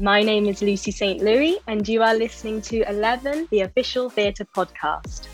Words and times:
My 0.00 0.22
name 0.22 0.46
is 0.46 0.62
Lucy 0.62 0.92
St. 0.92 1.20
Louis, 1.20 1.58
and 1.66 1.88
you 1.88 2.04
are 2.04 2.14
listening 2.14 2.62
to 2.62 2.88
11, 2.88 3.48
the 3.50 3.62
official 3.62 4.08
theatre 4.08 4.44
podcast. 4.44 5.26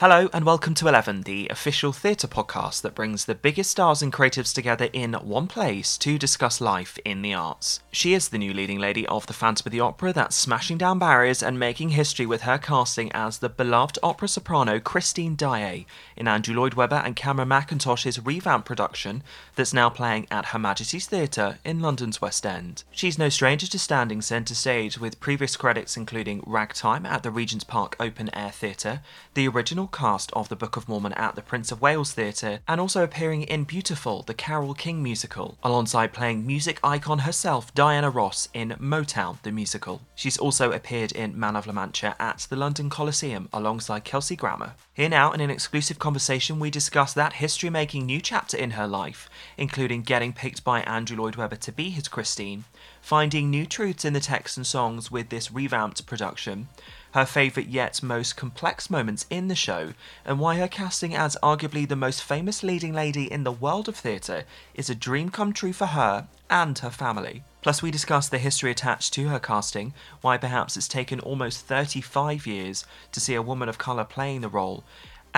Hello, 0.00 0.28
and 0.32 0.44
welcome 0.44 0.74
to 0.74 0.86
Eleven, 0.86 1.22
the 1.22 1.48
official 1.50 1.92
theatre 1.92 2.28
podcast 2.28 2.82
that 2.82 2.94
brings 2.94 3.24
the 3.24 3.34
biggest 3.34 3.72
stars 3.72 4.00
and 4.00 4.12
creatives 4.12 4.54
together 4.54 4.88
in 4.92 5.14
one 5.14 5.48
place 5.48 5.98
to 5.98 6.16
discuss 6.16 6.60
life 6.60 7.00
in 7.04 7.20
the 7.20 7.34
arts. 7.34 7.80
She 7.90 8.14
is 8.14 8.28
the 8.28 8.38
new 8.38 8.54
leading 8.54 8.78
lady 8.78 9.04
of 9.08 9.26
the 9.26 9.32
Phantom 9.32 9.66
of 9.66 9.72
the 9.72 9.80
Opera 9.80 10.12
that's 10.12 10.36
smashing 10.36 10.78
down 10.78 11.00
barriers 11.00 11.42
and 11.42 11.58
making 11.58 11.88
history 11.88 12.26
with 12.26 12.42
her 12.42 12.58
casting 12.58 13.10
as 13.10 13.38
the 13.38 13.48
beloved 13.48 13.98
opera 14.00 14.28
soprano 14.28 14.78
Christine 14.78 15.36
Daaé 15.36 15.84
in 16.16 16.28
Andrew 16.28 16.54
Lloyd 16.54 16.74
Webber 16.74 17.02
and 17.04 17.16
Cameron 17.16 17.48
Mackintosh's 17.48 18.24
revamped 18.24 18.68
production 18.68 19.24
that's 19.56 19.74
now 19.74 19.90
playing 19.90 20.28
at 20.30 20.46
Her 20.46 20.60
Majesty's 20.60 21.08
Theatre 21.08 21.58
in 21.64 21.80
London's 21.80 22.22
West 22.22 22.46
End. 22.46 22.84
She's 22.92 23.18
no 23.18 23.30
stranger 23.30 23.66
to 23.66 23.78
standing 23.80 24.22
centre 24.22 24.54
stage 24.54 24.96
with 24.96 25.18
previous 25.18 25.56
credits 25.56 25.96
including 25.96 26.44
Ragtime 26.46 27.04
at 27.04 27.24
the 27.24 27.32
Regent's 27.32 27.64
Park 27.64 27.96
Open 27.98 28.32
Air 28.32 28.52
Theatre, 28.52 29.00
the 29.34 29.48
original 29.48 29.87
cast 29.88 30.32
of 30.32 30.48
the 30.48 30.56
Book 30.56 30.76
of 30.76 30.88
Mormon 30.88 31.12
at 31.14 31.34
the 31.34 31.42
Prince 31.42 31.72
of 31.72 31.80
Wales 31.80 32.12
Theatre, 32.12 32.60
and 32.68 32.80
also 32.80 33.02
appearing 33.02 33.42
in 33.42 33.64
Beautiful, 33.64 34.22
the 34.22 34.34
Carole 34.34 34.74
King 34.74 35.02
musical, 35.02 35.58
alongside 35.62 36.12
playing 36.12 36.46
music 36.46 36.78
icon 36.84 37.20
herself 37.20 37.74
Diana 37.74 38.10
Ross 38.10 38.48
in 38.54 38.70
Motown, 38.80 39.42
the 39.42 39.50
musical. 39.50 40.02
She's 40.14 40.38
also 40.38 40.70
appeared 40.72 41.12
in 41.12 41.38
Man 41.38 41.56
of 41.56 41.66
La 41.66 41.72
Mancha 41.72 42.14
at 42.20 42.46
the 42.48 42.56
London 42.56 42.90
Coliseum 42.90 43.48
alongside 43.52 44.04
Kelsey 44.04 44.36
Grammer. 44.36 44.74
Here 44.92 45.08
now, 45.08 45.32
in 45.32 45.40
an 45.40 45.50
exclusive 45.50 45.98
conversation, 45.98 46.58
we 46.58 46.70
discuss 46.70 47.12
that 47.14 47.34
history 47.34 47.70
making 47.70 48.06
new 48.06 48.20
chapter 48.20 48.56
in 48.56 48.72
her 48.72 48.86
life, 48.86 49.30
including 49.56 50.02
getting 50.02 50.32
picked 50.32 50.64
by 50.64 50.80
Andrew 50.82 51.16
Lloyd 51.16 51.36
Webber 51.36 51.56
to 51.56 51.72
be 51.72 51.90
his 51.90 52.08
Christine, 52.08 52.64
finding 53.00 53.48
new 53.48 53.64
truths 53.64 54.04
in 54.04 54.12
the 54.12 54.20
text 54.20 54.56
and 54.56 54.66
songs 54.66 55.10
with 55.10 55.28
this 55.28 55.52
revamped 55.52 56.04
production, 56.06 56.68
her 57.12 57.24
favourite 57.24 57.68
yet 57.68 58.02
most 58.02 58.36
complex 58.36 58.90
moments 58.90 59.26
in 59.30 59.48
the 59.48 59.54
show, 59.54 59.94
and 60.24 60.38
why 60.38 60.56
her 60.56 60.68
casting 60.68 61.14
as 61.14 61.36
arguably 61.42 61.88
the 61.88 61.96
most 61.96 62.22
famous 62.22 62.62
leading 62.62 62.92
lady 62.92 63.30
in 63.30 63.44
the 63.44 63.52
world 63.52 63.88
of 63.88 63.96
theatre 63.96 64.44
is 64.74 64.90
a 64.90 64.94
dream 64.94 65.30
come 65.30 65.52
true 65.52 65.72
for 65.72 65.86
her 65.86 66.28
and 66.50 66.78
her 66.78 66.90
family. 66.90 67.42
Plus, 67.60 67.82
we 67.82 67.90
discuss 67.90 68.28
the 68.28 68.38
history 68.38 68.70
attached 68.70 69.12
to 69.12 69.28
her 69.28 69.38
casting, 69.38 69.92
why 70.20 70.36
perhaps 70.36 70.76
it's 70.76 70.88
taken 70.88 71.20
almost 71.20 71.66
35 71.66 72.46
years 72.46 72.84
to 73.12 73.20
see 73.20 73.34
a 73.34 73.42
woman 73.42 73.68
of 73.68 73.78
colour 73.78 74.04
playing 74.04 74.40
the 74.40 74.48
role, 74.48 74.84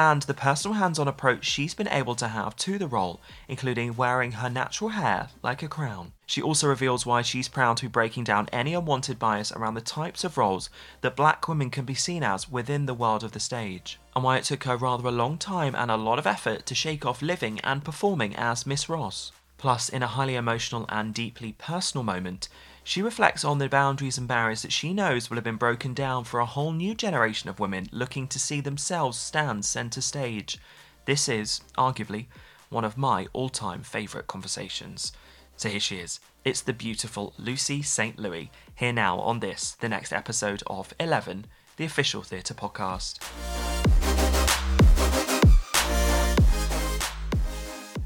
and 0.01 0.23
the 0.23 0.33
personal 0.33 0.79
hands 0.79 0.99
on 0.99 1.07
approach 1.07 1.45
she's 1.45 1.75
been 1.75 1.89
able 1.89 2.15
to 2.15 2.29
have 2.29 2.57
to 2.57 2.79
the 2.79 2.87
role, 2.89 3.21
including 3.49 3.95
wearing 3.95 4.33
her 4.33 4.49
natural 4.49 4.89
hair 4.89 5.29
like 5.43 5.63
a 5.63 5.69
crown. 5.69 6.13
She 6.25 6.41
also 6.41 6.69
reveals 6.69 7.05
why 7.05 7.21
she's 7.21 7.49
proud 7.49 7.77
to 7.77 7.83
be 7.83 7.89
breaking 7.89 8.25
down 8.25 8.49
any 8.51 8.73
unwanted 8.73 9.19
bias 9.19 9.53
around 9.53 9.75
the 9.75 9.83
types 9.83 10.25
of 10.25 10.39
roles 10.39 10.71
that 11.03 11.17
black 11.17 11.47
women 11.47 11.69
can 11.69 11.85
be 11.85 11.93
seen 11.93 12.23
as 12.23 12.51
within 12.51 12.87
the 12.87 12.95
world 12.95 13.23
of 13.23 13.33
the 13.33 13.41
stage, 13.41 14.01
and 14.17 14.25
why 14.25 14.39
it 14.39 14.45
took 14.45 14.65
her 14.65 14.79
rather 14.79 15.07
a 15.07 15.13
long 15.13 15.37
time 15.37 15.75
and 15.75 15.91
a 15.91 15.99
lot 15.99 16.19
of 16.19 16.27
effort 16.27 16.65
to 16.65 16.75
shake 16.75 17.05
off 17.05 17.21
living 17.21 17.61
and 17.61 17.85
performing 17.85 18.35
as 18.37 18.65
Miss 18.65 18.89
Ross. 18.89 19.33
Plus, 19.59 19.91
in 19.91 20.03
a 20.03 20.07
highly 20.07 20.35
emotional 20.35 20.87
and 20.89 21.13
deeply 21.13 21.53
personal 21.59 22.03
moment, 22.03 22.49
she 22.85 23.03
reflects 23.03 23.45
on 23.45 23.59
the 23.59 23.69
boundaries 23.69 24.19
and 24.19 24.27
barriers 24.27 24.63
that 24.63 24.73
she 24.73 24.93
knows 24.93 25.29
will 25.29 25.37
have 25.37 25.45
been 25.45 25.57
broken 25.57 25.95
down 25.95 26.25
for 26.25 26.41
a 26.41 26.47
whole 26.47 26.73
new 26.73 26.95
generation 26.95 27.49
of 27.49 27.61
women 27.61 27.89
looking 27.93 28.27
to 28.29 28.39
see 28.39 28.61
themselves 28.61 29.19
stand 29.19 29.65
centre 29.65 30.01
stage. 30.01 30.59
This 31.05 31.29
is, 31.29 31.61
arguably, 31.77 32.27
one 32.69 32.85
of 32.85 32.97
my 32.97 33.27
all 33.33 33.49
time 33.49 33.83
favourite 33.83 34.27
conversations. 34.27 35.13
So 35.57 35.69
here 35.69 35.81
she 35.81 35.97
is. 35.97 36.21
It's 36.45 36.63
the 36.63 36.73
beautiful 36.73 37.35
Lucy 37.37 37.83
St. 37.83 38.19
Louis, 38.19 38.51
here 38.75 38.93
now 38.93 39.19
on 39.19 39.41
this, 39.41 39.73
the 39.73 39.89
next 39.89 40.13
episode 40.13 40.63
of 40.67 40.95
11, 40.99 41.47
the 41.77 41.85
official 41.85 42.23
theatre 42.23 42.55
podcast. 42.55 43.19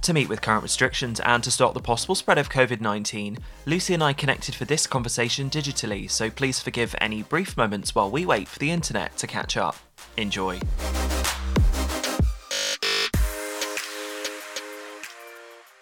To 0.04 0.12
meet 0.12 0.28
with 0.28 0.42
current 0.42 0.62
restrictions 0.62 1.19
and 1.20 1.42
to 1.42 1.50
stop 1.50 1.72
the 1.72 1.81
possible 1.81 2.15
spread 2.15 2.37
of 2.37 2.50
COVID 2.50 2.82
19, 2.82 3.38
Lucy 3.65 3.94
and 3.94 4.03
I 4.03 4.12
connected 4.12 4.54
for 4.54 4.66
this 4.66 4.87
conversation 4.87 5.48
digitally, 5.48 6.10
so 6.10 6.28
please 6.28 6.60
forgive 6.60 6.94
any 7.00 7.22
brief 7.22 7.56
moments 7.56 7.94
while 7.94 8.10
we 8.10 8.26
wait 8.26 8.47
for 8.47 8.59
the 8.59 8.70
internet 8.70 9.16
to 9.16 9.26
catch 9.26 9.56
up. 9.56 9.76
Enjoy. 10.19 10.60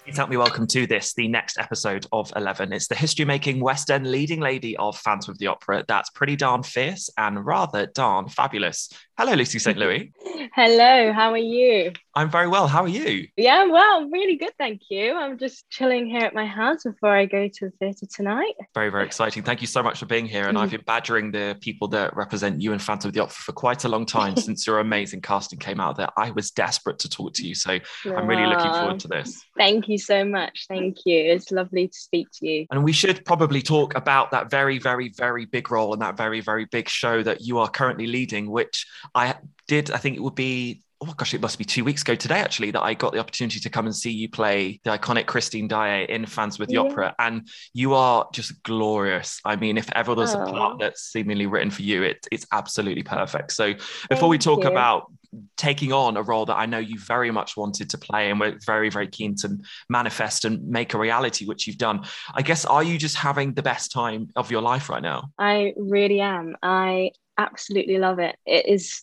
Please 0.05 0.17
help 0.17 0.31
me 0.31 0.37
welcome 0.37 0.67
to 0.69 0.87
this, 0.87 1.15
the 1.15 1.27
next 1.27 1.59
episode 1.59 2.07
of 2.13 2.33
11. 2.37 2.73
It's 2.73 2.87
the 2.87 2.95
history 2.95 3.25
making 3.25 3.59
West 3.59 3.91
End 3.91 4.09
leading 4.09 4.41
lady 4.41 4.77
of 4.77 4.99
Phantom 4.99 5.33
of 5.33 5.39
the 5.39 5.49
Opera. 5.49 5.85
That's 5.89 6.11
pretty 6.11 6.37
darn 6.37 6.63
fierce 6.63 7.11
and 7.19 7.45
rather 7.45 7.87
darn 7.87 8.29
fabulous. 8.29 8.89
Hello, 9.19 9.35
Lucy 9.35 9.59
St. 9.59 9.77
Louis. 9.77 10.11
Hello, 10.55 11.13
how 11.13 11.31
are 11.33 11.37
you? 11.37 11.93
I'm 12.15 12.31
very 12.31 12.49
well. 12.49 12.67
How 12.67 12.83
are 12.83 12.89
you? 12.89 13.27
Yeah, 13.37 13.65
well, 13.67 14.09
really 14.11 14.37
good, 14.37 14.53
thank 14.59 14.83
you. 14.91 15.15
I'm 15.15 15.39
just 15.39 15.69
chilling 15.71 16.07
here 16.07 16.23
at 16.23 16.35
my 16.35 16.47
house 16.47 16.83
before 16.85 17.11
I 17.11 17.27
go 17.27 17.49
to 17.49 17.67
the 17.67 17.71
theatre 17.79 18.07
tonight. 18.15 18.55
Very, 18.75 18.91
very 18.91 19.07
exciting. 19.07 19.43
Thank 19.43 19.61
you 19.61 19.67
so 19.67 19.83
much 19.83 19.99
for 19.99 20.07
being 20.07 20.27
here. 20.27 20.49
And 20.49 20.59
I've 20.59 20.71
been 20.73 20.83
badgering 20.87 21.31
the 21.31 21.57
people 21.61 21.89
that 21.89 22.15
represent 22.17 22.61
you 22.61 22.73
and 22.73 22.83
Phantom 22.83 23.09
of 23.09 23.15
the 23.15 23.21
Opera 23.21 23.35
for 23.35 23.53
quite 23.53 23.85
a 23.85 23.89
long 23.89 24.05
time 24.05 24.37
since 24.39 24.67
your 24.67 24.79
amazing 24.79 25.21
casting 25.21 25.59
came 25.59 25.81
out 25.81 25.97
there. 25.97 26.09
I 26.17 26.31
was 26.31 26.51
desperate 26.51 26.99
to 27.01 27.09
talk 27.09 27.35
to 27.35 27.47
you. 27.47 27.55
So 27.55 27.79
I'm 28.05 28.27
really 28.27 28.47
looking 28.47 28.73
forward 28.73 29.01
to 29.01 29.09
this. 29.09 29.43
Thank 29.57 29.89
you 29.89 29.99
so 29.99 30.25
much. 30.25 30.67
Thank 30.69 30.99
you. 31.07 31.19
It's 31.19 31.51
lovely 31.51 31.89
to 31.89 31.99
speak 31.99 32.29
to 32.35 32.47
you. 32.47 32.67
And 32.71 32.83
we 32.83 32.93
should 32.93 33.25
probably 33.25 33.63
talk 33.63 33.95
about 33.95 34.31
that 34.33 34.51
very, 34.51 34.79
very, 34.79 35.11
very 35.11 35.47
big 35.47 35.71
role 35.71 35.93
and 35.93 36.03
that 36.03 36.17
very, 36.17 36.41
very 36.41 36.65
big 36.67 36.89
show 36.89 37.23
that 37.23 37.43
you 37.43 37.59
are 37.59 37.69
currently 37.69 38.07
leading, 38.07 38.51
which 38.51 38.87
I 39.15 39.35
did, 39.69 39.91
I 39.91 39.99
think 39.99 40.17
it 40.17 40.23
would 40.23 40.35
be 40.35 40.83
oh 41.03 41.15
gosh, 41.17 41.35
it 41.35 41.41
must 41.41 41.59
be 41.59 41.65
two 41.65 41.85
weeks 41.85 42.03
ago 42.03 42.15
today 42.15 42.39
actually 42.39 42.71
that 42.71 42.83
I 42.83 42.95
got 42.95 43.13
the 43.13 43.19
opportunity 43.19 43.59
to 43.61 43.69
come 43.69 43.87
and 43.87 43.95
see 43.95 44.11
you 44.11 44.29
play 44.29 44.81
the 44.85 44.91
iconic 44.91 45.27
Christine 45.27 45.69
Daaé 45.69 46.07
in 46.07 46.27
Phantom 46.27 46.59
with 46.61 46.69
the 46.69 46.77
yeah. 46.77 46.81
Opera, 46.83 47.15
and 47.19 47.49
you 47.75 47.95
are 47.95 48.29
just 48.33 48.63
glorious. 48.63 49.41
I 49.45 49.57
mean, 49.57 49.79
if 49.79 49.91
ever 49.93 50.15
there's 50.15 50.35
oh. 50.35 50.43
a 50.43 50.51
part 50.51 50.79
that's 50.79 51.03
seemingly 51.03 51.47
written 51.47 51.71
for 51.71 51.83
you, 51.83 52.05
it, 52.05 52.27
it's 52.31 52.47
absolutely 52.53 53.03
perfect. 53.03 53.53
So 53.53 53.73
before 53.73 53.91
Thank 54.09 54.31
we 54.31 54.39
talk 54.39 54.63
you. 54.63 54.71
about 54.71 55.11
taking 55.57 55.93
on 55.93 56.17
a 56.17 56.23
role 56.23 56.45
that 56.45 56.57
I 56.57 56.67
know 56.67 56.79
you 56.79 56.99
very 56.99 57.31
much 57.31 57.57
wanted 57.57 57.89
to 57.91 57.99
play 57.99 58.31
and 58.31 58.39
we're 58.39 58.59
very, 58.67 58.91
very 58.91 59.09
keen 59.09 59.35
to 59.37 59.59
manifest 59.89 60.45
and 60.45 60.69
make 60.69 60.93
a 60.93 60.99
reality, 60.99 61.47
which 61.47 61.67
you've 61.67 61.79
done. 61.79 62.05
I 62.35 62.43
guess, 62.43 62.67
are 62.67 62.83
you 62.83 62.99
just 62.99 63.17
having 63.17 63.55
the 63.55 63.63
best 63.63 63.93
time 63.93 64.29
of 64.37 64.51
your 64.51 64.61
life 64.61 64.91
right 64.91 65.03
now? 65.03 65.31
I 65.39 65.73
really 65.79 66.21
am. 66.21 66.57
I 66.63 67.13
absolutely 67.43 67.99
love 67.99 68.19
it. 68.19 68.37
It 68.47 68.67
is 68.67 69.03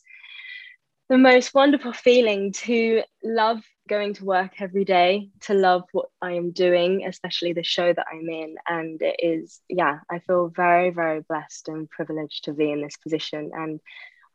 the 1.09 1.18
most 1.18 1.53
wonderful 1.53 1.94
feeling 1.94 2.51
to 2.53 3.01
love 3.24 3.62
going 3.88 4.13
to 4.13 4.25
work 4.25 4.62
every 4.62 4.86
day, 4.86 5.30
to 5.41 5.56
love 5.56 5.83
what 5.91 6.09
I 6.21 6.33
am 6.33 6.51
doing, 6.51 7.03
especially 7.06 7.53
the 7.53 7.63
show 7.63 7.91
that 7.91 8.06
I'm 8.12 8.30
in. 8.30 8.56
And 8.68 9.01
it 9.01 9.15
is, 9.18 9.59
yeah, 9.68 10.00
I 10.09 10.19
feel 10.19 10.51
very, 10.56 10.91
very 10.91 11.21
blessed 11.21 11.68
and 11.68 11.89
privileged 11.89 12.44
to 12.45 12.53
be 12.53 12.71
in 12.71 12.81
this 12.81 12.97
position. 12.97 13.50
And 13.53 13.80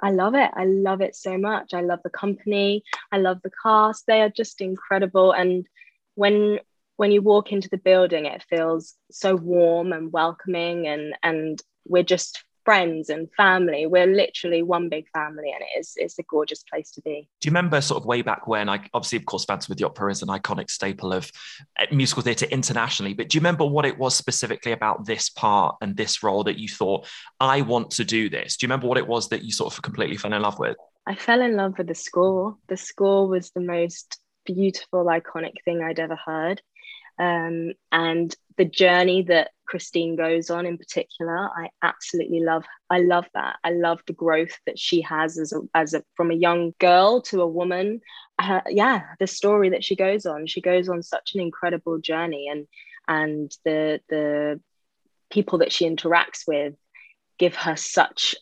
I 0.02 0.10
love 0.10 0.34
it. 0.34 0.50
I 0.54 0.64
love 0.64 1.00
it 1.00 1.14
so 1.14 1.38
much. 1.38 1.72
I 1.72 1.80
love 1.80 2.00
the 2.02 2.10
company. 2.10 2.82
I 3.12 3.18
love 3.18 3.38
the 3.42 3.52
cast. 3.62 4.06
They 4.06 4.20
are 4.22 4.28
just 4.28 4.60
incredible. 4.60 5.32
And 5.32 5.66
when 6.16 6.58
when 6.96 7.10
you 7.10 7.22
walk 7.22 7.52
into 7.52 7.68
the 7.68 7.78
building, 7.78 8.26
it 8.26 8.44
feels 8.48 8.94
so 9.10 9.36
warm 9.36 9.92
and 9.92 10.12
welcoming 10.12 10.86
and 10.88 11.14
and 11.22 11.62
we're 11.86 12.02
just 12.02 12.42
friends 12.64 13.08
and 13.08 13.28
family. 13.36 13.86
We're 13.86 14.06
literally 14.06 14.62
one 14.62 14.88
big 14.88 15.06
family, 15.12 15.52
and 15.52 15.62
it 15.62 15.78
is 15.78 15.92
it's 15.96 16.18
a 16.18 16.22
gorgeous 16.22 16.62
place 16.62 16.90
to 16.92 17.02
be. 17.02 17.28
Do 17.40 17.46
you 17.46 17.50
remember 17.50 17.80
sort 17.80 18.02
of 18.02 18.06
way 18.06 18.22
back 18.22 18.46
when? 18.46 18.68
I 18.68 18.88
obviously, 18.94 19.18
of 19.18 19.26
course, 19.26 19.44
Phantom 19.44 19.72
of 19.72 19.78
the 19.78 19.84
Opera 19.84 20.10
is 20.10 20.22
an 20.22 20.28
iconic 20.28 20.70
staple 20.70 21.12
of 21.12 21.30
uh, 21.78 21.86
musical 21.92 22.22
theatre 22.22 22.46
internationally. 22.46 23.14
But 23.14 23.28
do 23.28 23.36
you 23.36 23.40
remember 23.40 23.64
what 23.64 23.84
it 23.84 23.98
was 23.98 24.16
specifically 24.16 24.72
about 24.72 25.06
this 25.06 25.28
part 25.28 25.76
and 25.80 25.96
this 25.96 26.22
role 26.22 26.44
that 26.44 26.58
you 26.58 26.68
thought 26.68 27.06
I 27.40 27.62
want 27.62 27.90
to 27.92 28.04
do 28.04 28.28
this? 28.28 28.56
Do 28.56 28.64
you 28.64 28.68
remember 28.68 28.86
what 28.86 28.98
it 28.98 29.06
was 29.06 29.28
that 29.28 29.42
you 29.42 29.52
sort 29.52 29.72
of 29.72 29.82
completely 29.82 30.16
fell 30.16 30.32
in 30.32 30.42
love 30.42 30.58
with? 30.58 30.76
I 31.06 31.14
fell 31.14 31.42
in 31.42 31.56
love 31.56 31.76
with 31.78 31.88
the 31.88 31.94
score. 31.94 32.56
The 32.68 32.76
score 32.76 33.28
was 33.28 33.50
the 33.50 33.60
most 33.60 34.18
beautiful, 34.44 35.04
iconic 35.04 35.54
thing 35.64 35.82
I'd 35.82 36.00
ever 36.00 36.16
heard. 36.16 36.62
Um, 37.18 37.72
and 37.92 38.34
the 38.56 38.64
journey 38.64 39.22
that 39.22 39.50
Christine 39.66 40.16
goes 40.16 40.50
on 40.50 40.66
in 40.66 40.78
particular, 40.78 41.36
I 41.36 41.70
absolutely 41.82 42.40
love. 42.40 42.64
I 42.90 43.00
love 43.00 43.26
that. 43.34 43.56
I 43.64 43.70
love 43.70 44.00
the 44.06 44.12
growth 44.12 44.56
that 44.66 44.78
she 44.78 45.00
has 45.02 45.38
as 45.38 45.52
a, 45.52 45.60
as 45.74 45.94
a 45.94 46.02
from 46.16 46.30
a 46.30 46.34
young 46.34 46.74
girl 46.78 47.22
to 47.22 47.42
a 47.42 47.46
woman. 47.46 48.00
Uh, 48.38 48.60
yeah, 48.68 49.02
the 49.18 49.26
story 49.26 49.70
that 49.70 49.84
she 49.84 49.96
goes 49.96 50.26
on. 50.26 50.46
She 50.46 50.60
goes 50.60 50.88
on 50.88 51.02
such 51.02 51.34
an 51.34 51.40
incredible 51.40 51.98
journey, 51.98 52.48
and 52.48 52.66
and 53.08 53.50
the 53.64 54.00
the 54.08 54.60
people 55.30 55.58
that 55.58 55.72
she 55.72 55.88
interacts 55.88 56.46
with 56.46 56.74
give 57.38 57.56
her 57.56 57.74
such, 57.76 58.36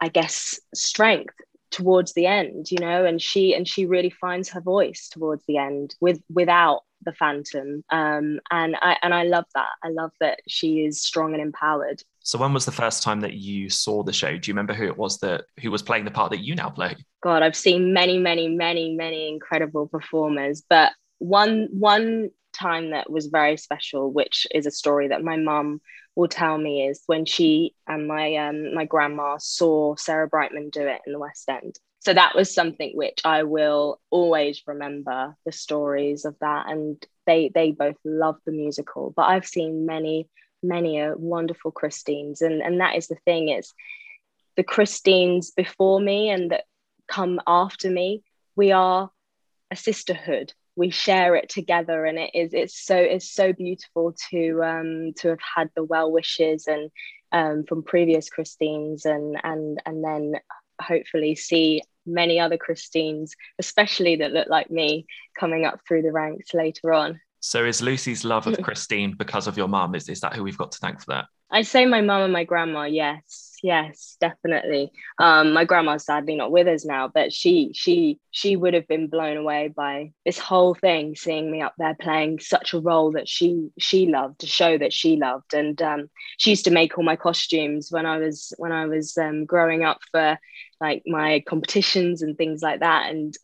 I 0.00 0.08
guess, 0.08 0.58
strength 0.74 1.34
towards 1.70 2.14
the 2.14 2.24
end 2.24 2.70
you 2.70 2.78
know 2.78 3.04
and 3.04 3.20
she 3.20 3.52
and 3.54 3.68
she 3.68 3.84
really 3.84 4.08
finds 4.08 4.48
her 4.48 4.60
voice 4.60 5.10
towards 5.10 5.44
the 5.46 5.58
end 5.58 5.94
with 6.00 6.18
without 6.32 6.80
the 7.02 7.12
phantom. 7.12 7.84
Um 7.90 8.40
and 8.50 8.76
i 8.80 8.96
and 9.02 9.14
i 9.14 9.24
love 9.24 9.44
that. 9.54 9.70
I 9.82 9.88
love 9.88 10.10
that 10.20 10.40
she 10.48 10.80
is 10.80 11.00
strong 11.02 11.32
and 11.32 11.42
empowered. 11.42 12.02
So 12.20 12.38
when 12.38 12.52
was 12.52 12.64
the 12.64 12.72
first 12.72 13.02
time 13.02 13.20
that 13.20 13.34
you 13.34 13.70
saw 13.70 14.02
the 14.02 14.12
show? 14.12 14.36
Do 14.36 14.50
you 14.50 14.54
remember 14.54 14.74
who 14.74 14.86
it 14.86 14.96
was 14.96 15.18
that 15.18 15.44
who 15.60 15.70
was 15.70 15.82
playing 15.82 16.04
the 16.04 16.10
part 16.10 16.30
that 16.30 16.44
you 16.44 16.54
now 16.54 16.70
play? 16.70 16.96
God 17.22 17.42
i've 17.42 17.56
seen 17.56 17.92
many 17.92 18.18
many 18.18 18.48
many 18.48 18.94
many 18.94 19.28
incredible 19.28 19.86
performers. 19.86 20.62
But 20.68 20.92
one 21.18 21.68
one 21.72 22.30
time 22.52 22.90
that 22.90 23.10
was 23.10 23.26
very 23.26 23.56
special 23.56 24.10
which 24.10 24.46
is 24.52 24.66
a 24.66 24.70
story 24.70 25.08
that 25.08 25.22
my 25.22 25.36
mum 25.36 25.80
will 26.18 26.28
tell 26.28 26.58
me 26.58 26.88
is 26.88 27.02
when 27.06 27.24
she 27.24 27.74
and 27.86 28.08
my 28.08 28.34
um, 28.36 28.74
my 28.74 28.84
grandma 28.84 29.36
saw 29.38 29.94
Sarah 29.94 30.26
Brightman 30.26 30.68
do 30.70 30.80
it 30.80 31.00
in 31.06 31.12
the 31.12 31.18
West 31.18 31.48
End. 31.48 31.78
So 32.00 32.14
that 32.14 32.34
was 32.34 32.54
something 32.54 32.92
which 32.94 33.20
I 33.24 33.42
will 33.42 34.00
always 34.10 34.62
remember 34.66 35.36
the 35.44 35.52
stories 35.52 36.24
of 36.24 36.36
that, 36.40 36.66
and 36.68 37.02
they 37.26 37.50
they 37.54 37.72
both 37.72 37.96
love 38.04 38.36
the 38.46 38.52
musical. 38.52 39.12
But 39.14 39.28
I've 39.28 39.46
seen 39.46 39.86
many 39.86 40.28
many 40.62 41.00
a 41.00 41.14
wonderful 41.16 41.70
Christines, 41.70 42.40
and 42.40 42.62
and 42.62 42.80
that 42.80 42.96
is 42.96 43.08
the 43.08 43.18
thing 43.24 43.48
is 43.48 43.72
the 44.56 44.64
Christines 44.64 45.50
before 45.50 46.00
me 46.00 46.30
and 46.30 46.50
that 46.50 46.64
come 47.08 47.40
after 47.46 47.90
me. 47.90 48.22
We 48.56 48.72
are 48.72 49.10
a 49.70 49.76
sisterhood 49.76 50.52
we 50.78 50.90
share 50.90 51.34
it 51.34 51.48
together 51.48 52.04
and 52.04 52.18
it 52.18 52.30
is 52.34 52.54
it's 52.54 52.80
so 52.86 52.96
it's 52.96 53.28
so 53.28 53.52
beautiful 53.52 54.14
to 54.30 54.62
um 54.62 55.12
to 55.16 55.28
have 55.30 55.40
had 55.56 55.68
the 55.74 55.82
well 55.82 56.10
wishes 56.10 56.68
and 56.68 56.90
um 57.32 57.64
from 57.68 57.82
previous 57.82 58.30
christines 58.30 59.04
and 59.04 59.36
and 59.42 59.82
and 59.84 60.04
then 60.04 60.34
hopefully 60.80 61.34
see 61.34 61.82
many 62.06 62.40
other 62.40 62.56
christines 62.56 63.34
especially 63.58 64.16
that 64.16 64.32
look 64.32 64.48
like 64.48 64.70
me 64.70 65.06
coming 65.38 65.64
up 65.64 65.80
through 65.86 66.02
the 66.02 66.12
ranks 66.12 66.54
later 66.54 66.92
on. 66.92 67.20
So 67.40 67.64
is 67.64 67.82
lucy's 67.82 68.24
love 68.24 68.46
of 68.46 68.58
christine 68.62 69.14
because 69.16 69.46
of 69.46 69.56
your 69.56 69.68
mum? 69.68 69.94
Is, 69.94 70.08
is 70.08 70.20
that 70.20 70.34
who 70.34 70.42
we've 70.42 70.58
got 70.58 70.72
to 70.72 70.78
thank 70.78 71.00
for 71.00 71.06
that 71.12 71.26
i 71.50 71.62
say 71.62 71.86
my 71.86 72.00
mum 72.00 72.22
and 72.22 72.32
my 72.32 72.44
grandma 72.44 72.84
yes 72.84 73.48
yes 73.62 74.16
definitely. 74.20 74.92
Um 75.18 75.52
my 75.52 75.64
grandma's 75.64 76.04
sadly 76.04 76.36
not 76.36 76.52
with 76.52 76.68
us 76.68 76.84
now 76.84 77.08
but 77.08 77.32
she 77.32 77.72
she 77.74 78.18
she 78.30 78.56
would 78.56 78.74
have 78.74 78.86
been 78.86 79.08
blown 79.08 79.36
away 79.36 79.68
by 79.74 80.12
this 80.24 80.38
whole 80.38 80.74
thing 80.74 81.16
seeing 81.16 81.50
me 81.50 81.60
up 81.60 81.74
there 81.78 81.96
playing 82.00 82.38
such 82.40 82.72
a 82.72 82.80
role 82.80 83.12
that 83.12 83.28
she 83.28 83.68
she 83.78 84.06
loved 84.06 84.42
a 84.44 84.46
show 84.46 84.78
that 84.78 84.92
she 84.92 85.16
loved. 85.16 85.54
And 85.54 85.80
um 85.82 86.08
she 86.38 86.50
used 86.50 86.64
to 86.66 86.70
make 86.70 86.96
all 86.96 87.04
my 87.04 87.16
costumes 87.16 87.88
when 87.90 88.06
i 88.06 88.18
was 88.18 88.52
when 88.58 88.72
i 88.72 88.86
was 88.86 89.16
um 89.18 89.44
growing 89.44 89.82
up 89.84 89.98
for 90.12 90.38
like 90.80 91.02
my 91.06 91.42
competitions 91.48 92.22
and 92.22 92.36
things 92.36 92.62
like 92.62 92.80
that. 92.80 93.10
And 93.10 93.34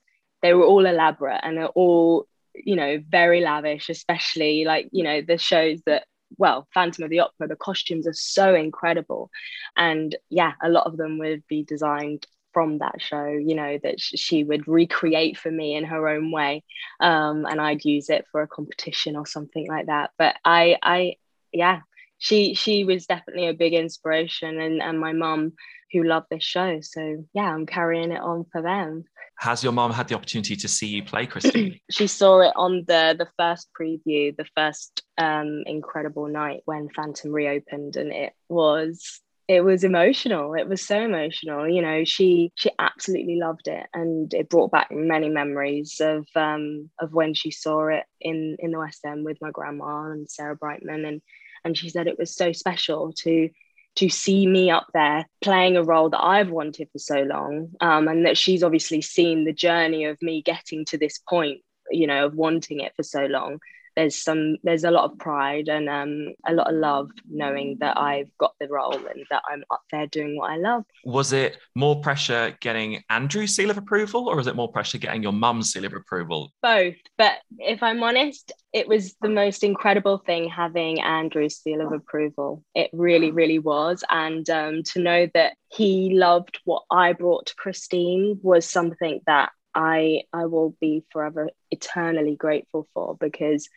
they 0.42 0.54
were 0.54 0.64
all 0.64 0.86
elaborate 0.86 1.40
and 1.42 1.56
they're 1.56 1.66
all 1.68 2.26
you 2.54 2.76
know 2.76 3.00
very 3.08 3.40
lavish 3.40 3.88
especially 3.88 4.64
like 4.64 4.88
you 4.92 5.02
know 5.02 5.20
the 5.22 5.36
shows 5.36 5.80
that 5.86 6.04
well, 6.38 6.66
Phantom 6.74 7.04
of 7.04 7.10
the 7.10 7.20
Opera, 7.20 7.48
the 7.48 7.56
costumes 7.56 8.06
are 8.06 8.14
so 8.14 8.54
incredible. 8.54 9.30
And 9.76 10.14
yeah, 10.30 10.52
a 10.62 10.68
lot 10.68 10.86
of 10.86 10.96
them 10.96 11.18
would 11.18 11.44
be 11.48 11.62
designed 11.62 12.26
from 12.52 12.78
that 12.78 13.02
show, 13.02 13.26
you 13.26 13.54
know, 13.54 13.78
that 13.82 14.00
she 14.00 14.44
would 14.44 14.68
recreate 14.68 15.36
for 15.36 15.50
me 15.50 15.74
in 15.74 15.84
her 15.84 16.08
own 16.08 16.30
way. 16.30 16.62
Um, 17.00 17.44
and 17.44 17.60
I'd 17.60 17.84
use 17.84 18.08
it 18.08 18.26
for 18.30 18.42
a 18.42 18.48
competition 18.48 19.16
or 19.16 19.26
something 19.26 19.66
like 19.68 19.86
that. 19.86 20.10
But 20.16 20.36
I, 20.44 20.76
I, 20.80 21.16
yeah, 21.52 21.80
she, 22.18 22.54
she 22.54 22.84
was 22.84 23.06
definitely 23.06 23.48
a 23.48 23.54
big 23.54 23.74
inspiration 23.74 24.60
and, 24.60 24.80
and 24.80 24.98
my 24.98 25.12
mum 25.12 25.54
who 25.94 26.04
loved 26.04 26.26
this 26.30 26.44
show. 26.44 26.80
So 26.82 27.24
yeah, 27.32 27.54
I'm 27.54 27.66
carrying 27.66 28.12
it 28.12 28.20
on 28.20 28.44
for 28.52 28.60
them. 28.60 29.04
Has 29.38 29.64
your 29.64 29.72
mom 29.72 29.92
had 29.92 30.08
the 30.08 30.14
opportunity 30.14 30.56
to 30.56 30.68
see 30.68 30.86
you 30.86 31.02
play 31.02 31.26
Christine? 31.26 31.80
she 31.90 32.06
saw 32.06 32.40
it 32.40 32.52
on 32.56 32.84
the 32.86 33.14
the 33.18 33.28
first 33.38 33.68
preview, 33.78 34.36
the 34.36 34.46
first 34.56 35.02
um, 35.18 35.62
incredible 35.66 36.28
night 36.28 36.60
when 36.66 36.88
Phantom 36.90 37.32
reopened, 37.32 37.96
and 37.96 38.12
it 38.12 38.32
was 38.48 39.20
it 39.46 39.62
was 39.62 39.84
emotional 39.84 40.54
it 40.54 40.66
was 40.66 40.80
so 40.86 40.98
emotional 41.02 41.68
you 41.68 41.82
know 41.82 42.02
she 42.04 42.50
she 42.54 42.70
absolutely 42.78 43.36
loved 43.36 43.68
it 43.68 43.86
and 43.92 44.32
it 44.32 44.48
brought 44.48 44.70
back 44.70 44.88
many 44.90 45.28
memories 45.28 46.00
of 46.00 46.26
um 46.34 46.88
of 46.98 47.12
when 47.12 47.34
she 47.34 47.50
saw 47.50 47.88
it 47.88 48.04
in 48.20 48.56
in 48.58 48.70
the 48.70 48.78
west 48.78 49.04
end 49.04 49.24
with 49.24 49.36
my 49.42 49.50
grandma 49.50 50.10
and 50.10 50.30
sarah 50.30 50.56
brightman 50.56 51.04
and 51.04 51.20
and 51.62 51.76
she 51.76 51.90
said 51.90 52.06
it 52.06 52.18
was 52.18 52.34
so 52.34 52.52
special 52.52 53.12
to 53.12 53.50
to 53.96 54.08
see 54.08 54.46
me 54.46 54.70
up 54.70 54.86
there 54.92 55.26
playing 55.40 55.76
a 55.76 55.82
role 55.82 56.10
that 56.10 56.22
I've 56.22 56.50
wanted 56.50 56.88
for 56.90 56.98
so 56.98 57.22
long, 57.22 57.70
um, 57.80 58.08
and 58.08 58.26
that 58.26 58.36
she's 58.36 58.62
obviously 58.62 59.00
seen 59.00 59.44
the 59.44 59.52
journey 59.52 60.04
of 60.04 60.20
me 60.20 60.42
getting 60.42 60.84
to 60.86 60.98
this 60.98 61.18
point, 61.28 61.60
you 61.90 62.06
know, 62.06 62.26
of 62.26 62.34
wanting 62.34 62.80
it 62.80 62.92
for 62.96 63.02
so 63.02 63.26
long 63.26 63.60
there's 63.96 64.16
some 64.16 64.56
there's 64.62 64.84
a 64.84 64.90
lot 64.90 65.10
of 65.10 65.18
pride 65.18 65.68
and 65.68 65.88
um, 65.88 66.34
a 66.46 66.52
lot 66.52 66.68
of 66.68 66.74
love 66.74 67.10
knowing 67.28 67.76
that 67.80 67.98
I've 67.98 68.30
got 68.38 68.54
the 68.60 68.68
role 68.68 68.94
and 68.94 69.24
that 69.30 69.42
I'm 69.48 69.64
up 69.70 69.82
there 69.90 70.06
doing 70.06 70.36
what 70.36 70.50
I 70.50 70.56
love. 70.56 70.84
Was 71.04 71.32
it 71.32 71.58
more 71.74 72.00
pressure 72.00 72.56
getting 72.60 73.02
Andrew's 73.10 73.54
seal 73.54 73.70
of 73.70 73.78
approval 73.78 74.28
or 74.28 74.36
was 74.36 74.46
it 74.46 74.56
more 74.56 74.70
pressure 74.70 74.98
getting 74.98 75.22
your 75.22 75.32
mum's 75.32 75.72
seal 75.72 75.84
of 75.84 75.92
approval? 75.92 76.52
Both. 76.62 76.96
But 77.18 77.38
if 77.58 77.82
I'm 77.82 78.02
honest, 78.02 78.52
it 78.72 78.88
was 78.88 79.14
the 79.20 79.28
most 79.28 79.62
incredible 79.62 80.18
thing 80.18 80.48
having 80.48 81.00
Andrew's 81.00 81.58
seal 81.58 81.80
of 81.80 81.92
approval. 81.92 82.64
It 82.74 82.90
really, 82.92 83.30
really 83.30 83.58
was. 83.58 84.04
And 84.10 84.48
um, 84.50 84.82
to 84.92 85.00
know 85.00 85.28
that 85.34 85.54
he 85.68 86.14
loved 86.14 86.58
what 86.64 86.82
I 86.90 87.12
brought 87.12 87.46
to 87.46 87.54
Christine 87.56 88.38
was 88.42 88.68
something 88.68 89.20
that 89.26 89.50
I 89.74 90.22
I 90.32 90.46
will 90.46 90.76
be 90.80 91.04
forever 91.10 91.50
eternally 91.70 92.36
grateful 92.36 92.88
for 92.94 93.16
because 93.16 93.68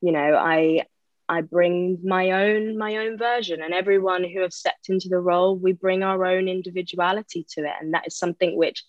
you 0.00 0.12
know 0.12 0.34
i 0.36 0.82
i 1.28 1.40
bring 1.40 1.98
my 2.04 2.30
own 2.30 2.78
my 2.78 2.96
own 2.98 3.18
version. 3.18 3.62
And 3.62 3.74
everyone 3.74 4.24
who 4.24 4.40
have 4.40 4.52
stepped 4.52 4.88
into 4.88 5.08
the 5.08 5.18
role 5.18 5.56
we 5.56 5.72
bring 5.72 6.02
our 6.02 6.24
own 6.24 6.48
individuality 6.48 7.46
to 7.50 7.62
it. 7.62 7.72
And 7.80 7.94
that 7.94 8.06
is 8.06 8.16
something 8.16 8.56
which 8.56 8.84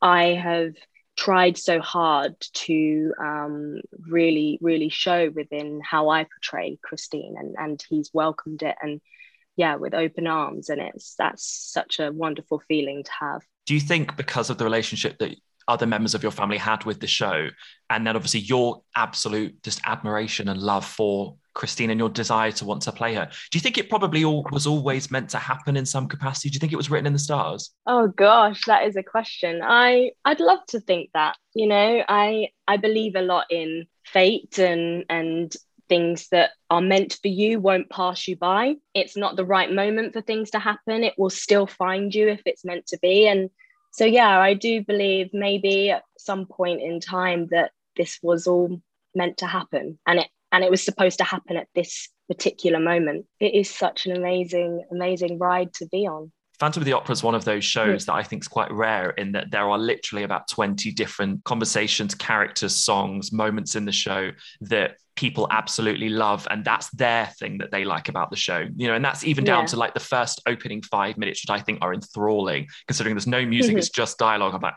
i 0.00 0.24
have 0.24 0.74
tried 1.16 1.58
so 1.58 1.80
hard 1.80 2.34
to 2.54 3.12
um, 3.20 3.80
really 4.08 4.58
really 4.62 4.88
show 4.88 5.30
within 5.34 5.80
how 5.82 6.08
i 6.10 6.24
portray 6.24 6.78
christine. 6.82 7.34
And 7.38 7.56
and 7.58 7.84
he's 7.88 8.10
welcomed 8.12 8.62
it. 8.62 8.76
And 8.82 9.00
yeah 9.56 9.76
with 9.76 9.94
open 9.94 10.26
arms. 10.26 10.68
And 10.70 10.80
it's 10.80 11.14
that's 11.16 11.44
such 11.44 12.00
a 12.00 12.10
wonderful 12.10 12.62
feeling 12.66 13.04
to 13.04 13.10
have. 13.20 13.42
Do 13.66 13.74
you 13.74 13.80
think 13.80 14.16
because 14.16 14.50
of 14.50 14.58
the 14.58 14.64
relationship 14.64 15.18
that 15.18 15.36
other 15.70 15.86
members 15.86 16.14
of 16.14 16.22
your 16.22 16.32
family 16.32 16.58
had 16.58 16.84
with 16.84 16.98
the 17.00 17.06
show 17.06 17.48
and 17.90 18.06
then 18.06 18.16
obviously 18.16 18.40
your 18.40 18.82
absolute 18.96 19.62
just 19.62 19.80
admiration 19.86 20.48
and 20.48 20.60
love 20.60 20.84
for 20.84 21.36
Christine 21.54 21.90
and 21.90 21.98
your 21.98 22.08
desire 22.08 22.50
to 22.52 22.64
want 22.64 22.82
to 22.82 22.92
play 22.92 23.14
her. 23.14 23.26
Do 23.50 23.58
you 23.58 23.60
think 23.60 23.78
it 23.78 23.88
probably 23.88 24.24
all 24.24 24.46
was 24.50 24.66
always 24.66 25.10
meant 25.10 25.30
to 25.30 25.38
happen 25.38 25.76
in 25.76 25.86
some 25.86 26.08
capacity? 26.08 26.48
Do 26.48 26.54
you 26.54 26.60
think 26.60 26.72
it 26.72 26.76
was 26.76 26.90
written 26.90 27.06
in 27.06 27.12
the 27.12 27.18
stars? 27.18 27.70
Oh 27.86 28.08
gosh, 28.08 28.64
that 28.66 28.86
is 28.86 28.96
a 28.96 29.02
question. 29.02 29.60
I 29.62 30.10
I'd 30.24 30.40
love 30.40 30.60
to 30.68 30.80
think 30.80 31.10
that. 31.14 31.36
You 31.54 31.66
know, 31.66 32.02
I 32.08 32.48
I 32.66 32.76
believe 32.76 33.14
a 33.14 33.22
lot 33.22 33.46
in 33.50 33.86
fate 34.04 34.58
and 34.58 35.04
and 35.08 35.54
things 35.88 36.28
that 36.30 36.50
are 36.70 36.80
meant 36.80 37.18
for 37.20 37.28
you 37.28 37.58
won't 37.58 37.90
pass 37.90 38.28
you 38.28 38.36
by. 38.36 38.76
It's 38.94 39.16
not 39.16 39.36
the 39.36 39.44
right 39.44 39.72
moment 39.72 40.12
for 40.12 40.20
things 40.20 40.50
to 40.52 40.58
happen. 40.60 41.04
It 41.04 41.14
will 41.18 41.30
still 41.30 41.66
find 41.66 42.14
you 42.14 42.28
if 42.28 42.42
it's 42.46 42.64
meant 42.64 42.86
to 42.88 42.98
be 43.02 43.26
and 43.26 43.50
so 43.90 44.04
yeah 44.04 44.38
i 44.38 44.54
do 44.54 44.84
believe 44.84 45.30
maybe 45.32 45.90
at 45.90 46.02
some 46.18 46.46
point 46.46 46.80
in 46.80 47.00
time 47.00 47.46
that 47.50 47.72
this 47.96 48.18
was 48.22 48.46
all 48.46 48.80
meant 49.14 49.38
to 49.38 49.46
happen 49.46 49.98
and 50.06 50.20
it 50.20 50.28
and 50.52 50.64
it 50.64 50.70
was 50.70 50.82
supposed 50.82 51.18
to 51.18 51.24
happen 51.24 51.56
at 51.56 51.68
this 51.74 52.08
particular 52.28 52.78
moment. 52.78 53.26
It 53.40 53.54
is 53.54 53.68
such 53.68 54.06
an 54.06 54.16
amazing, 54.16 54.84
amazing 54.90 55.38
ride 55.38 55.72
to 55.74 55.86
be 55.86 56.06
on. 56.06 56.32
Phantom 56.58 56.82
of 56.82 56.84
the 56.84 56.92
Opera 56.92 57.12
is 57.12 57.22
one 57.22 57.34
of 57.34 57.44
those 57.44 57.64
shows 57.64 58.02
mm. 58.02 58.06
that 58.06 58.14
I 58.14 58.22
think 58.22 58.42
is 58.42 58.48
quite 58.48 58.70
rare 58.70 59.10
in 59.10 59.32
that 59.32 59.50
there 59.50 59.68
are 59.68 59.78
literally 59.78 60.24
about 60.24 60.46
20 60.48 60.92
different 60.92 61.42
conversations, 61.44 62.14
characters, 62.14 62.76
songs, 62.76 63.32
moments 63.32 63.76
in 63.76 63.86
the 63.86 63.92
show 63.92 64.30
that 64.60 64.96
people 65.20 65.46
absolutely 65.50 66.08
love. 66.08 66.48
And 66.50 66.64
that's 66.64 66.88
their 66.92 67.26
thing 67.38 67.58
that 67.58 67.70
they 67.70 67.84
like 67.84 68.08
about 68.08 68.30
the 68.30 68.36
show. 68.36 68.66
You 68.74 68.88
know, 68.88 68.94
and 68.94 69.04
that's 69.04 69.22
even 69.22 69.44
down 69.44 69.64
Yeah. 69.64 69.66
to 69.66 69.76
like 69.76 69.92
the 69.92 70.00
first 70.00 70.40
opening 70.46 70.80
five 70.80 71.18
minutes, 71.18 71.44
which 71.44 71.50
I 71.50 71.62
think 71.62 71.80
are 71.82 71.92
enthralling, 71.92 72.68
considering 72.88 73.14
there's 73.14 73.26
no 73.26 73.44
music, 73.44 73.76
it's 73.76 73.90
mm-hmm. 73.90 74.00
just 74.02 74.16
dialogue. 74.16 74.54
I'm 74.54 74.62
like, 74.62 74.74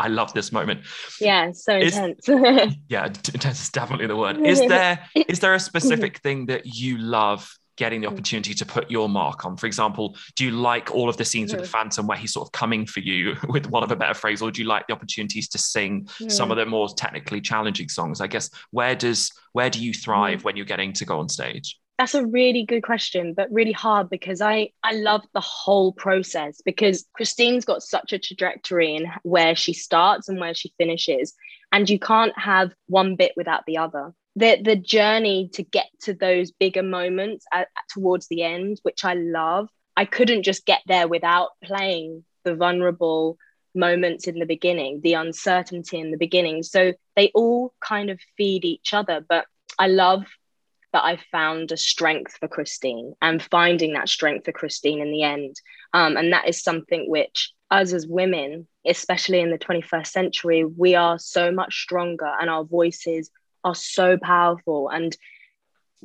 I 0.00 0.08
love 0.08 0.32
this 0.32 0.50
moment. 0.50 0.80
Yeah, 1.20 1.52
so 1.52 1.76
Is- 1.76 1.96
intense. 1.98 2.74
Yeah, 2.88 3.04
intense 3.06 3.60
is 3.64 3.68
definitely 3.68 4.06
the 4.06 4.16
word. 4.16 4.38
Is 4.46 4.60
there 4.74 4.98
is 5.28 5.40
there 5.40 5.54
a 5.54 5.60
specific 5.70 6.18
thing 6.20 6.46
that 6.46 6.64
you 6.64 6.96
love 6.96 7.54
getting 7.76 8.00
the 8.00 8.08
hmm. 8.08 8.14
opportunity 8.14 8.54
to 8.54 8.66
put 8.66 8.90
your 8.90 9.08
mark 9.08 9.44
on? 9.44 9.56
For 9.56 9.66
example, 9.66 10.16
do 10.36 10.44
you 10.44 10.50
like 10.50 10.90
all 10.90 11.08
of 11.08 11.16
the 11.16 11.24
scenes 11.24 11.52
with 11.52 11.62
the 11.62 11.66
hmm. 11.66 11.72
Phantom 11.72 12.06
where 12.06 12.18
he's 12.18 12.32
sort 12.32 12.48
of 12.48 12.52
coming 12.52 12.86
for 12.86 13.00
you, 13.00 13.36
with 13.48 13.66
one 13.66 13.82
of 13.82 13.90
a 13.90 13.96
better 13.96 14.14
phrase, 14.14 14.42
or 14.42 14.50
do 14.50 14.62
you 14.62 14.68
like 14.68 14.86
the 14.86 14.92
opportunities 14.92 15.48
to 15.50 15.58
sing 15.58 16.08
some 16.28 16.48
hmm. 16.48 16.52
of 16.52 16.58
the 16.58 16.66
more 16.66 16.88
technically 16.88 17.40
challenging 17.40 17.88
songs? 17.88 18.20
I 18.20 18.26
guess 18.26 18.50
where 18.70 18.94
does 18.94 19.30
where 19.52 19.70
do 19.70 19.82
you 19.82 19.92
thrive 19.92 20.44
when 20.44 20.56
you're 20.56 20.66
getting 20.66 20.92
to 20.94 21.04
go 21.04 21.18
on 21.18 21.28
stage? 21.28 21.78
That's 21.98 22.14
a 22.14 22.26
really 22.26 22.64
good 22.64 22.82
question, 22.82 23.34
but 23.34 23.52
really 23.52 23.72
hard 23.72 24.10
because 24.10 24.40
I 24.40 24.70
I 24.82 24.92
love 24.92 25.22
the 25.34 25.40
whole 25.40 25.92
process 25.92 26.60
because 26.64 27.04
Christine's 27.14 27.64
got 27.64 27.82
such 27.82 28.12
a 28.12 28.18
trajectory 28.18 28.96
in 28.96 29.06
where 29.22 29.54
she 29.54 29.72
starts 29.72 30.28
and 30.28 30.40
where 30.40 30.54
she 30.54 30.72
finishes, 30.78 31.34
and 31.70 31.88
you 31.88 31.98
can't 31.98 32.36
have 32.38 32.72
one 32.86 33.16
bit 33.16 33.32
without 33.36 33.64
the 33.66 33.78
other. 33.78 34.14
The 34.36 34.60
the 34.62 34.76
journey 34.76 35.50
to 35.54 35.62
get 35.62 35.86
to 36.02 36.14
those 36.14 36.50
bigger 36.52 36.82
moments 36.82 37.44
at, 37.52 37.68
towards 37.90 38.28
the 38.28 38.42
end, 38.42 38.78
which 38.82 39.04
I 39.04 39.14
love, 39.14 39.68
I 39.96 40.04
couldn't 40.04 40.44
just 40.44 40.64
get 40.64 40.80
there 40.86 41.06
without 41.08 41.50
playing 41.62 42.24
the 42.44 42.54
vulnerable 42.54 43.36
moments 43.74 44.26
in 44.26 44.38
the 44.38 44.46
beginning, 44.46 45.00
the 45.02 45.14
uncertainty 45.14 45.98
in 45.98 46.10
the 46.10 46.16
beginning. 46.16 46.62
So 46.62 46.92
they 47.16 47.30
all 47.34 47.74
kind 47.80 48.10
of 48.10 48.20
feed 48.36 48.64
each 48.64 48.94
other, 48.94 49.24
but 49.26 49.46
I 49.78 49.88
love 49.88 50.24
that 50.92 51.04
I 51.04 51.18
found 51.30 51.72
a 51.72 51.76
strength 51.76 52.36
for 52.38 52.48
Christine 52.48 53.14
and 53.22 53.42
finding 53.42 53.94
that 53.94 54.08
strength 54.08 54.44
for 54.44 54.52
Christine 54.52 55.00
in 55.00 55.10
the 55.10 55.22
end. 55.22 55.56
Um, 55.94 56.16
and 56.16 56.32
that 56.32 56.48
is 56.48 56.62
something 56.62 57.08
which 57.08 57.52
us 57.70 57.94
as 57.94 58.06
women, 58.06 58.68
especially 58.86 59.40
in 59.40 59.50
the 59.50 59.58
21st 59.58 60.06
century, 60.08 60.64
we 60.64 60.94
are 60.94 61.18
so 61.18 61.50
much 61.50 61.82
stronger 61.82 62.30
and 62.40 62.50
our 62.50 62.64
voices 62.64 63.30
are 63.64 63.74
so 63.74 64.18
powerful. 64.18 64.88
And 64.88 65.16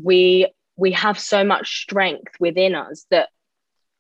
we 0.01 0.47
we 0.75 0.91
have 0.91 1.19
so 1.19 1.43
much 1.43 1.81
strength 1.81 2.33
within 2.39 2.75
us 2.75 3.05
that 3.09 3.29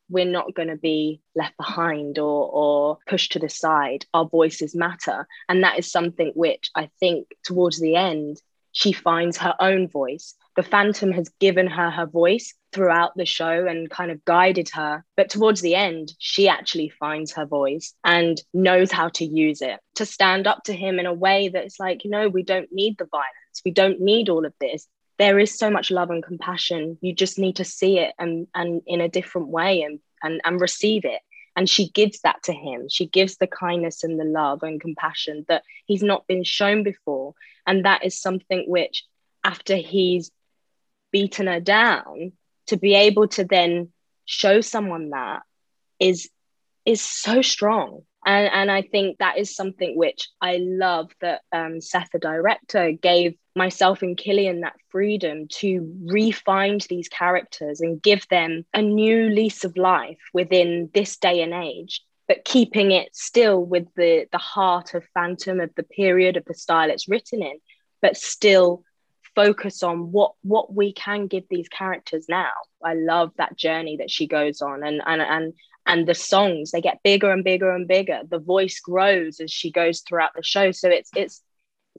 we're 0.09 0.25
not 0.25 0.53
going 0.53 0.69
to 0.69 0.77
be 0.77 1.21
left 1.35 1.57
behind 1.57 2.17
or 2.17 2.49
or 2.51 2.97
pushed 3.07 3.33
to 3.33 3.39
the 3.39 3.49
side. 3.49 4.05
Our 4.13 4.25
voices 4.25 4.75
matter. 4.75 5.27
And 5.49 5.63
that 5.63 5.79
is 5.79 5.91
something 5.91 6.31
which 6.35 6.69
i 6.75 6.89
think 6.99 7.27
towards 7.43 7.79
the 7.79 7.95
end 7.95 8.41
she 8.71 8.91
finds 8.91 9.37
her 9.37 9.55
own 9.59 9.87
voice. 9.87 10.35
The 10.55 10.61
phantom 10.61 11.11
has 11.13 11.29
given 11.39 11.65
her 11.67 11.89
her 11.89 12.05
voice 12.05 12.53
throughout 12.71 13.15
the 13.15 13.25
show 13.25 13.65
and 13.65 13.89
kind 13.89 14.11
of 14.11 14.23
guided 14.23 14.69
her. 14.73 15.03
But 15.15 15.29
towards 15.29 15.61
the 15.61 15.73
end 15.75 16.13
she 16.19 16.47
actually 16.47 16.89
finds 16.89 17.33
her 17.33 17.45
voice 17.45 17.93
and 18.03 18.39
knows 18.53 18.91
how 18.91 19.09
to 19.09 19.25
use 19.25 19.61
it 19.61 19.79
to 19.95 20.05
stand 20.05 20.45
up 20.45 20.63
to 20.65 20.73
him 20.73 20.99
in 20.99 21.07
a 21.07 21.13
way 21.13 21.49
that's 21.49 21.79
like 21.79 22.01
know 22.05 22.29
we 22.29 22.43
don't 22.43 22.71
need 22.71 22.97
the 22.97 23.05
violence 23.05 23.46
we 23.63 23.71
don't 23.71 24.01
need 24.01 24.29
all 24.29 24.45
of 24.45 24.53
this. 24.59 24.87
There 25.17 25.39
is 25.39 25.57
so 25.57 25.69
much 25.69 25.91
love 25.91 26.09
and 26.09 26.23
compassion. 26.23 26.97
You 27.01 27.13
just 27.13 27.39
need 27.39 27.57
to 27.57 27.65
see 27.65 27.99
it 27.99 28.13
and 28.19 28.47
and 28.53 28.81
in 28.85 29.01
a 29.01 29.09
different 29.09 29.47
way 29.49 29.81
and 29.81 29.99
and, 30.23 30.41
and 30.43 30.61
receive 30.61 31.05
it. 31.05 31.21
And 31.55 31.67
she 31.67 31.89
gives 31.89 32.21
that 32.21 32.43
to 32.43 32.53
him. 32.53 32.87
She 32.87 33.07
gives 33.07 33.37
the 33.37 33.47
kindness 33.47 34.03
and 34.03 34.19
the 34.19 34.25
love 34.25 34.61
and 34.61 34.79
compassion 34.79 35.45
that 35.47 35.63
he's 35.85 36.03
not 36.03 36.27
been 36.27 36.43
shown 36.43 36.83
before. 36.83 37.33
And 37.65 37.85
that 37.85 38.05
is 38.05 38.21
something 38.21 38.65
which 38.67 39.03
after 39.43 39.75
he's 39.75 40.31
beaten 41.11 41.47
her 41.47 41.59
down 41.59 42.33
to 42.67 42.77
be 42.77 42.93
able 42.93 43.27
to 43.29 43.43
then 43.43 43.91
show 44.25 44.61
someone 44.61 45.09
that 45.09 45.41
is 45.99 46.29
is 46.85 47.01
so 47.01 47.41
strong 47.41 48.03
and 48.27 48.49
and 48.51 48.69
I 48.69 48.81
think 48.81 49.17
that 49.17 49.37
is 49.37 49.55
something 49.55 49.97
which 49.97 50.27
I 50.41 50.57
love 50.61 51.11
that 51.21 51.41
um, 51.53 51.79
Seth, 51.79 52.09
the 52.11 52.19
director, 52.19 52.91
gave 52.91 53.35
myself 53.55 54.01
and 54.01 54.17
Killian 54.17 54.61
that 54.61 54.75
freedom 54.89 55.47
to 55.59 55.95
re-find 56.05 56.85
these 56.89 57.07
characters 57.07 57.79
and 57.79 58.01
give 58.01 58.27
them 58.27 58.65
a 58.73 58.81
new 58.81 59.29
lease 59.29 59.63
of 59.63 59.77
life 59.77 60.19
within 60.33 60.89
this 60.93 61.17
day 61.17 61.41
and 61.41 61.53
age, 61.53 62.03
but 62.27 62.43
keeping 62.43 62.91
it 62.91 63.15
still 63.15 63.63
with 63.63 63.87
the 63.95 64.27
the 64.33 64.37
heart 64.37 64.93
of 64.93 65.07
Phantom 65.13 65.61
of 65.61 65.73
the 65.75 65.83
period 65.83 66.35
of 66.35 66.43
the 66.45 66.53
style 66.53 66.91
it's 66.91 67.07
written 67.07 67.41
in, 67.41 67.57
but 68.01 68.17
still 68.17 68.83
focus 69.35 69.83
on 69.83 70.11
what 70.11 70.33
what 70.41 70.73
we 70.73 70.91
can 70.91 71.27
give 71.27 71.45
these 71.49 71.69
characters 71.69 72.25
now. 72.27 72.51
I 72.83 72.95
love 72.95 73.31
that 73.37 73.55
journey 73.57 73.97
that 73.97 74.11
she 74.11 74.27
goes 74.27 74.61
on 74.61 74.83
and 74.83 75.01
and 75.05 75.21
and 75.21 75.53
and 75.87 76.07
the 76.07 76.13
songs 76.13 76.71
they 76.71 76.81
get 76.81 77.01
bigger 77.03 77.31
and 77.31 77.43
bigger 77.43 77.71
and 77.71 77.87
bigger. 77.87 78.21
The 78.29 78.39
voice 78.39 78.79
grows 78.79 79.39
as 79.39 79.51
she 79.51 79.71
goes 79.71 80.01
throughout 80.01 80.31
the 80.35 80.43
show. 80.43 80.71
So 80.71 80.89
it's 80.89 81.09
it's 81.15 81.41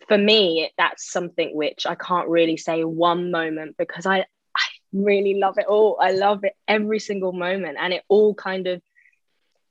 for 0.07 0.19
me 0.19 0.71
that's 0.79 1.11
something 1.11 1.57
which 1.57 1.85
i 1.85 1.97
can't 1.97 2.29
really 2.29 2.57
say 2.57 2.85
one 2.85 3.33
moment 3.33 3.75
because 3.77 4.07
i 4.07 4.19
i 4.19 4.61
really 4.93 5.35
love 5.35 5.59
it 5.59 5.67
all. 5.67 5.99
I 6.01 6.13
love 6.13 6.45
it 6.45 6.55
every 6.67 6.99
single 6.99 7.33
moment. 7.33 7.79
And 7.81 7.93
it 7.93 8.03
all 8.09 8.35
kind 8.35 8.67
of 8.67 8.83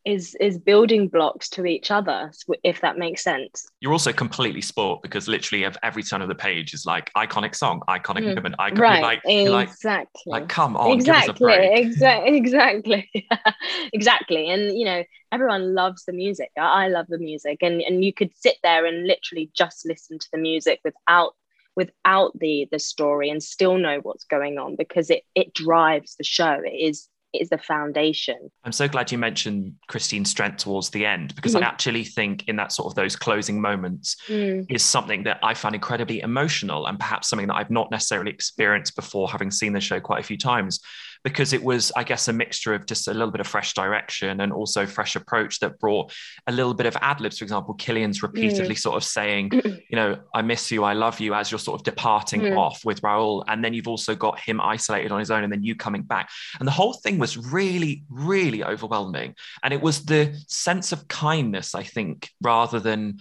is 0.08 0.36
is 0.40 0.58
building 0.58 1.08
blocks 1.08 1.50
to 1.50 1.66
each 1.66 1.92
other 1.92 2.32
if 2.64 2.82
that 2.82 2.98
makes 2.98 3.24
sense 3.24 3.68
You're 3.82 3.92
also 3.92 4.14
completely 4.14 4.62
sport 4.62 5.02
because 5.02 5.28
literally 5.28 5.66
ev- 5.66 5.78
every 5.84 6.02
turn 6.04 6.22
of 6.22 6.30
the 6.30 6.36
page 6.36 6.74
is 6.74 6.86
like 6.86 7.12
iconic 7.16 7.56
song, 7.56 7.82
iconic 7.90 8.24
Mm. 8.24 8.36
moment, 8.36 8.56
iconic. 8.58 8.80
right 8.80 9.02
Like, 9.02 9.22
you're 9.44 9.54
like, 9.54 9.70
exactly 9.70 10.32
like, 10.34 10.48
come 10.50 10.78
on, 10.78 10.98
exactly 10.98 11.34
give 11.34 11.36
us 11.36 11.42
a 11.42 11.44
break. 11.44 11.80
exactly 11.86 12.38
exactly 12.38 13.10
exactly 13.94 14.50
and 14.50 14.78
you 14.80 14.86
know 14.86 15.04
everyone 15.32 15.76
loves 15.76 16.06
the 16.06 16.14
music 16.14 16.52
I, 16.58 16.88
love 16.88 17.08
the 17.10 17.18
music 17.18 17.58
and 17.62 17.82
and 17.82 18.04
you 18.06 18.14
could 18.14 18.32
sit 18.36 18.56
there 18.64 18.86
and 18.86 19.06
literally 19.06 19.52
just 19.54 19.86
listen 19.86 20.20
to 20.20 20.28
the 20.32 20.40
music 20.40 20.80
without 20.86 21.34
without 21.76 22.32
the 22.40 22.68
the 22.72 22.80
story 22.80 23.30
and 23.30 23.44
still 23.44 23.78
know 23.78 24.00
what's 24.02 24.24
going 24.24 24.58
on 24.58 24.76
because 24.78 25.10
it 25.10 25.24
it 25.36 25.54
drives 25.54 26.16
the 26.16 26.24
show 26.24 26.62
it 26.64 26.70
is 26.90 27.08
is 27.42 27.50
the 27.50 27.58
foundation. 27.58 28.38
I'm 28.64 28.72
so 28.72 28.88
glad 28.88 29.12
you 29.12 29.18
mentioned 29.18 29.74
Christine's 29.88 30.30
strength 30.30 30.58
towards 30.58 30.90
the 30.90 31.06
end 31.06 31.36
because 31.36 31.54
Mhm. 31.54 31.62
I 31.64 31.66
actually 31.68 32.04
think 32.04 32.48
in 32.48 32.56
that 32.58 32.72
sort 32.72 32.92
of 32.92 32.96
those 32.96 33.16
closing 33.16 33.62
moments 33.62 34.16
is 34.30 34.84
something 34.84 35.24
that 35.24 35.40
I 35.44 35.54
found 35.54 35.76
incredibly 35.76 36.22
emotional 36.22 36.88
and 36.88 37.00
perhaps 37.00 37.30
something 37.30 37.48
that 37.48 37.56
I've 37.56 37.72
not 37.72 37.92
necessarily 37.92 38.32
experienced 38.32 38.96
before 38.96 39.30
having 39.30 39.52
seen 39.52 39.74
the 39.74 39.82
show 39.82 40.00
quite 40.00 40.20
a 40.20 40.24
few 40.24 40.38
times 40.38 40.80
because 41.24 41.54
it 41.54 41.64
was 41.64 41.92
I 41.96 42.04
guess 42.04 42.28
a 42.28 42.34
mixture 42.34 42.74
of 42.74 42.86
just 42.86 43.08
a 43.08 43.14
little 43.14 43.32
bit 43.32 43.42
of 43.42 43.48
fresh 43.48 43.74
direction 43.74 44.42
and 44.42 44.52
also 44.52 44.86
fresh 44.86 45.16
approach 45.16 45.60
that 45.60 45.80
brought 45.80 46.12
a 46.48 46.52
little 46.52 46.74
bit 46.74 46.86
of 46.86 46.98
ad 47.02 47.22
libs 47.22 47.40
for 47.40 47.46
example 47.46 47.74
Killian's 47.76 48.24
repeatedly 48.24 48.76
sort 48.76 48.96
of 48.98 49.04
saying 49.04 49.52
you 49.90 49.96
know 49.96 50.18
I 50.34 50.42
miss 50.42 50.72
you 50.72 50.84
I 50.84 50.94
love 50.94 51.20
you 51.20 51.34
as 51.34 51.52
you're 51.52 51.60
sort 51.60 51.80
of 51.80 51.86
departing 51.86 52.38
Mm. 52.38 52.58
off 52.58 52.86
with 52.86 53.02
Raoul. 53.04 53.44
And 53.48 53.64
then 53.64 53.74
you've 53.74 53.88
also 53.88 54.16
got 54.16 54.40
him 54.40 54.62
isolated 54.62 55.12
on 55.12 55.20
his 55.20 55.32
own 55.32 55.44
and 55.44 55.52
then 55.52 55.64
you 55.64 55.76
coming 55.76 56.04
back. 56.04 56.30
And 56.60 56.68
the 56.68 56.72
whole 56.72 56.94
thing 56.94 57.18
was 57.20 57.38
really 57.38 58.04
really 58.10 58.64
overwhelming. 58.64 59.36
And 59.64 59.74
it 59.74 59.82
was 59.82 60.06
the 60.06 60.36
sense 60.48 60.92
of 60.92 61.08
kindness 61.08 61.76
I 61.76 61.84
think 61.84 62.30
rather 62.42 62.80
than 62.80 63.20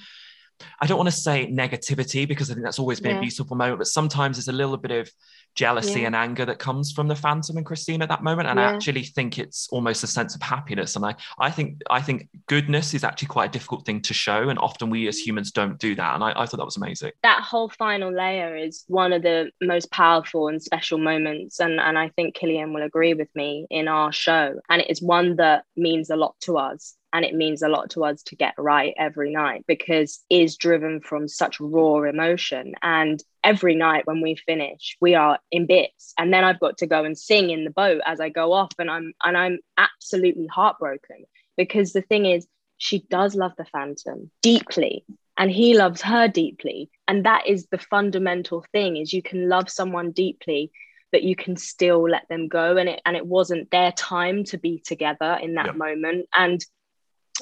I 0.81 0.87
don't 0.87 0.99
want 0.99 1.09
to 1.11 1.17
say 1.17 1.47
negativity 1.47 2.27
because 2.27 2.51
I 2.51 2.55
think 2.55 2.65
that's 2.65 2.79
always 2.79 3.01
been 3.01 3.13
Yeah. 3.13 3.19
a 3.19 3.21
beautiful 3.23 3.57
moment, 3.57 3.79
but 3.79 3.87
sometimes 3.87 4.37
there's 4.37 4.49
a 4.49 4.53
little 4.53 4.77
bit 4.77 4.91
of 4.91 5.11
jealousy 5.55 6.01
Yeah. 6.01 6.09
and 6.09 6.17
anger 6.17 6.45
that 6.45 6.59
comes 6.59 6.93
from 6.93 7.09
the 7.09 7.17
Phantom 7.17 7.57
and 7.57 7.65
Christine 7.65 8.03
at 8.03 8.11
that 8.11 8.23
moment. 8.23 8.49
And 8.49 8.61
I 8.61 8.65
actually 8.65 9.05
think 9.05 9.39
it's 9.39 9.69
almost 9.71 10.05
a 10.05 10.07
sense 10.07 10.35
of 10.35 10.43
happiness. 10.43 10.97
And 10.97 11.05
I, 11.05 11.15
I 11.39 11.51
think, 11.51 11.81
I 11.89 12.03
think 12.03 12.29
goodness 12.47 12.93
is 12.93 13.05
actually 13.05 13.29
quite 13.29 13.49
a 13.49 13.53
difficult 13.53 13.87
thing 13.87 14.03
to 14.03 14.13
show, 14.13 14.51
and 14.51 14.59
often 14.59 14.91
we 14.91 15.09
as 15.09 15.17
mm. 15.19 15.27
humans 15.27 15.53
don't 15.53 15.79
do 15.79 15.95
that. 15.95 16.15
And 16.15 16.23
I, 16.23 16.33
I 16.37 16.47
thought 16.47 16.59
that 16.59 16.65
was 16.65 16.77
amazing. 16.77 17.13
that 17.23 17.43
whole 17.43 17.71
final 17.71 18.13
layer 18.13 18.55
is 18.57 18.85
one 18.89 19.13
of 19.13 19.23
the 19.23 19.51
most 19.63 19.91
powerful 19.91 20.49
and 20.49 20.63
special 20.63 20.99
moments 20.99 21.61
and 21.61 21.81
and 21.81 21.99
I 21.99 22.09
think 22.11 22.35
Killian 22.35 22.73
will 22.73 22.83
agree 22.83 23.15
with 23.15 23.29
me 23.35 23.67
in 23.71 23.89
our 23.89 24.13
show 24.13 24.55
and 24.69 24.83
it 24.83 24.91
is 24.91 25.01
one 25.03 25.37
that 25.37 25.65
means 25.77 26.11
a 26.11 26.17
lot 26.17 26.35
to 26.43 26.59
us 26.59 26.95
and 27.17 27.25
it 27.25 27.35
means 27.35 27.63
a 27.63 27.69
lot 27.69 27.89
to 27.89 28.05
us 28.05 28.23
to 28.25 28.37
get 28.37 28.53
right 28.59 28.93
every 28.99 29.33
night 29.33 29.65
because 29.67 30.23
it 30.29 30.43
is 30.43 30.59
driven 30.59 31.01
from 31.01 31.29
such 31.29 31.59
raw 31.59 32.03
emotion. 32.03 32.75
And 32.83 33.25
every 33.43 33.75
night 33.75 34.07
when 34.07 34.21
we 34.21 34.37
finish 34.37 34.99
we 35.01 35.15
are 35.15 35.39
in 35.51 35.65
bits. 35.65 36.13
And 36.19 36.31
then 36.31 36.45
I've 36.45 36.61
got 36.61 36.77
to 36.79 36.87
go 36.87 37.05
and 37.05 37.17
sing 37.17 37.49
in 37.49 37.65
the 37.65 37.71
boat 37.71 38.03
as 38.05 38.21
I 38.21 38.29
go 38.29 38.53
off 38.53 38.73
and 38.79 38.91
I'm 38.91 39.15
and 39.25 39.35
I'm 39.35 39.61
absolutely 39.79 40.47
heartbroken 40.47 41.25
because 41.57 41.95
the 41.95 42.03
thing 42.03 42.27
is 42.27 42.47
she 42.77 42.99
does 43.09 43.35
love 43.35 43.53
the 43.57 43.65
phantom 43.65 44.31
deeply 44.43 45.07
and 45.39 45.51
he 45.51 45.75
loves 45.75 46.03
her 46.03 46.29
deeply. 46.29 46.91
And 47.09 47.25
that 47.25 47.47
is 47.47 47.67
the 47.71 47.79
fundamental 47.79 48.63
thing 48.73 48.99
is 48.99 49.15
you 49.15 49.23
can 49.23 49.49
love 49.49 49.71
someone 49.71 50.11
deeply 50.11 50.71
but 51.13 51.23
you 51.23 51.37
can 51.37 51.57
still 51.57 52.07
let 52.07 52.29
them 52.29 52.47
go. 52.47 52.77
And 52.77 52.91
it 52.91 53.01
and 53.07 53.17
it 53.17 53.25
wasn't 53.27 53.71
their 53.71 53.93
time 53.93 54.45
to 54.45 54.59
be 54.59 54.83
together 54.85 55.39
in 55.41 55.55
that 55.55 55.75
moment. 55.79 56.27
And 56.37 56.63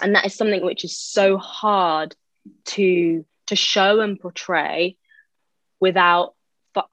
and 0.00 0.14
that 0.14 0.26
is 0.26 0.34
something 0.34 0.64
which 0.64 0.84
is 0.84 0.96
so 0.96 1.36
hard 1.38 2.14
to 2.64 3.24
to 3.46 3.56
show 3.56 4.00
and 4.00 4.18
portray 4.18 4.96
without 5.80 6.34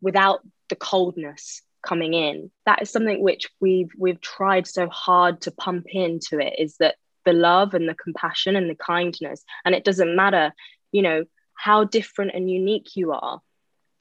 without 0.01 0.41
the 0.69 0.75
coldness 0.75 1.61
coming 1.85 2.13
in. 2.13 2.51
That 2.65 2.81
is 2.81 2.91
something 2.91 3.21
which 3.21 3.49
we've 3.59 3.91
we've 3.97 4.21
tried 4.21 4.67
so 4.67 4.87
hard 4.87 5.41
to 5.41 5.51
pump 5.51 5.87
into 5.89 6.39
it 6.39 6.55
is 6.57 6.77
that 6.77 6.95
the 7.25 7.33
love 7.33 7.73
and 7.73 7.87
the 7.87 7.95
compassion 7.95 8.55
and 8.55 8.69
the 8.69 8.75
kindness. 8.75 9.43
And 9.65 9.75
it 9.75 9.83
doesn't 9.83 10.15
matter 10.15 10.53
you 10.91 11.01
know 11.01 11.25
how 11.53 11.83
different 11.83 12.31
and 12.33 12.49
unique 12.49 12.95
you 12.95 13.11
are 13.11 13.41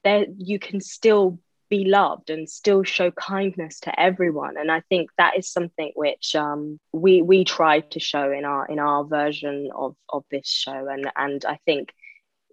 there 0.03 0.25
you 0.37 0.59
can 0.59 0.81
still 0.81 1.39
be 1.71 1.85
loved 1.85 2.29
and 2.29 2.47
still 2.49 2.83
show 2.83 3.09
kindness 3.11 3.79
to 3.79 3.99
everyone. 3.99 4.57
And 4.57 4.71
i 4.71 4.81
think 4.89 5.09
that 5.17 5.37
is 5.37 5.49
something 5.49 5.91
which 5.95 6.35
um, 6.35 6.79
we 6.91 7.21
we 7.23 7.43
try 7.45 7.79
to 7.79 7.99
show 7.99 8.31
in 8.31 8.45
our 8.45 8.67
in 8.67 8.77
our 8.77 9.03
version 9.05 9.69
of 9.73 9.95
of 10.09 10.23
this 10.29 10.47
show. 10.47 10.87
And 10.87 11.09
and 11.15 11.43
i 11.45 11.57
think 11.65 11.93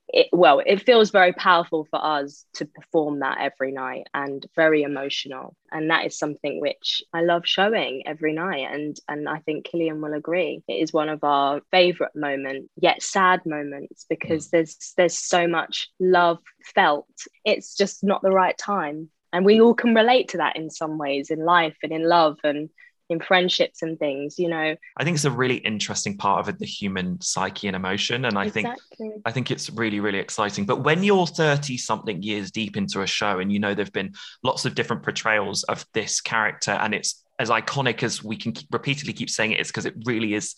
it, 0.08 0.28
well, 0.32 0.62
it 0.64 0.82
feels 0.82 1.10
very 1.10 1.32
powerful 1.32 1.86
for 1.90 2.02
us 2.02 2.46
to 2.54 2.64
perform 2.64 3.20
that 3.20 3.38
every 3.40 3.72
night 3.72 4.06
and 4.14 4.44
very 4.56 4.82
emotional. 4.82 5.54
And 5.70 5.90
that 5.90 6.06
is 6.06 6.18
something 6.18 6.60
which 6.60 7.02
I 7.12 7.22
love 7.22 7.42
showing 7.44 8.04
every 8.06 8.32
night. 8.32 8.66
And, 8.72 8.96
and 9.06 9.28
I 9.28 9.40
think 9.40 9.66
Killian 9.66 10.00
will 10.00 10.14
agree. 10.14 10.62
It 10.66 10.74
is 10.74 10.92
one 10.92 11.10
of 11.10 11.22
our 11.24 11.60
favorite 11.70 12.16
moments, 12.16 12.68
yet 12.76 13.02
sad 13.02 13.40
moments, 13.44 14.06
because 14.08 14.48
mm. 14.48 14.50
there's 14.52 14.94
there's 14.96 15.18
so 15.18 15.46
much 15.46 15.88
love 16.00 16.38
felt. 16.74 17.06
It's 17.44 17.76
just 17.76 18.02
not 18.02 18.22
the 18.22 18.30
right 18.30 18.56
time. 18.56 19.10
And 19.32 19.44
we 19.44 19.60
all 19.60 19.74
can 19.74 19.94
relate 19.94 20.28
to 20.28 20.38
that 20.38 20.56
in 20.56 20.70
some 20.70 20.96
ways 20.96 21.30
in 21.30 21.44
life 21.44 21.76
and 21.82 21.92
in 21.92 22.08
love 22.08 22.38
and 22.44 22.70
in 23.10 23.20
friendships 23.20 23.82
and 23.82 23.98
things 23.98 24.38
you 24.38 24.48
know 24.48 24.76
i 24.96 25.04
think 25.04 25.14
it's 25.14 25.24
a 25.24 25.30
really 25.30 25.56
interesting 25.56 26.16
part 26.16 26.40
of 26.40 26.48
it 26.48 26.58
the 26.58 26.66
human 26.66 27.20
psyche 27.20 27.66
and 27.66 27.76
emotion 27.76 28.24
and 28.24 28.38
i 28.38 28.46
exactly. 28.46 28.96
think 28.96 29.22
i 29.24 29.32
think 29.32 29.50
it's 29.50 29.70
really 29.70 30.00
really 30.00 30.18
exciting 30.18 30.66
but 30.66 30.82
when 30.84 31.02
you're 31.02 31.26
30 31.26 31.76
something 31.78 32.22
years 32.22 32.50
deep 32.50 32.76
into 32.76 33.00
a 33.02 33.06
show 33.06 33.38
and 33.38 33.52
you 33.52 33.58
know 33.58 33.74
there've 33.74 33.92
been 33.92 34.12
lots 34.42 34.64
of 34.64 34.74
different 34.74 35.02
portrayals 35.02 35.62
of 35.64 35.84
this 35.94 36.20
character 36.20 36.72
and 36.72 36.94
it's 36.94 37.24
as 37.38 37.50
iconic 37.50 38.02
as 38.02 38.22
we 38.22 38.36
can 38.36 38.52
repeatedly 38.70 39.12
keep 39.12 39.30
saying 39.30 39.52
it 39.52 39.60
is 39.60 39.68
because 39.68 39.86
it 39.86 39.94
really 40.04 40.34
is 40.34 40.54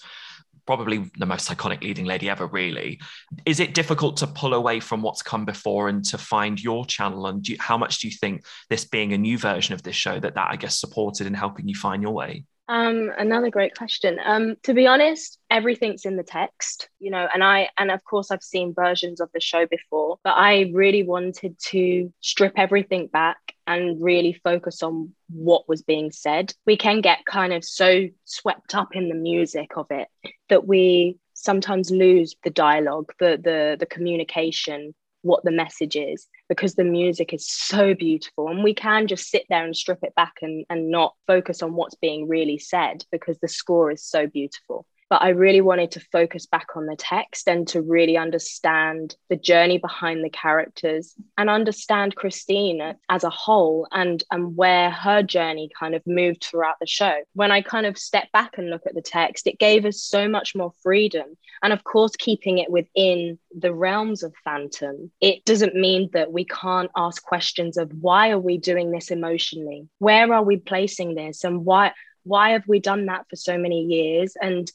probably 0.70 1.10
the 1.18 1.26
most 1.26 1.50
iconic 1.50 1.82
leading 1.82 2.04
lady 2.04 2.30
ever, 2.30 2.46
really. 2.46 3.00
Is 3.44 3.58
it 3.58 3.74
difficult 3.74 4.16
to 4.18 4.28
pull 4.28 4.54
away 4.54 4.78
from 4.78 5.02
what's 5.02 5.20
come 5.20 5.44
before 5.44 5.88
and 5.88 6.04
to 6.04 6.16
find 6.16 6.62
your 6.62 6.86
channel? 6.86 7.26
And 7.26 7.46
you, 7.48 7.56
how 7.58 7.76
much 7.76 7.98
do 7.98 8.06
you 8.06 8.14
think 8.16 8.44
this 8.68 8.84
being 8.84 9.12
a 9.12 9.18
new 9.18 9.36
version 9.36 9.74
of 9.74 9.82
this 9.82 9.96
show 9.96 10.20
that 10.20 10.36
that 10.36 10.48
I 10.48 10.54
guess 10.54 10.78
supported 10.78 11.26
in 11.26 11.34
helping 11.34 11.66
you 11.66 11.74
find 11.74 12.04
your 12.04 12.12
way? 12.12 12.44
Um, 12.70 13.10
another 13.18 13.50
great 13.50 13.74
question. 13.74 14.20
Um, 14.24 14.54
to 14.62 14.74
be 14.74 14.86
honest, 14.86 15.40
everything's 15.50 16.04
in 16.04 16.16
the 16.16 16.22
text, 16.22 16.88
you 17.00 17.10
know, 17.10 17.26
and 17.34 17.42
I 17.42 17.68
and 17.76 17.90
of 17.90 18.04
course 18.04 18.30
I've 18.30 18.44
seen 18.44 18.74
versions 18.74 19.20
of 19.20 19.28
the 19.34 19.40
show 19.40 19.66
before, 19.66 20.18
but 20.22 20.34
I 20.36 20.70
really 20.72 21.02
wanted 21.02 21.58
to 21.70 22.12
strip 22.20 22.52
everything 22.56 23.08
back 23.08 23.38
and 23.66 24.00
really 24.00 24.34
focus 24.44 24.84
on 24.84 25.12
what 25.28 25.68
was 25.68 25.82
being 25.82 26.12
said. 26.12 26.54
We 26.64 26.76
can 26.76 27.00
get 27.00 27.26
kind 27.26 27.52
of 27.52 27.64
so 27.64 28.06
swept 28.24 28.76
up 28.76 28.94
in 28.94 29.08
the 29.08 29.16
music 29.16 29.76
of 29.76 29.86
it 29.90 30.06
that 30.48 30.64
we 30.64 31.18
sometimes 31.34 31.90
lose 31.90 32.36
the 32.44 32.50
dialogue, 32.50 33.12
the 33.18 33.36
the 33.42 33.78
the 33.80 33.86
communication 33.86 34.94
what 35.22 35.44
the 35.44 35.50
message 35.50 35.96
is 35.96 36.26
because 36.48 36.74
the 36.74 36.84
music 36.84 37.32
is 37.32 37.46
so 37.46 37.94
beautiful. 37.94 38.48
And 38.48 38.64
we 38.64 38.74
can 38.74 39.06
just 39.06 39.28
sit 39.28 39.44
there 39.48 39.64
and 39.64 39.76
strip 39.76 40.00
it 40.02 40.14
back 40.14 40.34
and, 40.42 40.64
and 40.70 40.90
not 40.90 41.14
focus 41.26 41.62
on 41.62 41.74
what's 41.74 41.94
being 41.96 42.28
really 42.28 42.58
said 42.58 43.04
because 43.12 43.38
the 43.38 43.48
score 43.48 43.90
is 43.90 44.04
so 44.04 44.26
beautiful 44.26 44.86
but 45.10 45.22
I 45.22 45.30
really 45.30 45.60
wanted 45.60 45.90
to 45.92 46.06
focus 46.12 46.46
back 46.46 46.68
on 46.76 46.86
the 46.86 46.94
text 46.96 47.48
and 47.48 47.66
to 47.68 47.82
really 47.82 48.16
understand 48.16 49.16
the 49.28 49.36
journey 49.36 49.78
behind 49.78 50.24
the 50.24 50.30
characters 50.30 51.16
and 51.36 51.50
understand 51.50 52.14
Christine 52.14 52.94
as 53.08 53.24
a 53.24 53.30
whole 53.30 53.88
and, 53.90 54.22
and 54.30 54.56
where 54.56 54.88
her 54.90 55.24
journey 55.24 55.68
kind 55.78 55.96
of 55.96 56.06
moved 56.06 56.44
throughout 56.44 56.76
the 56.80 56.86
show. 56.86 57.16
When 57.34 57.50
I 57.50 57.60
kind 57.60 57.86
of 57.86 57.98
step 57.98 58.30
back 58.32 58.56
and 58.56 58.70
look 58.70 58.82
at 58.86 58.94
the 58.94 59.02
text, 59.02 59.48
it 59.48 59.58
gave 59.58 59.84
us 59.84 60.00
so 60.00 60.28
much 60.28 60.54
more 60.54 60.72
freedom. 60.80 61.36
And 61.60 61.72
of 61.72 61.82
course, 61.82 62.14
keeping 62.14 62.58
it 62.58 62.70
within 62.70 63.36
the 63.52 63.74
realms 63.74 64.22
of 64.22 64.32
Phantom, 64.44 65.10
it 65.20 65.44
doesn't 65.44 65.74
mean 65.74 66.10
that 66.12 66.32
we 66.32 66.44
can't 66.44 66.90
ask 66.96 67.20
questions 67.24 67.76
of 67.76 67.90
why 68.00 68.30
are 68.30 68.38
we 68.38 68.58
doing 68.58 68.92
this 68.92 69.10
emotionally? 69.10 69.88
Where 69.98 70.32
are 70.32 70.44
we 70.44 70.58
placing 70.58 71.16
this? 71.16 71.42
And 71.42 71.64
why? 71.64 71.92
why 72.24 72.50
have 72.50 72.64
we 72.68 72.78
done 72.80 73.06
that 73.06 73.26
for 73.30 73.36
so 73.36 73.56
many 73.56 73.82
years 73.82 74.36
and 74.40 74.70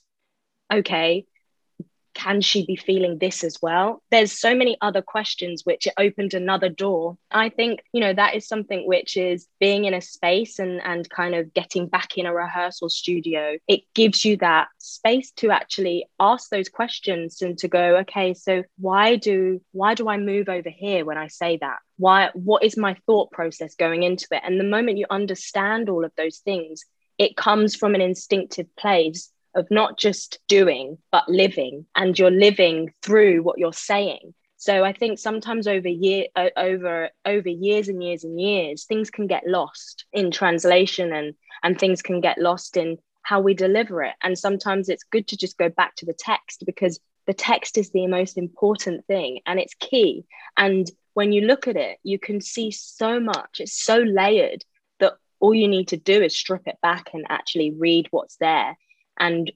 okay, 0.72 1.26
can 2.16 2.40
she 2.42 2.66
be 2.66 2.78
feeling 2.78 3.20
this 3.20 3.44
as 3.44 3.62
well? 3.62 4.02
There's 4.10 4.32
so 4.32 4.56
many 4.56 4.78
other 4.82 5.02
questions 5.02 5.64
which 5.66 5.86
it 5.86 5.94
opened 6.00 6.34
another 6.34 6.70
door. 6.70 7.18
I 7.30 7.50
think, 7.50 7.82
you 7.92 8.00
know, 8.00 8.14
that 8.14 8.36
is 8.36 8.48
something 8.48 8.88
which 8.88 9.18
is 9.18 9.48
being 9.60 9.84
in 9.84 9.94
a 9.94 10.02
space 10.02 10.58
and 10.58 10.82
and 10.82 11.08
kind 11.10 11.36
of 11.36 11.54
getting 11.54 11.88
back 11.88 12.18
in 12.18 12.26
a 12.26 12.34
rehearsal 12.34 12.90
studio. 12.90 13.58
It 13.68 13.82
gives 13.94 14.24
you 14.26 14.38
that 14.38 14.70
space 14.80 15.32
to 15.38 15.52
actually 15.52 16.08
ask 16.20 16.50
those 16.50 16.70
questions 16.70 17.42
and 17.42 17.58
to 17.60 17.68
go, 17.68 17.98
okay, 17.98 18.34
so 18.34 18.64
why 18.80 19.18
do 19.18 19.62
why 19.74 19.94
do 19.94 20.08
I 20.08 20.18
move 20.18 20.48
over 20.48 20.70
here 20.70 21.04
when 21.06 21.18
I 21.18 21.28
say 21.28 21.58
that? 21.58 21.78
Why 21.98 22.32
what 22.34 22.64
is 22.64 22.78
my 22.78 22.96
thought 23.06 23.32
process 23.32 23.76
going 23.76 24.04
into 24.04 24.28
it? 24.32 24.42
And 24.44 24.58
the 24.58 24.64
moment 24.64 24.98
you 24.98 25.06
understand 25.10 25.90
all 25.90 26.06
of 26.06 26.14
those 26.16 26.38
things, 26.38 26.86
it 27.18 27.36
comes 27.36 27.76
from 27.76 27.94
an 27.94 28.02
instinctive 28.02 28.74
place 28.78 29.32
of 29.56 29.68
not 29.72 29.98
just 29.98 30.40
doing 30.48 30.98
but 31.12 31.28
living 31.28 31.86
and 31.96 32.18
you're 32.20 32.32
living 32.32 32.94
through 33.02 33.42
what 33.42 33.58
you're 33.58 33.74
saying. 33.74 34.34
So 34.58 34.84
i 34.84 34.94
think 34.94 35.20
sometimes 35.20 35.68
over 35.68 35.88
year 35.88 36.26
over 36.58 37.10
over 37.26 37.50
years 37.50 37.88
and 37.88 38.04
years 38.04 38.24
and 38.24 38.40
years 38.40 38.86
things 38.86 39.10
can 39.10 39.28
get 39.28 39.46
lost 39.46 40.06
in 40.12 40.32
translation 40.32 41.14
and 41.14 41.36
and 41.64 41.78
things 41.78 42.02
can 42.02 42.20
get 42.22 42.38
lost 42.38 42.78
in 42.78 42.98
how 43.22 43.42
we 43.42 43.56
deliver 43.56 44.04
it. 44.04 44.14
And 44.22 44.38
sometimes 44.38 44.88
it's 44.88 45.04
good 45.04 45.28
to 45.30 45.38
just 45.38 45.58
go 45.58 45.68
back 45.70 45.96
to 45.96 46.06
the 46.06 46.14
text 46.14 46.64
because 46.66 47.00
the 47.26 47.34
text 47.34 47.76
is 47.76 47.90
the 47.90 48.06
most 48.06 48.38
important 48.38 49.06
thing 49.08 49.40
and 49.48 49.60
it's 49.60 49.74
key. 49.80 50.26
And 50.58 50.90
when 51.16 51.32
you 51.32 51.42
look 51.42 51.68
at 51.68 51.78
it 51.78 51.98
you 52.04 52.20
can 52.20 52.40
see 52.42 52.70
so 52.72 53.20
much 53.20 53.60
it's 53.60 53.74
so 53.74 53.98
layered 53.98 54.64
that 55.00 55.14
all 55.40 55.56
you 55.56 55.68
need 55.68 55.88
to 55.88 55.98
do 55.98 56.22
is 56.22 56.36
strip 56.36 56.68
it 56.68 56.78
back 56.82 57.10
and 57.14 57.26
actually 57.30 57.72
read 57.72 58.08
what's 58.12 58.36
there 58.38 58.78
and 59.20 59.52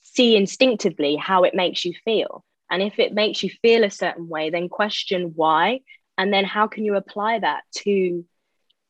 see 0.00 0.36
instinctively 0.36 1.16
how 1.16 1.44
it 1.44 1.54
makes 1.54 1.84
you 1.84 1.94
feel. 2.04 2.44
And 2.70 2.82
if 2.82 2.98
it 2.98 3.12
makes 3.12 3.42
you 3.42 3.50
feel 3.62 3.84
a 3.84 3.90
certain 3.90 4.28
way, 4.28 4.50
then 4.50 4.68
question 4.68 5.32
why. 5.34 5.80
And 6.16 6.32
then 6.32 6.44
how 6.44 6.66
can 6.68 6.84
you 6.84 6.96
apply 6.96 7.38
that 7.40 7.62
to 7.78 8.24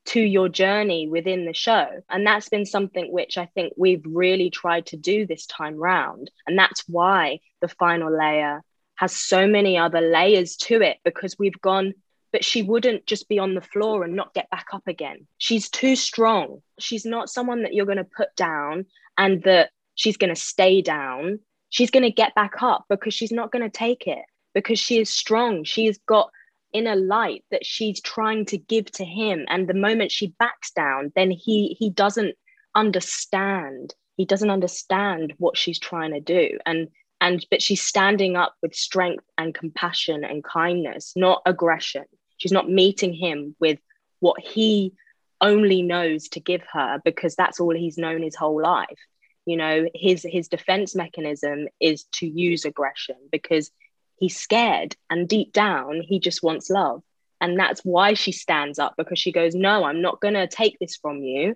to 0.06 0.20
your 0.20 0.48
journey 0.48 1.08
within 1.08 1.44
the 1.44 1.52
show 1.52 1.86
and 2.08 2.26
that's 2.26 2.48
been 2.48 2.64
something 2.64 3.12
which 3.12 3.36
i 3.36 3.46
think 3.46 3.72
we've 3.76 4.02
really 4.06 4.48
tried 4.48 4.86
to 4.86 4.96
do 4.96 5.26
this 5.26 5.46
time 5.46 5.76
round 5.76 6.30
and 6.46 6.58
that's 6.58 6.82
why 6.88 7.38
the 7.60 7.68
final 7.68 8.10
layer 8.10 8.62
has 8.94 9.14
so 9.14 9.46
many 9.46 9.76
other 9.76 10.00
layers 10.00 10.56
to 10.56 10.80
it 10.80 10.96
because 11.04 11.38
we've 11.38 11.60
gone 11.60 11.92
but 12.32 12.44
she 12.44 12.62
wouldn't 12.62 13.06
just 13.06 13.28
be 13.28 13.38
on 13.38 13.54
the 13.54 13.60
floor 13.60 14.02
and 14.04 14.16
not 14.16 14.32
get 14.32 14.48
back 14.50 14.68
up 14.72 14.86
again 14.88 15.26
she's 15.36 15.68
too 15.68 15.94
strong 15.94 16.62
she's 16.78 17.04
not 17.04 17.28
someone 17.28 17.62
that 17.62 17.74
you're 17.74 17.86
going 17.86 17.98
to 17.98 18.04
put 18.04 18.34
down 18.36 18.86
and 19.18 19.42
that 19.42 19.70
she's 20.00 20.16
going 20.16 20.34
to 20.34 20.40
stay 20.40 20.80
down. 20.80 21.40
She's 21.68 21.90
going 21.90 22.04
to 22.04 22.10
get 22.10 22.34
back 22.34 22.62
up 22.62 22.86
because 22.88 23.12
she's 23.12 23.30
not 23.30 23.52
going 23.52 23.62
to 23.62 23.78
take 23.78 24.06
it 24.06 24.24
because 24.54 24.78
she 24.78 24.98
is 24.98 25.10
strong. 25.10 25.62
She's 25.62 25.98
got 26.08 26.30
inner 26.72 26.96
light 26.96 27.44
that 27.50 27.66
she's 27.66 28.00
trying 28.00 28.46
to 28.46 28.56
give 28.56 28.90
to 28.92 29.04
him. 29.04 29.44
And 29.48 29.68
the 29.68 29.74
moment 29.74 30.10
she 30.10 30.34
backs 30.38 30.70
down, 30.70 31.12
then 31.14 31.30
he 31.30 31.76
he 31.78 31.90
doesn't 31.90 32.34
understand. 32.74 33.94
He 34.16 34.24
doesn't 34.24 34.48
understand 34.48 35.34
what 35.36 35.58
she's 35.58 35.78
trying 35.78 36.12
to 36.12 36.20
do. 36.20 36.58
And 36.64 36.88
and 37.20 37.44
but 37.50 37.60
she's 37.60 37.82
standing 37.82 38.36
up 38.36 38.54
with 38.62 38.74
strength 38.74 39.24
and 39.36 39.54
compassion 39.54 40.24
and 40.24 40.42
kindness, 40.42 41.12
not 41.14 41.42
aggression. 41.44 42.04
She's 42.38 42.52
not 42.52 42.70
meeting 42.70 43.12
him 43.12 43.54
with 43.60 43.78
what 44.20 44.40
he 44.40 44.94
only 45.42 45.82
knows 45.82 46.28
to 46.30 46.40
give 46.40 46.62
her 46.72 47.02
because 47.04 47.36
that's 47.36 47.60
all 47.60 47.74
he's 47.74 47.98
known 47.98 48.22
his 48.22 48.34
whole 48.34 48.62
life 48.62 48.98
you 49.46 49.56
know 49.56 49.86
his 49.94 50.26
his 50.28 50.48
defense 50.48 50.94
mechanism 50.94 51.68
is 51.80 52.04
to 52.12 52.26
use 52.26 52.64
aggression 52.64 53.16
because 53.30 53.70
he's 54.16 54.36
scared 54.36 54.96
and 55.08 55.28
deep 55.28 55.52
down 55.52 56.00
he 56.02 56.20
just 56.20 56.42
wants 56.42 56.70
love. 56.70 57.02
And 57.42 57.58
that's 57.58 57.80
why 57.80 58.12
she 58.12 58.32
stands 58.32 58.78
up 58.78 58.94
because 58.98 59.18
she 59.18 59.32
goes 59.32 59.54
no 59.54 59.84
i'm 59.84 60.02
not 60.02 60.20
going 60.20 60.34
to 60.34 60.46
take 60.46 60.78
this 60.78 60.96
from 60.96 61.22
you. 61.22 61.54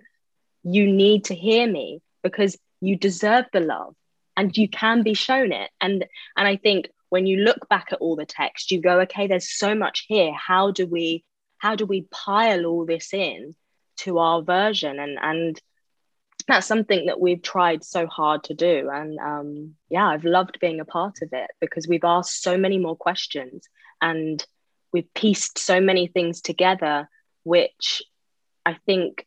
You 0.63 0.91
need 0.91 1.25
to 1.25 1.35
hear 1.35 1.67
me 1.71 2.01
because 2.23 2.57
you 2.81 2.95
deserve 2.97 3.45
the 3.53 3.59
love 3.59 3.95
and 4.35 4.55
you 4.57 4.67
can 4.67 5.03
be 5.03 5.13
shown 5.13 5.51
it. 5.51 5.69
And 5.79 6.05
and 6.35 6.47
i 6.47 6.55
think 6.57 6.89
when 7.09 7.27
you 7.27 7.37
look 7.37 7.69
back 7.69 7.89
at 7.91 7.99
all 7.99 8.15
the 8.15 8.25
text 8.25 8.71
you 8.71 8.81
go 8.81 9.01
okay 9.01 9.27
there's 9.27 9.51
so 9.51 9.75
much 9.75 10.05
here. 10.07 10.33
How 10.33 10.71
do 10.71 10.87
we 10.87 11.23
how 11.57 11.75
do 11.75 11.85
we 11.85 12.07
pile 12.11 12.65
all 12.65 12.85
this 12.85 13.13
in 13.13 13.55
to 13.97 14.19
our 14.19 14.41
version? 14.41 14.99
And 14.99 15.17
and 15.21 15.61
that's 16.47 16.67
something 16.67 17.07
that 17.07 17.19
we've 17.19 17.41
tried 17.41 17.83
so 17.83 18.05
hard 18.05 18.43
to 18.43 18.53
do 18.53 18.89
and 18.91 19.17
um, 19.19 19.75
yeah 19.89 20.07
i've 20.07 20.25
loved 20.25 20.59
being 20.59 20.79
a 20.79 20.85
part 20.85 21.21
of 21.21 21.29
it 21.33 21.51
because 21.59 21.87
we've 21.87 22.03
asked 22.03 22.41
so 22.41 22.57
many 22.57 22.77
more 22.77 22.95
questions 22.95 23.67
and 24.01 24.45
we've 24.93 25.11
pieced 25.13 25.57
so 25.57 25.79
many 25.81 26.07
things 26.07 26.41
together 26.41 27.09
which 27.43 28.03
i 28.65 28.75
think 28.85 29.25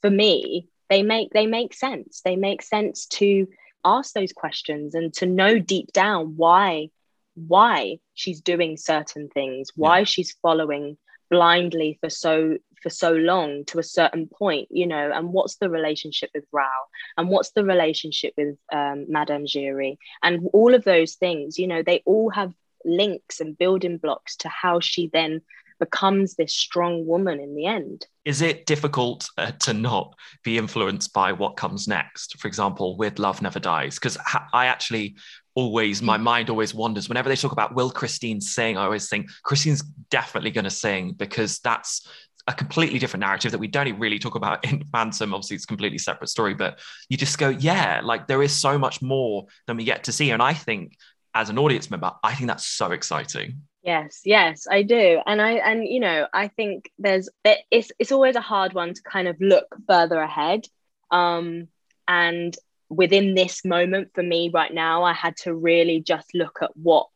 for 0.00 0.10
me 0.10 0.68
they 0.88 1.02
make 1.02 1.30
they 1.32 1.46
make 1.46 1.74
sense 1.74 2.20
they 2.24 2.36
make 2.36 2.62
sense 2.62 3.06
to 3.06 3.46
ask 3.84 4.12
those 4.12 4.32
questions 4.32 4.94
and 4.94 5.12
to 5.14 5.26
know 5.26 5.58
deep 5.58 5.92
down 5.92 6.34
why 6.36 6.88
why 7.34 7.98
she's 8.14 8.40
doing 8.40 8.76
certain 8.76 9.28
things 9.28 9.70
why 9.76 9.98
yeah. 9.98 10.04
she's 10.04 10.36
following 10.42 10.96
blindly 11.30 11.98
for 12.00 12.10
so 12.10 12.56
for 12.82 12.90
so 12.90 13.12
long 13.12 13.64
to 13.66 13.78
a 13.78 13.82
certain 13.82 14.26
point 14.26 14.68
you 14.70 14.86
know 14.86 15.10
and 15.12 15.32
what's 15.32 15.56
the 15.56 15.70
relationship 15.70 16.30
with 16.34 16.44
Raoul 16.52 16.88
and 17.16 17.28
what's 17.28 17.50
the 17.52 17.64
relationship 17.64 18.34
with 18.36 18.56
um, 18.72 19.06
Madame 19.08 19.46
Giry 19.46 19.98
and 20.22 20.48
all 20.52 20.74
of 20.74 20.84
those 20.84 21.14
things 21.14 21.58
you 21.58 21.66
know 21.66 21.82
they 21.82 22.02
all 22.06 22.30
have 22.30 22.52
links 22.84 23.40
and 23.40 23.58
building 23.58 23.98
blocks 23.98 24.36
to 24.36 24.48
how 24.48 24.80
she 24.80 25.10
then 25.12 25.42
becomes 25.78 26.34
this 26.34 26.54
strong 26.54 27.06
woman 27.06 27.40
in 27.40 27.54
the 27.54 27.66
end. 27.66 28.06
Is 28.24 28.42
it 28.42 28.66
difficult 28.66 29.28
uh, 29.38 29.52
to 29.60 29.72
not 29.72 30.14
be 30.44 30.58
influenced 30.58 31.12
by 31.12 31.32
what 31.32 31.56
comes 31.56 31.88
next? 31.88 32.38
For 32.38 32.48
example, 32.48 32.96
with 32.96 33.18
Love 33.18 33.40
Never 33.40 33.60
Dies? 33.60 33.94
Because 33.94 34.16
ha- 34.16 34.48
I 34.52 34.66
actually 34.66 35.16
always, 35.54 36.02
my 36.02 36.16
mind 36.16 36.50
always 36.50 36.74
wanders. 36.74 37.08
Whenever 37.08 37.28
they 37.28 37.36
talk 37.36 37.52
about 37.52 37.74
will 37.74 37.90
Christine 37.90 38.40
sing, 38.40 38.76
I 38.76 38.84
always 38.84 39.08
think 39.08 39.30
Christine's 39.44 39.82
definitely 40.10 40.50
going 40.50 40.64
to 40.64 40.70
sing 40.70 41.12
because 41.12 41.58
that's 41.60 42.06
a 42.48 42.52
completely 42.54 42.98
different 42.98 43.20
narrative 43.20 43.52
that 43.52 43.58
we 43.58 43.68
don't 43.68 43.98
really 43.98 44.18
talk 44.18 44.34
about 44.34 44.64
in 44.64 44.82
Phantom. 44.92 45.34
Obviously, 45.34 45.56
it's 45.56 45.64
a 45.64 45.68
completely 45.68 45.98
separate 45.98 46.28
story, 46.28 46.54
but 46.54 46.80
you 47.10 47.16
just 47.16 47.38
go, 47.38 47.50
yeah, 47.50 48.00
like 48.02 48.26
there 48.26 48.42
is 48.42 48.56
so 48.56 48.78
much 48.78 49.02
more 49.02 49.46
than 49.66 49.76
we 49.76 49.84
get 49.84 50.04
to 50.04 50.12
see. 50.12 50.30
And 50.30 50.42
I 50.42 50.54
think 50.54 50.96
as 51.34 51.50
an 51.50 51.58
audience 51.58 51.90
member, 51.90 52.10
I 52.24 52.34
think 52.34 52.48
that's 52.48 52.66
so 52.66 52.90
exciting. 52.90 53.62
Yes, 53.82 54.22
yes, 54.24 54.66
I 54.68 54.82
do. 54.82 55.20
And 55.26 55.40
I 55.40 55.52
and 55.52 55.86
you 55.86 56.00
know, 56.00 56.26
I 56.32 56.48
think 56.48 56.90
there's 56.98 57.28
it's 57.70 57.92
it's 57.98 58.12
always 58.12 58.34
a 58.34 58.40
hard 58.40 58.72
one 58.72 58.94
to 58.94 59.02
kind 59.02 59.28
of 59.28 59.36
look 59.40 59.66
further 59.86 60.18
ahead. 60.18 60.64
Um 61.10 61.68
and 62.08 62.56
within 62.88 63.34
this 63.34 63.64
moment 63.64 64.08
for 64.14 64.22
me 64.22 64.50
right 64.52 64.72
now, 64.72 65.04
I 65.04 65.12
had 65.12 65.36
to 65.44 65.54
really 65.54 66.00
just 66.00 66.34
look 66.34 66.58
at 66.62 66.76
what 66.76 67.08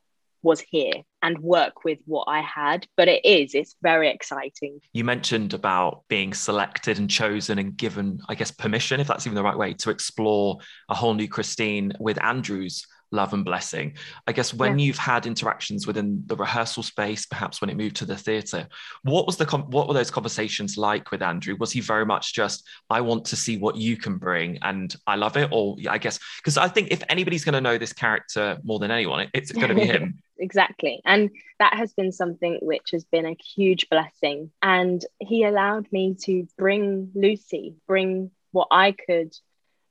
was 0.42 0.61
here 0.61 1.03
and 1.22 1.38
work 1.38 1.85
with 1.85 1.98
what 2.06 2.24
I 2.28 2.40
had. 2.40 2.87
But 2.96 3.08
it 3.08 3.24
is, 3.24 3.54
it's 3.54 3.76
very 3.82 4.08
exciting. 4.08 4.80
You 4.92 5.04
mentioned 5.04 5.54
about 5.54 6.02
being 6.08 6.35
selected 6.35 6.98
and 6.98 7.08
chosen 7.08 7.58
and 7.58 7.76
given, 7.76 8.20
I 8.28 8.35
guess, 8.35 8.50
permission, 8.50 9.00
if 9.00 9.06
that's 9.06 9.26
even 9.26 9.37
the 9.37 9.42
right 9.42 9.56
way, 9.56 9.74
to 9.74 9.90
explore 9.90 10.58
a 10.88 10.94
whole 10.94 11.14
new 11.14 11.28
Christine 11.28 11.92
with 11.98 12.22
Andrew's 12.22 12.87
love 13.12 13.35
and 13.35 13.44
blessing. 13.44 13.94
I 14.26 14.32
guess 14.32 14.52
when 14.52 14.78
yeah. 14.78 14.87
you've 14.87 14.98
had 14.98 15.26
interactions 15.26 15.87
within 15.87 16.22
the 16.26 16.35
rehearsal 16.35 16.82
space, 16.82 17.26
perhaps 17.26 17.61
when 17.61 17.70
it 17.70 17.76
moved 17.76 17.96
to 17.96 18.04
the 18.04 18.16
theatre, 18.16 18.66
what 19.02 19.26
was 19.26 19.37
the 19.37 19.44
what 19.44 19.87
were 19.87 19.94
those 19.94 20.11
conversations 20.11 20.76
like 20.76 21.11
with 21.11 21.22
Andrew? 21.22 21.56
Was 21.61 21.70
he 21.70 21.80
very 21.80 22.06
much 22.06 22.35
just 22.35 22.66
I 22.90 23.02
want 23.02 23.26
to 23.26 23.37
see 23.37 23.58
what 23.58 23.76
you 23.76 23.96
can 23.96 24.16
bring 24.16 24.58
and 24.62 24.94
I 25.06 25.16
love 25.16 25.37
it, 25.37 25.50
or 25.52 25.76
I 25.88 25.98
guess 25.98 26.18
because 26.38 26.56
I 26.56 26.68
think 26.68 26.88
if 26.90 27.02
anybody's 27.08 27.44
going 27.44 27.54
to 27.54 27.61
know 27.61 27.78
this 27.78 27.92
character 27.92 28.58
more 28.64 28.78
than 28.78 28.90
anyone, 28.90 29.28
it's 29.35 29.52
going 29.52 29.68
to 29.68 29.74
be 29.74 29.87
him. 29.87 30.18
Exactly, 30.42 31.00
and 31.05 31.31
that 31.59 31.74
has 31.74 31.94
been 31.94 32.12
something 32.12 32.59
which 32.61 32.90
has 32.92 33.05
been 33.05 33.26
a 33.26 33.37
huge 33.55 33.88
blessing, 33.88 34.50
and 34.61 35.05
he 35.18 35.44
allowed 35.44 35.90
me 35.92 36.16
to 36.24 36.46
bring 36.59 37.11
Lucy, 37.14 37.76
bring 37.87 38.31
what 38.50 38.68
I 38.70 38.92
could 38.92 39.35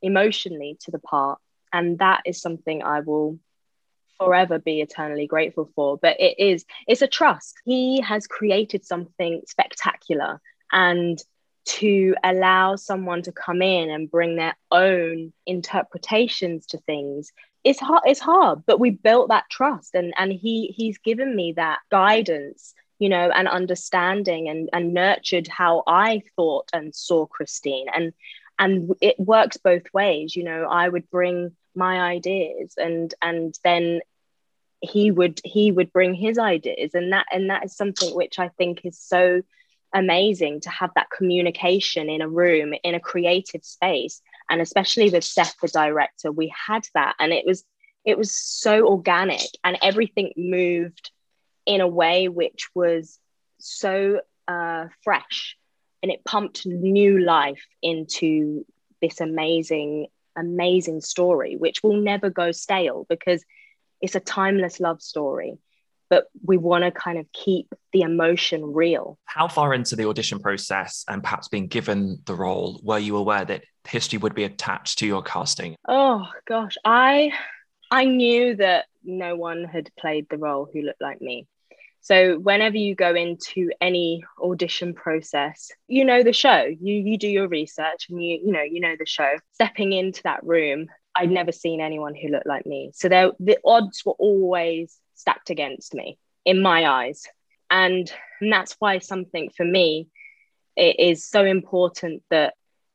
emotionally 0.01 0.77
to 0.81 0.91
the 0.91 0.99
part. 0.99 1.39
And 1.73 1.99
that 1.99 2.21
is 2.25 2.41
something 2.41 2.83
i 2.83 2.99
will 2.99 3.39
forever 4.17 4.59
be 4.59 4.81
eternally 4.81 5.25
grateful 5.25 5.71
for. 5.75 5.97
But 5.97 6.19
it 6.19 6.35
is 6.37 6.65
it's 6.87 7.01
a 7.01 7.07
trust. 7.07 7.55
He 7.65 8.01
has 8.01 8.27
created 8.27 8.85
something 8.85 9.41
spectacular. 9.47 10.41
And 10.71 11.21
to 11.63 12.15
allow 12.23 12.75
someone 12.75 13.21
to 13.21 13.31
come 13.31 13.61
in 13.61 13.89
and 13.89 14.09
bring 14.09 14.35
their 14.35 14.55
own 14.71 15.31
interpretations 15.45 16.65
to 16.67 16.79
things 16.79 17.31
it's 17.63 17.80
hard 17.80 18.02
it's 18.06 18.19
hard 18.19 18.63
but 18.65 18.80
we 18.80 18.89
built 18.89 19.30
that 19.30 19.50
trust 19.50 19.93
and 19.93 20.13
and 20.17 20.32
he 20.32 20.74
he's 20.76 20.97
given 20.97 21.36
me 21.36 21.54
that 21.54 21.80
guidance 21.91 22.74
you 23.00 23.10
know 23.10 23.30
and 23.32 23.47
understanding 23.47 24.47
and 24.50 24.69
and 24.74 24.93
nurtured 24.93 25.47
how 25.47 25.84
i 25.88 26.21
thought 26.36 26.69
and 26.74 26.93
saw 26.95 27.26
christine. 27.26 27.88
And 27.93 28.13
and 28.60 28.93
it 29.02 29.19
works 29.19 29.58
both 29.58 29.84
ways 29.93 30.36
you 30.36 30.43
know 30.43 30.65
i 30.69 30.88
would 30.88 31.10
bring 31.10 31.56
my 31.76 32.00
ideas 32.02 32.76
and 32.78 33.13
and 33.21 33.58
then 33.63 34.02
he 34.82 35.12
would 35.12 35.39
he 35.43 35.71
would 35.71 35.93
bring 35.93 36.13
his 36.15 36.38
ideas. 36.39 36.95
And 36.95 37.13
that 37.13 37.28
and 37.32 37.50
that 37.50 37.65
is 37.65 37.76
something 37.76 38.15
which 38.15 38.39
i 38.39 38.50
think 38.50 38.82
is 38.84 39.00
so 39.00 39.41
amazing 39.93 40.62
to 40.62 40.69
have 40.69 40.91
that 40.95 41.10
communication 41.10 42.10
in 42.10 42.21
a 42.21 42.30
room 42.30 42.74
in 42.84 42.95
a 42.95 43.00
creative 43.00 43.63
space 43.63 44.21
and 44.51 44.61
especially 44.61 45.09
with 45.09 45.23
seth 45.23 45.55
the 45.61 45.67
director 45.67 46.31
we 46.31 46.53
had 46.67 46.83
that 46.93 47.15
and 47.19 47.33
it 47.33 47.45
was 47.45 47.63
it 48.05 48.17
was 48.17 48.35
so 48.35 48.87
organic 48.87 49.47
and 49.63 49.77
everything 49.81 50.31
moved 50.37 51.11
in 51.65 51.81
a 51.81 51.87
way 51.87 52.27
which 52.27 52.69
was 52.75 53.17
so 53.59 54.21
uh, 54.47 54.85
fresh 55.03 55.57
and 56.03 56.11
it 56.11 56.23
pumped 56.25 56.65
new 56.65 57.19
life 57.19 57.65
into 57.81 58.65
this 59.01 59.21
amazing 59.21 60.07
amazing 60.35 61.01
story, 61.01 61.55
which 61.55 61.83
will 61.83 61.97
never 62.01 62.29
go 62.29 62.51
stale 62.51 63.05
because 63.09 63.43
it's 64.01 64.15
a 64.15 64.19
timeless 64.19 64.79
love 64.79 65.01
story. 65.01 65.57
But 66.12 66.26
we 66.45 66.58
want 66.58 66.84
to 66.84 66.91
kind 66.91 67.17
of 67.17 67.26
keep 67.32 67.74
the 67.93 68.02
emotion 68.02 68.74
real. 68.74 69.17
How 69.26 69.47
far 69.47 69.74
into 69.74 69.95
the 69.95 70.08
audition 70.08 70.39
process 70.39 71.04
and 71.08 71.24
perhaps 71.24 71.47
being 71.47 71.67
given 71.67 72.19
the 72.26 72.36
role 72.36 72.80
were 72.84 73.00
you 73.00 73.17
aware 73.17 73.45
that 73.45 73.63
history 73.88 74.19
would 74.19 74.36
be 74.36 74.43
attached 74.43 75.00
to 75.00 75.08
your 75.08 75.24
casting? 75.24 75.76
Oh 75.88 76.28
gosh, 76.45 76.76
I 76.86 77.32
I 77.89 78.06
knew 78.06 78.56
that 78.58 78.86
no 79.04 79.36
one 79.36 79.63
had 79.63 79.89
played 79.97 80.28
the 80.30 80.38
role 80.38 80.69
who 80.71 80.82
looked 80.82 81.02
like 81.02 81.21
me. 81.21 81.47
So 82.02 82.39
whenever 82.39 82.78
you 82.78 82.95
go 82.95 83.13
into 83.13 83.69
any 83.80 84.24
audition 84.41 84.93
process, 84.93 85.71
you 85.88 86.04
know 86.04 86.24
the 86.24 86.34
show. 86.34 86.63
You 86.63 86.95
you 86.95 87.17
do 87.17 87.28
your 87.28 87.47
research 87.47 88.08
and 88.10 88.24
you 88.24 88.39
you 88.43 88.52
know 88.52 88.63
you 88.63 88.82
know 88.82 88.95
the 89.00 89.06
show. 89.06 89.36
Stepping 89.54 89.93
into 89.93 90.24
that 90.24 90.43
room, 90.43 90.88
I'd 91.15 91.32
never 91.32 91.52
seen 91.52 91.80
anyone 91.80 92.15
who 92.15 92.30
looked 92.30 92.47
like 92.47 92.65
me. 92.65 92.91
So 92.93 93.08
there, 93.08 93.32
the 93.39 93.58
odds 93.63 94.04
were 94.06 94.13
always 94.13 94.97
stacked 95.21 95.49
against 95.49 95.93
me 95.93 96.17
in 96.43 96.62
my 96.62 96.79
eyes, 96.88 97.23
and, 97.69 98.12
and 98.39 98.51
that's 98.51 98.75
why 98.79 98.99
something 98.99 99.49
for 99.55 99.65
me 99.65 100.07
it 100.75 100.99
is 100.99 101.25
so 101.25 101.43
important 101.43 102.23
that 102.29 102.53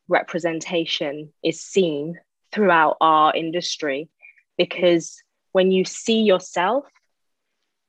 representation 0.09 1.33
is 1.43 1.61
seen 1.61 2.19
throughout 2.53 2.97
our 3.01 3.35
industry. 3.35 4.09
Because 4.57 5.23
when 5.53 5.71
you 5.71 5.85
see 5.85 6.23
yourself 6.23 6.87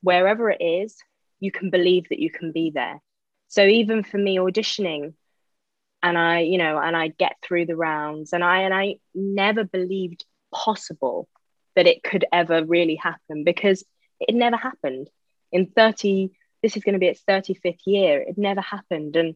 wherever 0.02 0.50
it 0.50 0.62
is, 0.62 0.96
you 1.40 1.52
can 1.52 1.70
believe 1.70 2.10
that 2.10 2.20
you 2.20 2.30
can 2.30 2.52
be 2.52 2.72
there. 2.74 3.02
So 3.48 3.66
even 3.66 4.04
for 4.04 4.18
me 4.18 4.38
auditioning, 4.38 5.14
and 6.04 6.18
I, 6.18 6.42
you 6.42 6.58
know, 6.58 6.78
and 6.78 6.96
I 6.96 7.08
get 7.08 7.38
through 7.42 7.66
the 7.66 7.76
rounds, 7.76 8.34
and 8.34 8.44
I 8.44 8.60
and 8.62 8.74
I 8.74 8.96
never 9.16 9.64
believed 9.64 10.26
possible 10.54 11.28
that 11.76 11.88
it 11.88 12.04
could 12.04 12.26
ever 12.32 12.64
really 12.64 12.96
happen. 12.96 13.44
Because 13.44 13.84
it 14.20 14.36
never 14.36 14.58
happened. 14.58 15.10
In 15.52 15.68
30, 15.68 16.32
this 16.62 16.76
is 16.76 16.84
going 16.84 16.94
to 16.94 17.00
be 17.00 17.08
its 17.08 17.24
35th 17.28 17.80
year, 17.86 18.22
it 18.22 18.38
never 18.38 18.62
happened. 18.62 19.16
And 19.16 19.36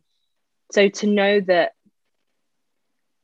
so 0.72 0.90
to 0.90 1.08
know 1.08 1.40
that 1.42 1.74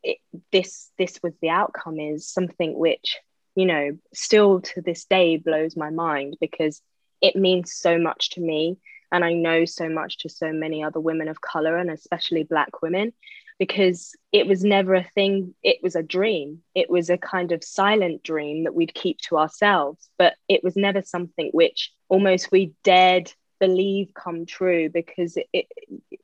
it, 0.03 0.17
this 0.51 0.91
this 0.97 1.19
was 1.23 1.33
the 1.41 1.49
outcome 1.49 1.99
is 1.99 2.27
something 2.27 2.77
which, 2.77 3.17
you 3.55 3.65
know, 3.65 3.97
still 4.13 4.61
to 4.61 4.81
this 4.81 5.05
day 5.05 5.37
blows 5.37 5.75
my 5.75 5.89
mind 5.89 6.37
because 6.39 6.81
it 7.21 7.35
means 7.35 7.73
so 7.73 7.97
much 7.97 8.31
to 8.31 8.41
me 8.41 8.77
and 9.11 9.23
i 9.23 9.33
know 9.33 9.65
so 9.65 9.89
much 9.89 10.17
to 10.19 10.29
so 10.29 10.51
many 10.51 10.83
other 10.83 10.99
women 10.99 11.27
of 11.27 11.41
color 11.41 11.77
and 11.77 11.89
especially 11.89 12.43
black 12.43 12.81
women 12.81 13.13
because 13.59 14.15
it 14.31 14.47
was 14.47 14.63
never 14.63 14.93
a 14.93 15.03
thing 15.15 15.55
it 15.63 15.77
was 15.81 15.95
a 15.95 16.03
dream. 16.03 16.61
It 16.75 16.89
was 16.89 17.09
a 17.09 17.17
kind 17.17 17.51
of 17.51 17.63
silent 17.63 18.23
dream 18.23 18.63
that 18.63 18.75
we'd 18.75 18.93
keep 18.93 19.19
to 19.21 19.37
ourselves 19.37 20.09
but 20.17 20.35
it 20.47 20.63
was 20.63 20.75
never 20.75 21.01
something 21.01 21.49
which 21.53 21.91
almost 22.09 22.51
we 22.51 22.73
dared 22.83 23.31
believe 23.59 24.13
come 24.13 24.45
true 24.45 24.89
because 24.89 25.35
it, 25.37 25.47
it 25.51 25.67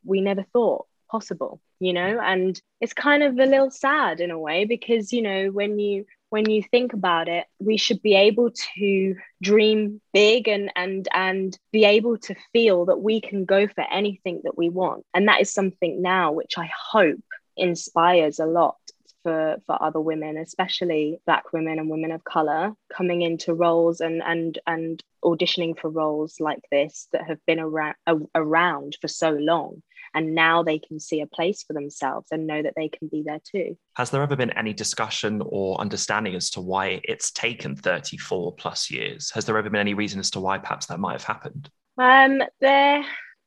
we 0.06 0.22
never 0.22 0.44
thought 0.44 0.86
possible 1.10 1.60
you 1.84 1.92
know? 1.92 2.20
And 2.24 2.60
it's 2.80 2.94
kind 2.94 3.24
of 3.24 3.38
a 3.38 3.46
little 3.46 3.70
sad 3.70 4.22
in 4.22 4.32
a 4.32 4.40
way 4.40 4.64
because 4.64 5.12
you 5.12 5.22
know 5.22 5.50
when 5.50 5.78
you 5.80 6.06
when 6.34 6.50
you 6.50 6.64
think 6.64 6.94
about 6.94 7.28
it, 7.30 7.46
we 7.60 7.78
should 7.78 8.02
be 8.02 8.16
able 8.16 8.50
to 8.74 9.16
dream 9.40 10.02
big 10.14 10.48
and 10.48 10.72
and 10.76 11.08
and 11.14 11.56
be 11.72 11.86
able 11.86 12.18
to 12.18 12.34
feel 12.52 12.86
that 12.86 13.00
we 13.00 13.22
can 13.22 13.46
go 13.46 13.68
for 13.68 13.84
anything 13.94 14.42
that 14.44 14.58
we 14.58 14.68
want. 14.68 15.06
And 15.14 15.28
that 15.28 15.42
is 15.42 15.54
something 15.54 16.02
now 16.02 16.32
which 16.32 16.58
I 16.58 16.72
hope 16.92 17.24
inspires 17.56 18.40
a 18.40 18.48
lot 18.48 18.78
for 19.22 19.58
for 19.68 19.82
other 19.82 20.02
women 20.02 20.38
especially 20.38 21.20
black 21.28 21.54
women 21.54 21.78
and 21.80 21.88
women 21.88 22.12
of 22.12 22.24
color 22.24 22.74
coming 22.92 23.22
into 23.22 23.54
roles 23.54 24.02
and 24.02 24.24
and 24.24 24.58
and 24.66 25.04
auditioning 25.24 25.80
for 25.80 25.90
roles 25.90 26.40
like 26.40 26.64
this 26.72 27.08
that 27.14 27.28
have 27.28 27.40
been 27.46 27.60
around 27.60 27.96
around 28.34 28.98
for 29.00 29.08
so 29.08 29.30
long 29.30 29.84
and 30.14 30.36
now 30.36 30.64
they 30.64 30.80
can 30.80 31.00
see 31.00 31.22
a 31.22 31.28
place 31.28 31.64
for 31.64 31.74
themselves 31.74 32.28
and 32.32 32.48
know 32.48 32.62
that 32.62 32.74
they 32.76 32.90
can 32.90 33.08
be 33.08 33.24
there 33.26 33.42
too. 33.44 33.78
Has 33.96 34.10
there 34.10 34.22
ever 34.22 34.36
been 34.36 34.52
any 34.52 34.74
discussion 34.74 35.42
or 35.46 35.80
understanding 35.80 36.36
as 36.36 36.50
to 36.52 36.62
why 36.62 37.02
it's 37.04 37.32
taken 37.32 37.76
34 37.76 38.56
plus 38.56 38.92
years? 38.92 39.32
Has 39.32 39.46
there 39.46 39.58
ever 39.58 39.70
been 39.70 39.80
any 39.80 39.94
reason 39.94 40.20
as 40.20 40.32
to 40.32 40.40
why 40.40 40.58
perhaps 40.58 40.86
that 40.88 41.00
might 41.00 41.14
have 41.14 41.24
happened? 41.24 41.70
Um 41.98 42.42
there 42.60 43.04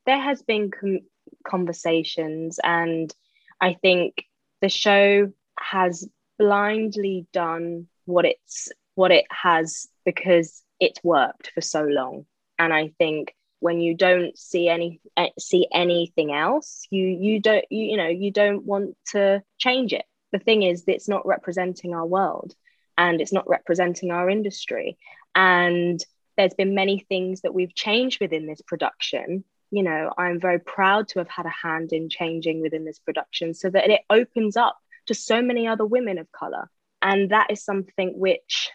there 0.07 0.21
has 0.21 0.43
been 0.43 0.71
com- 0.71 1.01
conversations 1.47 2.59
and 2.63 3.13
i 3.61 3.75
think 3.75 4.25
the 4.63 4.69
show 4.69 5.33
has 5.59 6.09
blindly 6.39 7.27
done 7.33 7.89
what 8.05 8.25
it's 8.25 8.69
what 8.95 9.11
it 9.11 9.27
has 9.31 9.89
because 10.05 10.63
it's 10.81 11.03
worked 11.03 11.51
for 11.55 11.61
so 11.61 11.83
long. 11.83 12.27
And 12.59 12.73
i 12.73 12.91
think 12.99 13.35
when 13.61 13.81
you 13.81 13.95
don't 13.95 14.37
see 14.39 14.69
any 14.69 15.01
eh, 15.17 15.31
see 15.39 15.67
anything 15.73 16.33
else 16.33 16.87
you 16.91 17.07
you 17.07 17.41
don't 17.41 17.65
you, 17.71 17.85
you 17.87 17.97
know 17.97 18.09
you 18.09 18.31
don't 18.31 18.65
want 18.65 18.97
to 19.07 19.43
change 19.59 19.93
it. 19.93 20.05
The 20.33 20.39
thing 20.39 20.63
is 20.63 20.85
it's 20.87 21.09
not 21.09 21.27
representing 21.27 21.95
our 21.95 22.07
world 22.07 22.55
and 22.99 23.21
it's 23.21 23.33
not 23.33 23.49
representing 23.49 24.11
our 24.11 24.29
industry. 24.29 24.99
And 25.35 26.03
there's 26.37 26.55
been 26.55 26.75
many 26.75 26.99
things 26.99 27.43
that 27.43 27.55
we've 27.55 27.75
changed 27.75 28.21
within 28.21 28.47
this 28.47 28.61
production. 28.63 29.45
You 29.71 29.83
know 29.83 30.13
i'm 30.17 30.41
very 30.41 30.61
proud 30.61 31.09
to 31.09 31.19
have 31.19 31.29
had 31.29 31.47
a 31.47 31.67
hand 31.67 31.93
in 31.93 32.09
changing 32.09 32.61
within 32.61 32.85
this 32.85 33.01
production 33.01 33.53
so 33.53 33.69
that 33.71 33.91
it 33.91 34.03
opens 34.09 34.57
up 34.57 34.77
to 35.07 35.15
so 35.15 35.43
many 35.43 35.67
other 35.67 35.85
women 35.85 36.19
of 36.19 36.31
color. 36.31 36.71
And 37.03 37.31
that 37.31 37.51
is 37.51 37.65
something 37.65 38.19
which 38.19 38.71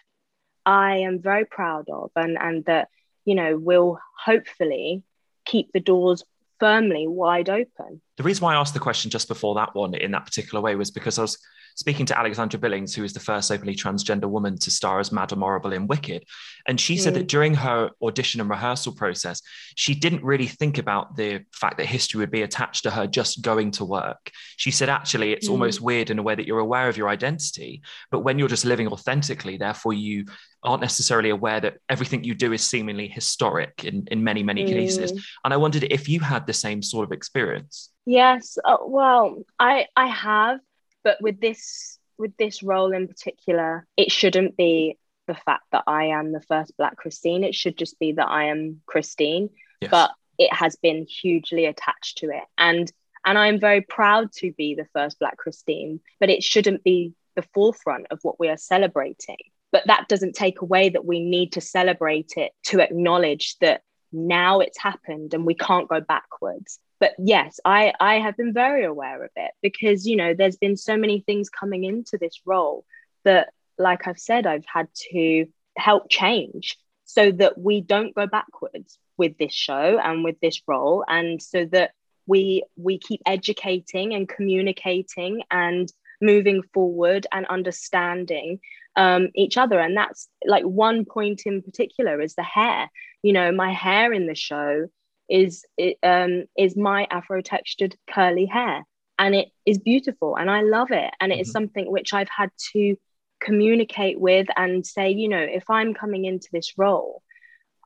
i 0.64 0.98
am 0.98 1.20
very 1.20 1.44
proud 1.44 1.88
of 1.90 2.10
and 2.14 2.36
and 2.38 2.64
that 2.66 2.88
you 3.24 3.34
know 3.34 3.56
will 3.56 3.98
hopefully 4.24 5.02
keep 5.44 5.72
the 5.72 5.80
doors 5.80 6.24
firmly 6.60 7.06
wide 7.08 7.48
open. 7.48 8.00
The 8.16 8.22
reason 8.22 8.44
why 8.44 8.54
i 8.54 8.56
asked 8.56 8.74
the 8.74 8.80
question 8.80 9.10
just 9.10 9.28
before 9.28 9.54
that 9.56 9.74
one 9.74 9.94
in 9.94 10.12
that 10.12 10.26
particular 10.26 10.60
way 10.60 10.76
was 10.76 10.90
because 10.90 11.18
i 11.18 11.22
was 11.22 11.38
speaking 11.74 12.06
to 12.06 12.18
Alexandra 12.18 12.58
Billings, 12.58 12.94
who 12.94 13.04
is 13.04 13.12
the 13.12 13.20
first 13.20 13.50
openly 13.50 13.74
transgender 13.74 14.28
woman 14.28 14.58
to 14.58 14.70
star 14.70 15.00
as 15.00 15.12
Madame 15.12 15.40
Morrible 15.40 15.72
in 15.72 15.86
Wicked. 15.86 16.24
And 16.66 16.80
she 16.80 16.96
mm. 16.96 17.00
said 17.00 17.14
that 17.14 17.24
mm. 17.24 17.28
during 17.28 17.54
her 17.54 17.90
audition 18.02 18.40
and 18.40 18.50
rehearsal 18.50 18.94
process, 18.94 19.42
she 19.74 19.94
didn't 19.94 20.24
really 20.24 20.46
think 20.46 20.78
about 20.78 21.16
the 21.16 21.40
fact 21.52 21.78
that 21.78 21.86
history 21.86 22.20
would 22.20 22.30
be 22.30 22.42
attached 22.42 22.84
to 22.84 22.90
her 22.90 23.06
just 23.06 23.42
going 23.42 23.70
to 23.72 23.84
work. 23.84 24.30
She 24.56 24.70
said, 24.70 24.88
actually, 24.88 25.32
it's 25.32 25.48
mm. 25.48 25.52
almost 25.52 25.80
weird 25.80 26.10
in 26.10 26.18
a 26.18 26.22
way 26.22 26.34
that 26.34 26.46
you're 26.46 26.58
aware 26.58 26.88
of 26.88 26.96
your 26.96 27.08
identity, 27.08 27.82
but 28.10 28.20
when 28.20 28.38
you're 28.38 28.48
just 28.48 28.64
living 28.64 28.88
authentically, 28.88 29.56
therefore 29.56 29.92
you 29.94 30.26
aren't 30.64 30.82
necessarily 30.82 31.30
aware 31.30 31.60
that 31.60 31.78
everything 31.88 32.22
you 32.22 32.34
do 32.34 32.52
is 32.52 32.62
seemingly 32.62 33.08
historic 33.08 33.84
in, 33.84 34.06
in 34.12 34.22
many, 34.22 34.42
many 34.42 34.64
mm. 34.64 34.68
cases. 34.68 35.10
And 35.44 35.52
I 35.52 35.56
wondered 35.56 35.84
if 35.90 36.08
you 36.08 36.20
had 36.20 36.46
the 36.46 36.52
same 36.52 36.82
sort 36.82 37.04
of 37.04 37.12
experience. 37.12 37.90
Yes, 38.04 38.58
uh, 38.64 38.78
well, 38.84 39.44
I 39.58 39.86
I 39.96 40.06
have 40.06 40.58
but 41.04 41.20
with 41.20 41.40
this 41.40 41.98
with 42.18 42.36
this 42.36 42.62
role 42.62 42.92
in 42.92 43.08
particular 43.08 43.86
it 43.96 44.12
shouldn't 44.12 44.56
be 44.56 44.98
the 45.26 45.34
fact 45.34 45.64
that 45.72 45.84
i 45.86 46.06
am 46.06 46.32
the 46.32 46.42
first 46.42 46.76
black 46.76 46.96
christine. 46.96 47.44
It 47.44 47.54
should 47.54 47.78
just 47.78 47.98
be 47.98 48.12
that 48.12 48.28
i 48.28 48.44
am 48.44 48.80
christine. 48.86 49.50
Yes. 49.80 49.90
but 49.90 50.10
it 50.38 50.52
has 50.52 50.76
been 50.76 51.06
hugely 51.06 51.66
attached 51.66 52.18
to 52.18 52.30
it. 52.30 52.44
And 52.58 52.90
and 53.24 53.38
i'm 53.38 53.60
very 53.60 53.80
proud 53.80 54.32
to 54.32 54.52
be 54.52 54.74
the 54.74 54.86
first 54.92 55.18
black 55.18 55.36
christine 55.36 56.00
but 56.18 56.30
it 56.30 56.42
shouldn't 56.42 56.82
be 56.82 57.14
the 57.34 57.44
forefront 57.54 58.06
of 58.10 58.18
what 58.22 58.38
we 58.38 58.48
are 58.48 58.56
celebrating. 58.56 59.38
But 59.70 59.86
that 59.86 60.08
doesn't 60.08 60.34
take 60.34 60.60
away 60.60 60.90
that 60.90 61.04
we 61.04 61.20
need 61.20 61.52
to 61.52 61.60
celebrate 61.60 62.34
it 62.36 62.52
to 62.64 62.80
acknowledge 62.80 63.56
that 63.60 63.82
now 64.12 64.60
it's 64.60 64.78
happened 64.78 65.32
and 65.32 65.46
we 65.46 65.54
can't 65.54 65.88
go 65.88 66.00
backwards 66.00 66.78
but 67.02 67.14
yes 67.18 67.58
i 67.64 67.92
i 67.98 68.20
have 68.20 68.36
been 68.36 68.52
very 68.52 68.84
aware 68.84 69.24
of 69.24 69.30
it 69.34 69.50
because 69.60 70.06
you 70.06 70.14
know 70.14 70.34
there's 70.34 70.56
been 70.56 70.76
so 70.76 70.96
many 70.96 71.18
things 71.20 71.48
coming 71.50 71.82
into 71.82 72.16
this 72.16 72.40
role 72.46 72.84
that 73.24 73.48
like 73.76 74.06
i've 74.06 74.20
said 74.20 74.46
i've 74.46 74.64
had 74.72 74.86
to 74.94 75.46
help 75.76 76.08
change 76.08 76.78
so 77.04 77.32
that 77.32 77.58
we 77.58 77.80
don't 77.80 78.14
go 78.14 78.26
backwards 78.26 78.98
with 79.18 79.36
this 79.36 79.52
show 79.52 79.98
and 80.02 80.22
with 80.22 80.38
this 80.40 80.62
role 80.68 81.04
and 81.08 81.42
so 81.42 81.64
that 81.66 81.90
we 82.26 82.62
we 82.76 82.98
keep 82.98 83.20
educating 83.26 84.14
and 84.14 84.28
communicating 84.28 85.42
and 85.50 85.92
moving 86.20 86.62
forward 86.72 87.26
and 87.32 87.46
understanding 87.46 88.60
um, 88.94 89.28
each 89.34 89.56
other. 89.56 89.78
And 89.80 89.96
that's 89.96 90.28
like 90.46 90.64
one 90.64 91.04
point 91.04 91.42
in 91.46 91.62
particular 91.62 92.20
is 92.20 92.34
the 92.34 92.42
hair. 92.42 92.90
You 93.22 93.32
know 93.32 93.52
my 93.52 93.72
hair 93.72 94.12
in 94.12 94.26
the 94.26 94.34
show 94.34 94.86
is 95.32 95.64
um, 96.02 96.44
is 96.58 96.76
my 96.76 97.06
afro 97.10 97.40
textured 97.40 97.96
curly 98.08 98.46
hair. 98.46 98.84
And 99.18 99.34
it 99.34 99.48
is 99.64 99.78
beautiful 99.78 100.36
and 100.36 100.50
i 100.50 100.62
love 100.62 100.90
it. 100.90 101.12
And 101.20 101.32
it 101.32 101.36
mm-hmm. 101.36 101.42
is 101.42 101.52
something 101.52 101.90
which 101.90 102.12
i've 102.12 102.28
had 102.28 102.50
to 102.72 102.96
communicate 103.40 104.20
with 104.20 104.46
and 104.56 104.86
say 104.86 105.10
you 105.10 105.28
know 105.28 105.40
if 105.40 105.68
i'm 105.68 105.94
coming 105.94 106.24
into 106.24 106.48
this 106.52 106.78
role 106.78 107.22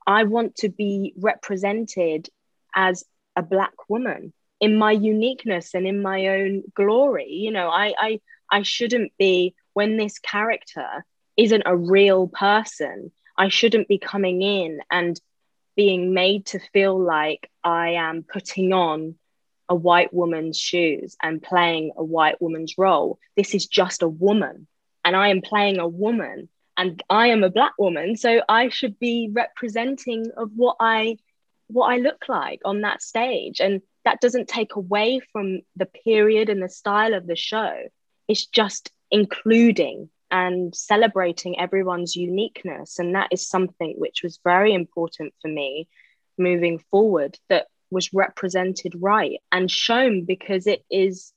i 0.07 0.25
want 0.25 0.55
to 0.55 0.69
be 0.69 1.15
represented 1.17 2.29
as 2.75 3.05
a 3.37 3.43
black 3.43 3.73
woman 3.89 4.35
in 4.61 4.77
my 4.77 4.93
uniqueness 4.93 5.75
and 5.75 5.87
in 5.87 6.03
my 6.03 6.27
own 6.29 6.63
glory. 6.75 7.31
You 7.31 7.53
know 7.53 7.69
i 7.69 7.95
i 7.99 8.21
i 8.51 8.63
shouldn't 8.63 9.13
be 9.19 9.55
when 9.73 9.97
this 9.97 10.19
character 10.19 11.05
isn't 11.37 11.63
a 11.67 11.77
real 11.77 12.29
person 12.29 13.13
i 13.39 13.49
shouldn't 13.49 13.89
be 13.89 13.99
coming 13.99 14.43
in 14.43 14.81
and 14.91 15.21
being 15.77 16.15
made 16.15 16.47
to 16.47 16.59
feel 16.73 16.99
like 16.99 17.51
I 17.63 17.91
am 17.91 18.23
putting 18.23 18.73
on 18.73 19.17
a 19.69 19.75
white 19.75 20.13
woman's 20.13 20.59
shoes 20.59 21.17
and 21.23 21.43
playing 21.43 21.93
a 21.97 22.05
white 22.05 22.41
woman's 22.41 22.75
role. 22.79 23.19
This 23.37 23.55
is 23.55 23.67
just 23.67 24.03
a 24.03 24.09
woman, 24.09 24.67
and 25.05 25.15
I 25.15 25.29
am 25.29 25.43
playing 25.43 25.79
a 25.79 25.89
woman, 25.89 26.49
and 26.77 27.03
I 27.11 27.29
am 27.29 27.45
a 27.45 27.51
black 27.51 27.75
woman, 27.79 28.17
so 28.17 28.43
I 28.49 28.69
should 28.69 28.99
be 28.99 29.29
representing 29.33 30.31
of 30.37 30.51
what 30.57 30.77
I 30.81 31.19
what 31.69 31.87
I 31.87 31.97
look 31.97 32.29
like 32.29 32.61
on 32.65 32.83
that 32.83 33.03
stage. 33.03 33.61
And 33.61 33.83
that 34.05 34.21
doesn't 34.21 34.49
take 34.49 34.77
away 34.77 35.21
from 35.33 35.63
the 35.75 35.87
period 35.87 36.49
and 36.49 36.63
the 36.63 36.69
style 36.69 37.13
of 37.13 37.27
the 37.27 37.35
show. 37.35 37.75
It's 38.29 38.47
just 38.47 38.93
including 39.11 40.09
and 40.31 40.75
celebrating 40.75 41.59
everyone's 41.59 42.17
uniqueness. 42.17 42.99
And 42.99 43.15
that 43.15 43.29
is 43.31 43.49
something 43.49 43.95
which 43.99 44.23
was 44.23 44.41
very 44.45 44.73
important 44.75 45.35
for 45.41 45.49
me 45.49 45.89
moving 46.39 46.79
forward 46.91 47.39
that 47.49 47.67
was 47.91 48.13
represented 48.13 48.95
right 48.97 49.41
and 49.53 49.71
shown 49.71 50.25
because 50.25 50.67
it 50.67 50.85
is 50.91 51.33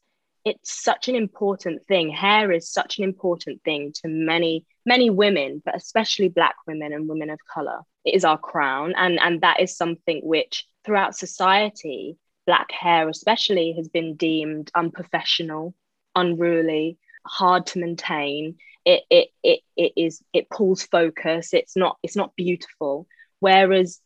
it's 0.45 0.83
such 0.83 1.09
an 1.09 1.15
important 1.15 1.85
thing. 1.87 2.09
Hair 2.09 2.51
is 2.53 2.71
such 2.71 2.97
an 2.97 3.03
important 3.03 3.61
thing 3.63 3.91
to 4.01 4.07
many 4.07 4.65
many 4.85 5.09
women 5.09 5.61
but 5.63 5.75
especially 5.75 6.29
black 6.29 6.55
women 6.65 6.91
and 6.91 7.07
women 7.07 7.29
of 7.29 7.39
color. 7.53 7.81
It 8.03 8.15
is 8.15 8.25
our 8.25 8.37
crown 8.37 8.93
and 8.97 9.19
and 9.19 9.41
that 9.41 9.59
is 9.59 9.77
something 9.77 10.21
which 10.23 10.65
throughout 10.83 11.15
society 11.15 12.17
black 12.47 12.71
hair 12.71 13.07
especially 13.09 13.73
has 13.77 13.87
been 13.87 14.15
deemed 14.15 14.71
unprofessional 14.73 15.75
unruly 16.15 16.97
hard 17.25 17.67
to 17.67 17.79
maintain 17.79 18.57
it, 18.85 19.03
it 19.09 19.29
it 19.43 19.59
it 19.75 19.93
is 19.97 20.21
it 20.33 20.49
pulls 20.49 20.83
focus. 20.83 21.53
It's 21.53 21.75
not 21.75 21.97
it's 22.03 22.15
not 22.15 22.35
beautiful. 22.35 23.07
Whereas 23.39 23.99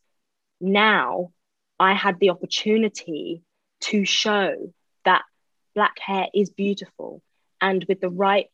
now 0.62 1.32
i 1.80 1.94
had 1.94 2.20
the 2.20 2.30
opportunity 2.30 3.44
to 3.82 4.06
show 4.06 4.56
that 5.04 5.24
black 5.76 6.00
hair 6.00 6.28
is 6.34 6.50
beautiful. 6.50 7.22
And 7.62 7.86
with 7.88 8.02
the 8.02 8.10
right 8.10 8.48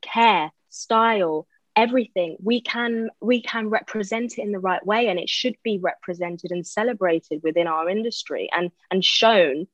care 0.00 0.50
style 0.68 1.46
everything 1.74 2.36
we 2.42 2.60
can 2.60 3.08
we 3.20 3.40
can 3.40 3.70
represent 3.70 4.38
it 4.38 4.42
in 4.42 4.52
the 4.52 4.58
right 4.58 4.84
way. 4.84 5.08
And 5.08 5.18
it 5.18 5.28
should 5.28 5.56
be 5.62 5.78
represented 5.78 6.50
and 6.50 6.66
celebrated 6.66 7.40
within 7.42 7.66
our 7.66 7.88
industry 7.88 8.48
and 8.52 8.70
and 8.90 9.04
shown 9.04 9.66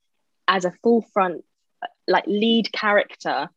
as 0.46 0.64
a 0.64 0.72
full 0.82 1.02
front 1.12 1.44
like 2.06 2.26
lead 2.26 2.72
character 2.72 3.48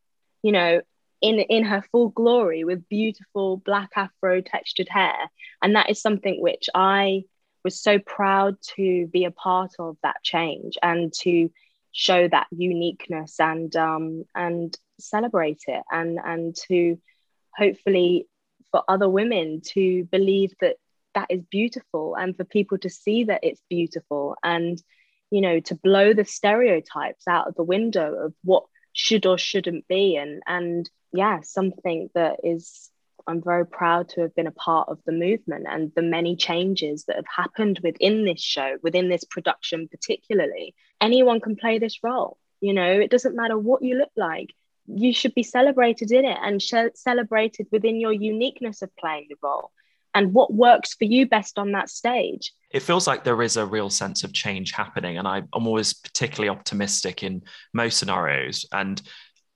you 0.43 0.51
know 0.51 0.81
in 1.21 1.39
in 1.39 1.63
her 1.63 1.83
full 1.91 2.09
glory 2.09 2.63
with 2.63 2.89
beautiful 2.89 3.57
black 3.57 3.91
afro 3.95 4.41
textured 4.41 4.89
hair. 4.89 5.15
And 5.61 5.75
that 5.75 5.89
is 5.89 6.01
something 6.01 6.41
which 6.41 6.69
i 6.75 7.23
was 7.63 7.79
so 7.79 7.99
proud 7.99 8.57
to 8.75 9.07
be 9.07 9.25
a 9.25 9.31
part 9.31 9.73
of 9.79 9.97
that 10.03 10.17
change 10.23 10.77
and 10.81 11.13
to 11.13 11.49
show 11.91 12.27
that 12.27 12.47
uniqueness 12.51 13.39
and 13.39 13.75
um 13.75 14.23
and 14.33 14.77
celebrate 14.99 15.61
it 15.67 15.83
and 15.91 16.19
and 16.23 16.55
to 16.55 16.97
hopefully 17.55 18.27
for 18.71 18.83
other 18.87 19.09
women 19.09 19.61
to 19.63 20.05
believe 20.05 20.53
that 20.61 20.77
that 21.13 21.27
is 21.29 21.43
beautiful 21.51 22.15
and 22.15 22.37
for 22.37 22.45
people 22.45 22.77
to 22.77 22.89
see 22.89 23.25
that 23.25 23.43
it's 23.43 23.61
beautiful 23.69 24.35
and 24.43 24.81
you 25.29 25.41
know 25.41 25.59
to 25.59 25.75
blow 25.75 26.13
the 26.13 26.23
stereotypes 26.23 27.27
out 27.27 27.47
of 27.47 27.55
the 27.55 27.63
window 27.63 28.13
of 28.13 28.33
what 28.43 28.63
should 28.93 29.25
or 29.25 29.37
shouldn't 29.37 29.87
be 29.87 30.15
and 30.15 30.41
and 30.45 30.89
yeah 31.13 31.39
something 31.41 32.09
that 32.13 32.39
is 32.43 32.91
I'm 33.27 33.41
very 33.41 33.65
proud 33.65 34.09
to 34.09 34.21
have 34.21 34.35
been 34.35 34.47
a 34.47 34.51
part 34.51 34.89
of 34.89 34.99
the 35.05 35.11
movement 35.11 35.65
and 35.69 35.91
the 35.95 36.01
many 36.01 36.35
changes 36.35 37.05
that 37.05 37.15
have 37.17 37.25
happened 37.33 37.79
within 37.83 38.25
this 38.25 38.41
show, 38.41 38.77
within 38.81 39.09
this 39.09 39.23
production, 39.23 39.87
particularly. 39.87 40.75
Anyone 40.99 41.39
can 41.39 41.55
play 41.55 41.79
this 41.79 41.99
role. 42.03 42.37
You 42.59 42.73
know, 42.73 42.91
it 42.99 43.11
doesn't 43.11 43.35
matter 43.35 43.57
what 43.57 43.81
you 43.81 43.95
look 43.95 44.11
like. 44.15 44.49
You 44.87 45.13
should 45.13 45.33
be 45.33 45.43
celebrated 45.43 46.11
in 46.11 46.25
it 46.25 46.37
and 46.41 46.61
sh- 46.61 46.95
celebrated 46.95 47.67
within 47.71 47.99
your 47.99 48.13
uniqueness 48.13 48.81
of 48.81 48.95
playing 48.97 49.27
the 49.29 49.37
role 49.41 49.71
and 50.13 50.33
what 50.33 50.53
works 50.53 50.93
for 50.93 51.05
you 51.05 51.27
best 51.27 51.57
on 51.57 51.71
that 51.71 51.89
stage. 51.89 52.51
It 52.73 52.81
feels 52.81 53.07
like 53.07 53.23
there 53.23 53.41
is 53.41 53.57
a 53.57 53.65
real 53.65 53.89
sense 53.89 54.23
of 54.23 54.33
change 54.33 54.71
happening. 54.71 55.17
And 55.17 55.27
I, 55.27 55.37
am 55.37 55.67
always 55.67 55.93
particularly 55.93 56.49
optimistic 56.49 57.23
in 57.23 57.41
most 57.73 57.97
scenarios. 57.97 58.65
And 58.71 59.01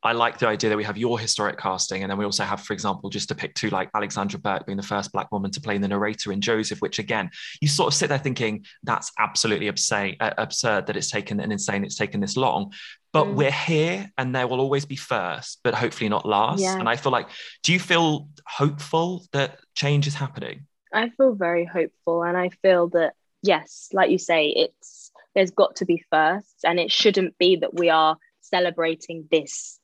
I 0.06 0.12
like 0.12 0.38
the 0.38 0.48
idea 0.48 0.70
that 0.70 0.78
we 0.78 0.84
have 0.84 0.98
your 0.98 1.18
historic 1.18 1.58
casting, 1.58 2.04
and 2.04 2.12
then 2.12 2.20
we 2.20 2.26
also 2.26 2.44
have, 2.44 2.62
for 2.62 2.74
example, 2.74 3.10
just 3.10 3.28
to 3.30 3.36
pick 3.36 3.56
two, 3.56 3.72
like 3.72 3.90
Alexandra 3.96 4.40
Burke 4.40 4.68
being 4.68 4.78
the 4.78 4.84
first 4.84 5.12
Black 5.12 5.32
woman 5.32 5.50
to 5.50 5.60
play 5.60 5.80
the 5.80 5.88
narrator 5.88 6.32
in 6.32 6.42
Joseph, 6.42 6.80
which 6.80 7.00
again, 7.00 7.32
you 7.60 7.68
sort 7.68 7.88
of 7.88 7.96
sit 7.96 8.10
there 8.10 8.20
thinking 8.20 8.64
that's 8.84 9.12
absolutely 9.18 9.68
absurd, 9.68 10.18
uh, 10.20 10.30
absurd 10.38 10.86
that 10.86 10.96
it's 10.96 11.10
taken 11.10 11.40
and 11.40 11.52
insane 11.52 11.84
it's 11.84 11.96
taken 11.96 12.20
this 12.20 12.38
long. 12.38 12.72
But 13.14 13.26
mm. 13.26 13.34
we're 13.34 13.52
here, 13.52 14.12
and 14.16 14.36
there 14.36 14.48
will 14.48 14.60
always 14.60 14.86
be 14.86 14.96
first, 14.96 15.60
but 15.64 15.74
hopefully 15.74 16.08
not 16.08 16.24
last. 16.24 16.62
Yeah. 16.62 16.78
And 16.78 16.88
I 16.88 16.98
feel 16.98 17.12
like, 17.12 17.30
do 17.64 17.74
you 17.74 17.80
feel 17.80 18.30
hopeful 18.46 19.26
that 19.32 19.58
change 19.74 20.06
is 20.06 20.14
happening? 20.14 20.68
I 20.94 21.10
feel 21.10 21.34
very 21.34 21.66
hopeful, 21.66 22.24
and 22.24 22.38
I 22.38 22.50
feel 22.62 22.90
that 22.90 23.14
yes, 23.42 23.90
like 23.94 24.10
you 24.10 24.18
say, 24.18 24.48
it's 24.48 25.12
there's 25.34 25.52
got 25.52 25.78
to 25.78 25.86
be 25.86 26.04
first, 26.12 26.64
and 26.64 26.80
it 26.80 26.92
shouldn't 26.92 27.38
be 27.38 27.58
that 27.58 27.74
we 27.74 27.90
are 27.90 28.18
celebrating 28.42 29.28
this 29.32 29.80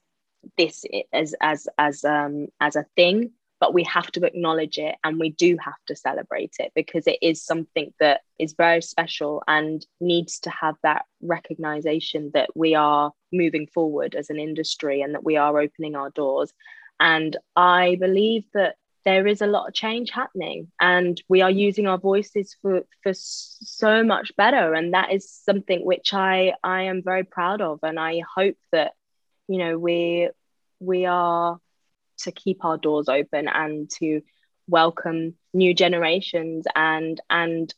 this 0.58 0.84
as 1.14 1.36
as 1.42 1.68
as 1.78 2.04
um 2.04 2.48
as 2.60 2.76
a 2.76 2.86
thing 2.96 3.32
but 3.62 3.76
we 3.76 3.84
have 3.84 4.12
to 4.12 4.26
acknowledge 4.26 4.80
it 4.80 4.96
and 5.04 5.20
we 5.20 5.30
do 5.30 5.56
have 5.64 5.78
to 5.88 5.96
celebrate 5.96 6.56
it 6.58 6.72
because 6.76 7.06
it 7.06 7.20
is 7.22 7.46
something 7.46 7.94
that 8.00 8.22
is 8.40 8.54
very 8.54 8.82
special 8.82 9.44
and 9.48 9.86
needs 10.02 10.40
to 10.40 10.50
have 10.50 10.76
that 10.82 11.06
recognition 11.22 12.32
that 12.34 12.50
we 12.56 12.74
are 12.74 13.12
moving 13.32 13.68
forward 13.68 14.16
as 14.16 14.32
an 14.32 14.40
industry 14.40 15.02
and 15.02 15.14
that 15.14 15.24
we 15.24 15.38
are 15.38 15.60
opening 15.60 15.96
our 15.96 16.10
doors. 16.10 16.52
And 17.00 17.38
i 17.56 17.98
believe 18.00 18.46
that 18.56 18.76
there 19.04 19.26
is 19.28 19.42
a 19.42 19.48
lot 19.48 19.68
of 19.68 19.74
change 19.74 20.12
happening 20.12 20.72
and 20.80 21.22
we 21.28 21.42
are 21.42 21.50
using 21.50 21.88
our 21.88 21.98
voices 21.98 22.56
for 22.62 22.82
for 23.02 23.14
so 23.14 24.04
much 24.04 24.32
better. 24.36 24.74
And 24.74 24.94
that 24.94 25.12
is 25.12 25.30
something 25.30 25.84
which 25.86 26.14
i 26.14 26.54
i 26.64 26.84
am 26.84 27.02
very 27.04 27.24
proud 27.24 27.62
of. 27.62 27.80
And 27.84 28.00
i 28.00 28.22
hope 28.36 28.58
that 28.72 28.94
you 29.48 29.58
know 29.58 29.78
we 29.78 30.30
we 30.80 31.06
are 31.06 31.60
to 32.20 32.32
keep 32.32 32.64
our 32.64 32.78
doors 32.78 33.10
open 33.10 33.48
and 33.48 33.90
to 33.90 34.22
welcome 34.68 35.36
new 35.54 35.74
generations 35.74 36.66
and 36.76 37.20
and 37.30 37.74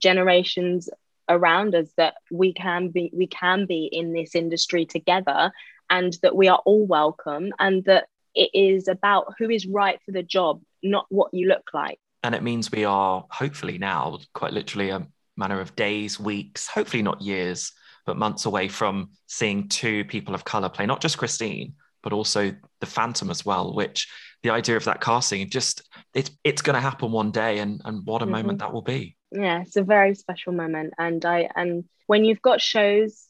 generations 0.00 0.90
around 1.28 1.74
us 1.74 1.88
that 1.96 2.14
we 2.30 2.52
can 2.52 2.88
be 2.88 3.10
we 3.14 3.26
can 3.26 3.66
be 3.66 3.88
in 3.90 4.12
this 4.12 4.34
industry 4.34 4.86
together 4.86 5.52
and 5.90 6.18
that 6.22 6.34
we 6.34 6.48
are 6.48 6.60
all 6.64 6.86
welcome 6.86 7.52
and 7.58 7.84
that 7.84 8.08
it 8.38 8.50
is 8.54 8.88
about 8.88 9.34
who 9.38 9.50
is 9.50 9.66
right 9.66 9.98
for 10.06 10.12
the 10.12 10.22
job 10.22 10.62
not 10.82 11.06
what 11.08 11.34
you 11.34 11.48
look 11.48 11.70
like. 11.74 11.98
And 12.22 12.34
it 12.34 12.42
means 12.42 12.70
we 12.70 12.84
are 12.84 13.26
hopefully 13.30 13.78
now 13.78 14.18
quite 14.32 14.52
literally 14.52 14.90
a 14.90 15.06
matter 15.36 15.60
of 15.60 15.76
days 15.76 16.18
weeks 16.18 16.66
hopefully 16.66 17.02
not 17.02 17.22
years 17.22 17.72
but 18.08 18.16
months 18.16 18.46
away 18.46 18.68
from 18.68 19.10
seeing 19.26 19.68
two 19.68 20.02
people 20.06 20.34
of 20.34 20.42
color 20.42 20.70
play, 20.70 20.86
not 20.86 21.02
just 21.02 21.18
Christine, 21.18 21.74
but 22.02 22.14
also 22.14 22.54
the 22.80 22.86
Phantom 22.86 23.28
as 23.28 23.44
well, 23.44 23.74
which 23.74 24.08
the 24.42 24.48
idea 24.48 24.78
of 24.78 24.84
that 24.84 25.02
casting 25.02 25.50
just 25.50 25.82
it's 26.14 26.30
it's 26.42 26.62
going 26.62 26.74
to 26.74 26.80
happen 26.80 27.12
one 27.12 27.32
day 27.32 27.58
and 27.58 27.82
and 27.84 28.06
what 28.06 28.22
a 28.22 28.24
mm-hmm. 28.24 28.32
moment 28.32 28.58
that 28.60 28.72
will 28.72 28.82
be. 28.82 29.14
Yeah 29.30 29.60
it's 29.60 29.76
a 29.76 29.82
very 29.82 30.14
special 30.14 30.52
moment. 30.52 30.94
And 30.96 31.24
i 31.24 31.50
and 31.54 31.84
when 32.06 32.24
you've 32.24 32.40
got 32.40 32.62
shows 32.62 33.26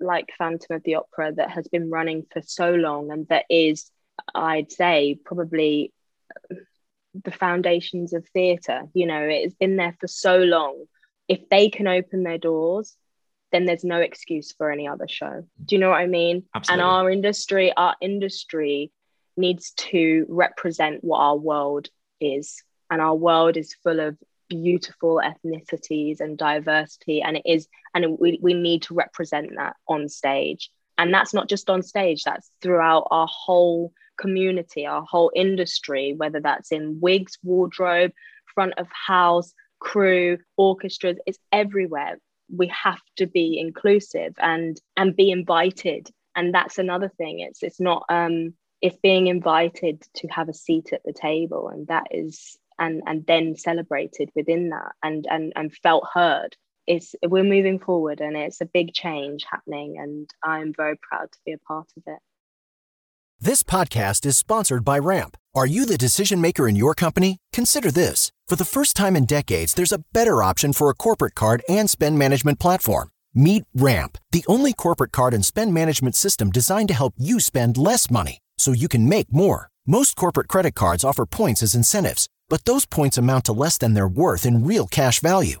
like 0.00 0.30
phantom 0.38 0.76
of 0.76 0.82
the 0.82 0.94
opera 0.94 1.32
that 1.34 1.50
has 1.50 1.68
been 1.68 1.90
running 1.90 2.24
for 2.32 2.40
so 2.40 2.74
long 2.74 3.12
and 3.12 3.28
that 3.28 3.44
is 3.50 3.90
i'd 4.34 4.72
say 4.72 5.18
probably 5.24 5.92
the 7.24 7.30
foundations 7.30 8.12
of 8.12 8.26
theatre 8.28 8.82
you 8.94 9.06
know 9.06 9.20
it's 9.20 9.54
been 9.54 9.76
there 9.76 9.96
for 10.00 10.06
so 10.06 10.38
long 10.38 10.84
if 11.28 11.48
they 11.48 11.68
can 11.68 11.86
open 11.86 12.22
their 12.22 12.38
doors 12.38 12.96
then 13.52 13.66
there's 13.66 13.84
no 13.84 13.98
excuse 13.98 14.52
for 14.52 14.72
any 14.72 14.88
other 14.88 15.06
show. 15.06 15.44
Do 15.64 15.74
you 15.76 15.78
know 15.78 15.90
what 15.90 16.00
I 16.00 16.06
mean? 16.06 16.44
Absolutely. 16.54 16.82
And 16.82 16.90
our 16.90 17.10
industry, 17.10 17.72
our 17.76 17.94
industry 18.00 18.90
needs 19.36 19.72
to 19.72 20.26
represent 20.28 21.04
what 21.04 21.18
our 21.18 21.36
world 21.36 21.88
is. 22.20 22.62
And 22.90 23.00
our 23.00 23.14
world 23.14 23.56
is 23.56 23.76
full 23.82 24.00
of 24.00 24.16
beautiful 24.48 25.22
ethnicities 25.22 26.20
and 26.20 26.36
diversity. 26.36 27.22
And 27.22 27.36
it 27.36 27.42
is, 27.46 27.68
and 27.94 28.18
we, 28.18 28.38
we 28.42 28.54
need 28.54 28.82
to 28.82 28.94
represent 28.94 29.50
that 29.56 29.76
on 29.86 30.08
stage. 30.08 30.70
And 30.98 31.12
that's 31.12 31.34
not 31.34 31.48
just 31.48 31.70
on 31.70 31.82
stage, 31.82 32.24
that's 32.24 32.50
throughout 32.60 33.08
our 33.10 33.28
whole 33.30 33.92
community, 34.18 34.86
our 34.86 35.04
whole 35.08 35.32
industry, 35.34 36.14
whether 36.16 36.40
that's 36.40 36.72
in 36.72 37.00
wigs, 37.00 37.38
wardrobe, 37.42 38.12
front 38.54 38.74
of 38.76 38.86
house, 38.92 39.52
crew, 39.80 40.38
orchestras, 40.56 41.18
it's 41.26 41.38
everywhere. 41.50 42.18
We 42.54 42.68
have 42.68 43.00
to 43.16 43.26
be 43.26 43.58
inclusive 43.58 44.34
and 44.38 44.80
and 44.96 45.16
be 45.16 45.30
invited. 45.30 46.08
And 46.36 46.54
that's 46.54 46.78
another 46.78 47.10
thing 47.18 47.40
it's 47.40 47.62
it's 47.62 47.80
not 47.80 48.04
um 48.08 48.54
it's 48.80 48.98
being 49.02 49.28
invited 49.28 50.02
to 50.16 50.28
have 50.28 50.48
a 50.48 50.54
seat 50.54 50.92
at 50.92 51.02
the 51.04 51.12
table 51.12 51.68
and 51.68 51.86
that 51.86 52.08
is 52.10 52.58
and 52.78 53.02
and 53.06 53.24
then 53.26 53.56
celebrated 53.56 54.30
within 54.34 54.70
that 54.70 54.92
and 55.02 55.26
and 55.30 55.52
and 55.56 55.74
felt 55.74 56.04
heard 56.12 56.56
it's 56.86 57.14
we're 57.26 57.44
moving 57.44 57.78
forward 57.78 58.20
and 58.20 58.36
it's 58.36 58.60
a 58.60 58.66
big 58.66 58.92
change 58.92 59.44
happening 59.50 59.96
and 59.98 60.28
i'm 60.44 60.72
very 60.76 60.96
proud 61.08 61.30
to 61.30 61.38
be 61.46 61.52
a 61.52 61.58
part 61.58 61.86
of 61.96 62.02
it 62.06 62.18
this 63.40 63.62
podcast 63.62 64.24
is 64.26 64.36
sponsored 64.36 64.84
by 64.84 64.98
ramp 64.98 65.36
are 65.54 65.66
you 65.66 65.86
the 65.86 65.98
decision 65.98 66.40
maker 66.40 66.68
in 66.68 66.76
your 66.76 66.94
company 66.94 67.38
consider 67.52 67.90
this 67.90 68.32
for 68.52 68.56
the 68.56 68.66
first 68.66 68.96
time 68.96 69.16
in 69.16 69.24
decades, 69.24 69.72
there's 69.72 69.94
a 69.94 70.04
better 70.12 70.42
option 70.42 70.74
for 70.74 70.90
a 70.90 70.94
corporate 70.94 71.34
card 71.34 71.62
and 71.70 71.88
spend 71.88 72.18
management 72.18 72.60
platform. 72.60 73.08
Meet 73.32 73.64
Ramp, 73.72 74.18
the 74.30 74.44
only 74.46 74.74
corporate 74.74 75.10
card 75.10 75.32
and 75.32 75.42
spend 75.42 75.72
management 75.72 76.14
system 76.14 76.50
designed 76.50 76.88
to 76.88 76.94
help 76.94 77.14
you 77.16 77.40
spend 77.40 77.78
less 77.78 78.10
money 78.10 78.40
so 78.58 78.72
you 78.72 78.88
can 78.88 79.08
make 79.08 79.32
more. 79.32 79.70
Most 79.86 80.16
corporate 80.16 80.48
credit 80.48 80.74
cards 80.74 81.02
offer 81.02 81.24
points 81.24 81.62
as 81.62 81.74
incentives, 81.74 82.28
but 82.50 82.66
those 82.66 82.84
points 82.84 83.16
amount 83.16 83.46
to 83.46 83.54
less 83.54 83.78
than 83.78 83.94
their 83.94 84.06
worth 84.06 84.44
in 84.44 84.66
real 84.66 84.86
cash 84.86 85.20
value. 85.20 85.60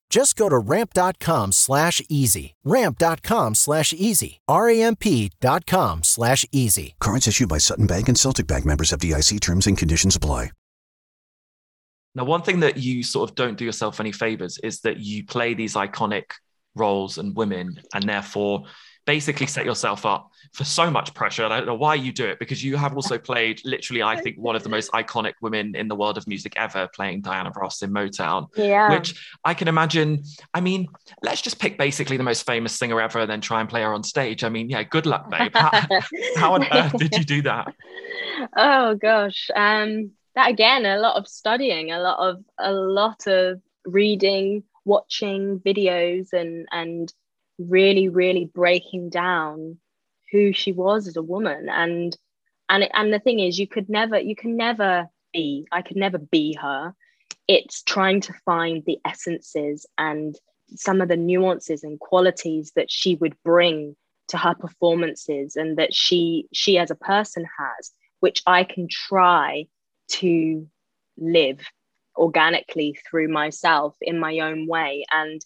Just 0.11 0.35
go 0.35 0.49
to 0.49 0.57
ramp.com 0.57 1.53
slash 1.53 2.01
easy. 2.09 2.53
Ramp.com 2.65 3.55
slash 3.55 3.93
easy. 3.93 4.41
R-A-M-P.com 4.47 6.03
slash 6.03 6.45
easy. 6.51 6.95
Cards 6.99 7.27
issued 7.27 7.47
by 7.47 7.57
Sutton 7.57 7.87
Bank 7.87 8.09
and 8.09 8.19
Celtic 8.19 8.45
Bank 8.45 8.65
members 8.65 8.91
FDIC 8.91 9.39
terms 9.39 9.67
and 9.67 9.77
conditions 9.77 10.17
apply. 10.17 10.51
Now, 12.13 12.25
one 12.25 12.41
thing 12.41 12.59
that 12.59 12.75
you 12.75 13.03
sort 13.03 13.29
of 13.29 13.35
don't 13.37 13.57
do 13.57 13.63
yourself 13.63 14.01
any 14.01 14.11
favors 14.11 14.57
is 14.57 14.81
that 14.81 14.99
you 14.99 15.25
play 15.25 15.53
these 15.53 15.75
iconic 15.75 16.25
roles 16.75 17.17
and 17.17 17.33
women, 17.33 17.79
and 17.93 18.03
therefore 18.03 18.65
basically 19.05 19.47
set 19.47 19.65
yourself 19.65 20.05
up 20.05 20.31
for 20.53 20.63
so 20.63 20.91
much 20.91 21.13
pressure. 21.13 21.43
And 21.43 21.53
I 21.53 21.57
don't 21.57 21.67
know 21.67 21.75
why 21.75 21.95
you 21.95 22.11
do 22.11 22.25
it 22.25 22.39
because 22.39 22.63
you 22.63 22.75
have 22.75 22.93
also 22.95 23.17
played 23.17 23.61
literally, 23.63 24.03
I 24.03 24.19
think, 24.19 24.37
one 24.37 24.55
of 24.55 24.63
the 24.63 24.69
most 24.69 24.91
iconic 24.91 25.33
women 25.41 25.75
in 25.75 25.87
the 25.87 25.95
world 25.95 26.17
of 26.17 26.27
music 26.27 26.53
ever, 26.57 26.89
playing 26.93 27.21
Diana 27.21 27.51
Ross 27.55 27.81
in 27.81 27.91
Motown. 27.91 28.47
Yeah. 28.55 28.91
Which 28.91 29.15
I 29.43 29.53
can 29.53 29.67
imagine. 29.67 30.23
I 30.53 30.61
mean, 30.61 30.87
let's 31.23 31.41
just 31.41 31.59
pick 31.59 31.77
basically 31.77 32.17
the 32.17 32.23
most 32.23 32.45
famous 32.45 32.77
singer 32.77 32.99
ever 32.99 33.19
and 33.19 33.29
then 33.29 33.41
try 33.41 33.61
and 33.61 33.69
play 33.69 33.81
her 33.81 33.93
on 33.93 34.03
stage. 34.03 34.43
I 34.43 34.49
mean, 34.49 34.69
yeah, 34.69 34.83
good 34.83 35.05
luck, 35.05 35.29
babe. 35.29 35.51
How, 35.55 35.71
how 36.35 36.53
on 36.53 36.65
earth 36.71 36.97
did 36.97 37.15
you 37.15 37.23
do 37.23 37.41
that? 37.43 37.73
Oh 38.55 38.95
gosh. 38.95 39.49
Um 39.55 40.11
that 40.35 40.49
again, 40.49 40.85
a 40.85 40.97
lot 40.97 41.17
of 41.17 41.27
studying, 41.27 41.91
a 41.91 41.99
lot 41.99 42.19
of 42.19 42.43
a 42.57 42.71
lot 42.71 43.27
of 43.27 43.61
reading, 43.85 44.63
watching 44.85 45.59
videos 45.59 46.33
and 46.33 46.67
and 46.71 47.13
really, 47.67 48.09
really 48.09 48.49
breaking 48.53 49.09
down 49.09 49.77
who 50.31 50.53
she 50.53 50.71
was 50.71 51.07
as 51.07 51.17
a 51.17 51.21
woman. 51.21 51.69
And 51.69 52.17
and 52.69 52.89
and 52.93 53.13
the 53.13 53.19
thing 53.19 53.39
is 53.39 53.59
you 53.59 53.67
could 53.67 53.89
never, 53.89 54.19
you 54.19 54.35
can 54.35 54.55
never 54.55 55.07
be, 55.33 55.67
I 55.71 55.81
could 55.81 55.97
never 55.97 56.17
be 56.17 56.57
her. 56.61 56.93
It's 57.47 57.83
trying 57.83 58.21
to 58.21 58.33
find 58.45 58.83
the 58.85 58.99
essences 59.05 59.85
and 59.97 60.35
some 60.75 61.01
of 61.01 61.09
the 61.09 61.17
nuances 61.17 61.83
and 61.83 61.99
qualities 61.99 62.71
that 62.75 62.89
she 62.89 63.15
would 63.15 63.35
bring 63.43 63.95
to 64.29 64.37
her 64.37 64.55
performances 64.55 65.55
and 65.55 65.77
that 65.77 65.93
she 65.93 66.47
she 66.53 66.77
as 66.77 66.89
a 66.89 66.95
person 66.95 67.45
has 67.59 67.91
which 68.21 68.41
i 68.47 68.63
can 68.63 68.87
try 68.89 69.65
to 70.07 70.65
live 71.17 71.59
organically 72.17 72.97
through 73.09 73.27
myself 73.27 73.95
in 74.01 74.19
my 74.19 74.39
own 74.39 74.67
way 74.67 75.05
and 75.11 75.41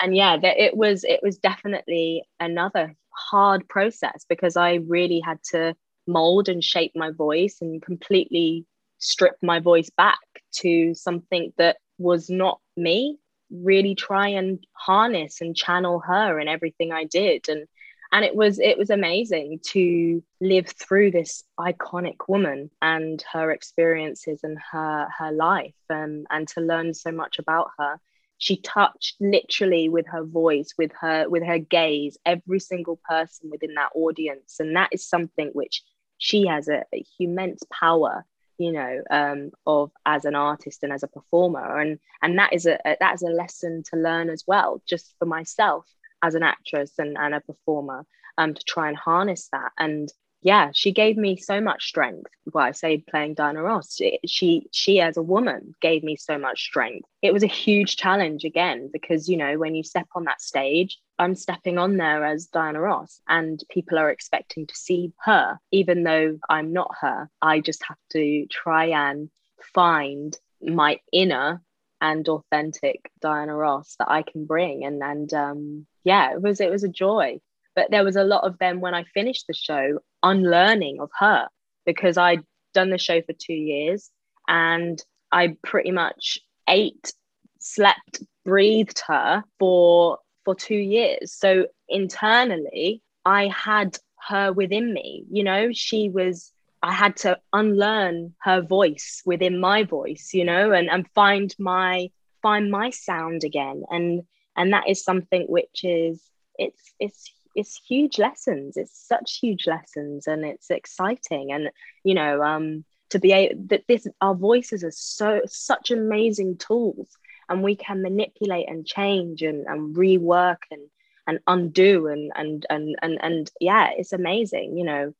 and 0.00 0.16
yeah 0.16 0.36
that 0.36 0.58
it 0.58 0.76
was 0.76 1.04
it 1.04 1.20
was 1.22 1.38
definitely 1.38 2.22
another 2.40 2.94
hard 3.10 3.68
process 3.68 4.24
because 4.28 4.56
i 4.56 4.74
really 4.74 5.20
had 5.20 5.38
to 5.42 5.74
mold 6.06 6.48
and 6.48 6.64
shape 6.64 6.92
my 6.94 7.10
voice 7.10 7.58
and 7.60 7.82
completely 7.82 8.64
strip 8.98 9.36
my 9.42 9.60
voice 9.60 9.90
back 9.96 10.18
to 10.52 10.94
something 10.94 11.52
that 11.58 11.76
was 11.98 12.30
not 12.30 12.60
me 12.76 13.18
really 13.50 13.94
try 13.94 14.28
and 14.28 14.64
harness 14.72 15.40
and 15.40 15.56
channel 15.56 16.00
her 16.00 16.38
in 16.38 16.48
everything 16.48 16.92
i 16.92 17.04
did. 17.04 17.48
And 17.48 17.66
and 18.12 18.24
it 18.24 18.34
was 18.34 18.58
it 18.58 18.78
was 18.78 18.90
amazing 18.90 19.60
to 19.62 20.22
live 20.40 20.68
through 20.68 21.10
this 21.10 21.44
iconic 21.58 22.16
woman 22.26 22.70
and 22.80 23.22
her 23.32 23.50
experiences 23.50 24.40
and 24.42 24.58
her 24.72 25.08
her 25.18 25.32
life 25.32 25.74
and 25.90 26.26
and 26.30 26.48
to 26.48 26.60
learn 26.60 26.94
so 26.94 27.12
much 27.12 27.38
about 27.38 27.70
her 27.78 27.98
she 28.38 28.56
touched 28.56 29.16
literally 29.20 29.88
with 29.88 30.06
her 30.06 30.24
voice 30.24 30.74
with 30.78 30.92
her 31.00 31.28
with 31.28 31.44
her 31.44 31.58
gaze 31.58 32.16
every 32.24 32.60
single 32.60 32.98
person 33.08 33.50
within 33.50 33.74
that 33.74 33.90
audience 33.94 34.56
and 34.60 34.74
that 34.76 34.88
is 34.92 35.06
something 35.06 35.50
which 35.52 35.82
she 36.18 36.46
has 36.46 36.68
a, 36.68 36.84
a 36.94 37.04
immense 37.18 37.62
power 37.70 38.24
you 38.56 38.72
know 38.72 39.02
um, 39.10 39.50
of 39.66 39.90
as 40.06 40.24
an 40.24 40.34
artist 40.34 40.82
and 40.82 40.92
as 40.92 41.02
a 41.02 41.08
performer 41.08 41.78
and 41.78 41.98
and 42.22 42.38
that 42.38 42.52
is 42.52 42.66
a, 42.66 42.78
a 42.86 42.96
that 43.00 43.14
is 43.14 43.22
a 43.22 43.26
lesson 43.26 43.82
to 43.82 43.96
learn 43.96 44.30
as 44.30 44.44
well 44.46 44.82
just 44.86 45.14
for 45.18 45.26
myself 45.26 45.86
as 46.22 46.34
an 46.34 46.42
actress 46.42 46.92
and, 46.98 47.16
and 47.18 47.34
a 47.34 47.40
performer 47.40 48.04
um, 48.36 48.54
to 48.54 48.64
try 48.64 48.88
and 48.88 48.96
harness 48.96 49.48
that. 49.52 49.72
And 49.78 50.08
yeah, 50.40 50.70
she 50.72 50.92
gave 50.92 51.16
me 51.16 51.36
so 51.36 51.60
much 51.60 51.88
strength. 51.88 52.30
Well, 52.52 52.64
I 52.64 52.70
say 52.70 52.98
playing 52.98 53.34
Diana 53.34 53.62
Ross, 53.62 53.98
she 54.26 54.68
she 54.72 55.00
as 55.00 55.16
a 55.16 55.22
woman 55.22 55.74
gave 55.80 56.04
me 56.04 56.16
so 56.16 56.38
much 56.38 56.62
strength. 56.62 57.08
It 57.22 57.32
was 57.32 57.42
a 57.42 57.48
huge 57.48 57.96
challenge 57.96 58.44
again 58.44 58.88
because 58.92 59.28
you 59.28 59.36
know 59.36 59.58
when 59.58 59.74
you 59.74 59.82
step 59.82 60.06
on 60.14 60.24
that 60.24 60.40
stage, 60.40 60.98
I'm 61.18 61.34
stepping 61.34 61.76
on 61.78 61.96
there 61.96 62.24
as 62.24 62.46
Diana 62.46 62.80
Ross, 62.80 63.20
and 63.28 63.60
people 63.68 63.98
are 63.98 64.10
expecting 64.10 64.66
to 64.66 64.76
see 64.76 65.12
her, 65.24 65.58
even 65.72 66.04
though 66.04 66.38
I'm 66.48 66.72
not 66.72 66.94
her. 67.00 67.28
I 67.42 67.60
just 67.60 67.82
have 67.88 67.98
to 68.12 68.46
try 68.46 68.86
and 68.86 69.30
find 69.74 70.38
my 70.62 71.00
inner 71.12 71.62
and 72.00 72.28
authentic 72.28 73.10
Diana 73.20 73.56
Ross 73.56 73.96
that 73.98 74.08
I 74.08 74.22
can 74.22 74.44
bring. 74.46 74.84
And 74.84 75.02
and 75.02 75.34
um, 75.34 75.86
yeah, 76.04 76.32
it 76.32 76.40
was 76.40 76.60
it 76.60 76.70
was 76.70 76.84
a 76.84 76.88
joy. 76.88 77.40
But 77.74 77.90
there 77.90 78.04
was 78.04 78.16
a 78.16 78.24
lot 78.24 78.44
of 78.44 78.58
them 78.58 78.80
when 78.80 78.94
I 78.94 79.04
finished 79.04 79.46
the 79.46 79.54
show 79.54 80.00
unlearning 80.22 81.00
of 81.00 81.10
her 81.18 81.48
because 81.86 82.16
I'd 82.16 82.42
done 82.74 82.90
the 82.90 82.98
show 82.98 83.22
for 83.22 83.32
two 83.32 83.54
years 83.54 84.10
and 84.46 85.02
I 85.32 85.56
pretty 85.64 85.90
much 85.90 86.38
ate, 86.68 87.12
slept, 87.58 88.22
breathed 88.44 89.02
her 89.06 89.44
for 89.58 90.18
for 90.44 90.54
two 90.54 90.76
years. 90.76 91.32
So 91.34 91.66
internally, 91.88 93.02
I 93.24 93.48
had 93.48 93.98
her 94.28 94.52
within 94.52 94.92
me. 94.92 95.24
You 95.30 95.44
know, 95.44 95.70
she 95.72 96.08
was 96.08 96.52
I 96.82 96.92
had 96.92 97.16
to 97.18 97.38
unlearn 97.52 98.34
her 98.42 98.62
voice 98.62 99.22
within 99.26 99.58
my 99.60 99.82
voice, 99.82 100.30
you 100.32 100.44
know, 100.44 100.72
and, 100.72 100.88
and 100.88 101.08
find 101.14 101.54
my 101.58 102.10
find 102.42 102.70
my 102.70 102.90
sound 102.90 103.44
again. 103.44 103.82
And 103.90 104.22
and 104.56 104.72
that 104.72 104.88
is 104.88 105.04
something 105.04 105.44
which 105.48 105.84
is 105.84 106.22
it's 106.56 106.94
it's 106.98 107.30
it's 107.58 107.80
huge 107.88 108.18
lessons. 108.18 108.76
It's 108.76 108.96
such 109.06 109.38
huge 109.40 109.66
lessons 109.66 110.26
and 110.26 110.44
it's 110.44 110.70
exciting. 110.70 111.52
And 111.52 111.70
you 112.04 112.14
know, 112.14 112.42
um 112.42 112.84
to 113.10 113.18
be 113.18 113.32
able 113.32 113.60
that 113.68 113.84
this 113.88 114.06
our 114.20 114.34
voices 114.34 114.84
are 114.84 114.92
so 114.92 115.40
such 115.46 115.90
amazing 115.90 116.58
tools 116.58 117.08
and 117.48 117.62
we 117.62 117.74
can 117.74 118.02
manipulate 118.02 118.68
and 118.68 118.86
change 118.86 119.42
and, 119.42 119.66
and 119.66 119.96
rework 119.96 120.58
and 120.70 120.82
and 121.26 121.40
undo 121.46 122.06
and 122.06 122.30
and 122.36 122.64
and 122.70 122.96
and 123.02 123.18
and 123.22 123.50
yeah, 123.60 123.90
it's 123.96 124.12
amazing, 124.12 124.76
you 124.78 124.84
know 124.84 125.12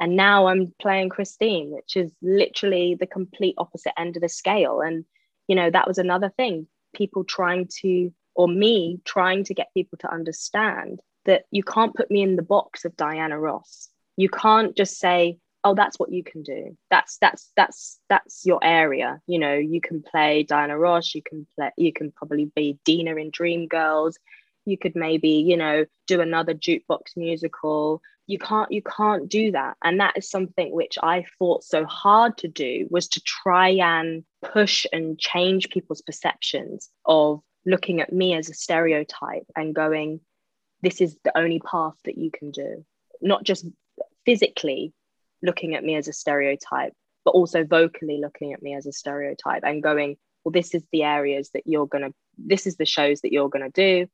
and 0.00 0.16
now 0.16 0.48
i'm 0.48 0.74
playing 0.80 1.08
christine 1.08 1.70
which 1.70 1.96
is 1.96 2.10
literally 2.20 2.96
the 2.98 3.06
complete 3.06 3.54
opposite 3.58 3.92
end 3.96 4.16
of 4.16 4.22
the 4.22 4.28
scale 4.28 4.80
and 4.80 5.04
you 5.46 5.54
know 5.54 5.70
that 5.70 5.86
was 5.86 5.98
another 5.98 6.30
thing 6.36 6.66
people 6.94 7.22
trying 7.22 7.68
to 7.68 8.12
or 8.34 8.48
me 8.48 9.00
trying 9.04 9.44
to 9.44 9.54
get 9.54 9.72
people 9.72 9.96
to 9.96 10.12
understand 10.12 11.00
that 11.24 11.44
you 11.50 11.62
can't 11.62 11.94
put 11.94 12.10
me 12.10 12.22
in 12.22 12.36
the 12.36 12.42
box 12.42 12.84
of 12.84 12.96
diana 12.96 13.38
ross. 13.38 13.88
You 14.16 14.28
can't 14.28 14.76
just 14.76 14.98
say 14.98 15.38
oh 15.64 15.74
that's 15.74 15.98
what 15.98 16.12
you 16.12 16.22
can 16.22 16.42
do. 16.42 16.76
That's 16.90 17.16
that's 17.18 17.50
that's 17.56 17.98
that's 18.08 18.44
your 18.44 18.60
area. 18.62 19.20
You 19.26 19.38
know 19.38 19.54
you 19.54 19.80
can 19.80 20.02
play 20.02 20.42
diana 20.42 20.78
ross 20.78 21.14
you 21.14 21.22
can 21.22 21.46
play 21.56 21.70
you 21.76 21.92
can 21.92 22.12
probably 22.12 22.50
be 22.54 22.78
Deena 22.84 23.16
in 23.16 23.32
dreamgirls. 23.32 24.14
You 24.66 24.78
could 24.78 24.94
maybe 24.94 25.30
you 25.30 25.56
know 25.56 25.86
do 26.06 26.20
another 26.20 26.54
jukebox 26.54 27.16
musical. 27.16 28.02
You 28.26 28.38
can't 28.38 28.70
you 28.70 28.82
can't 28.82 29.28
do 29.28 29.52
that. 29.52 29.76
And 29.82 30.00
that 30.00 30.16
is 30.16 30.30
something 30.30 30.72
which 30.72 30.98
i 31.02 31.24
fought 31.38 31.64
so 31.64 31.84
hard 31.84 32.36
to 32.38 32.48
do 32.48 32.86
was 32.90 33.08
to 33.08 33.20
try 33.22 33.70
and 33.70 34.24
push 34.42 34.86
and 34.92 35.18
change 35.18 35.70
people's 35.70 36.02
perceptions 36.02 36.90
of 37.06 37.40
looking 37.66 38.00
at 38.00 38.12
me 38.12 38.34
as 38.34 38.48
a 38.50 38.54
stereotype 38.54 39.46
and 39.56 39.74
going 39.74 40.20
this 40.84 41.00
is 41.00 41.16
the 41.24 41.36
only 41.36 41.60
path 41.60 41.94
that 42.04 42.18
you 42.18 42.30
can 42.30 42.50
do. 42.50 42.84
Not 43.20 43.44
just 43.44 43.66
physically 44.24 44.92
looking 45.42 45.74
at 45.74 45.84
me 45.84 45.96
as 45.96 46.08
a 46.08 46.12
stereotype 46.12 46.92
but 47.24 47.32
also 47.32 47.64
vocally 47.64 48.18
looking 48.20 48.52
at 48.52 48.62
me 48.62 48.74
as 48.74 48.86
a 48.86 48.92
stereotype 48.92 49.62
and 49.64 49.82
going 49.82 50.16
well 50.44 50.52
this 50.52 50.74
is 50.74 50.82
the 50.92 51.02
areas 51.02 51.50
that 51.54 51.66
you're 51.66 51.86
going 51.86 52.04
to 52.04 52.14
this 52.38 52.66
is 52.66 52.76
the 52.76 52.84
shows 52.84 53.20
that 53.20 53.32
you're 53.32 53.48
going 53.48 53.70
to 53.70 53.70
do. 53.70 54.10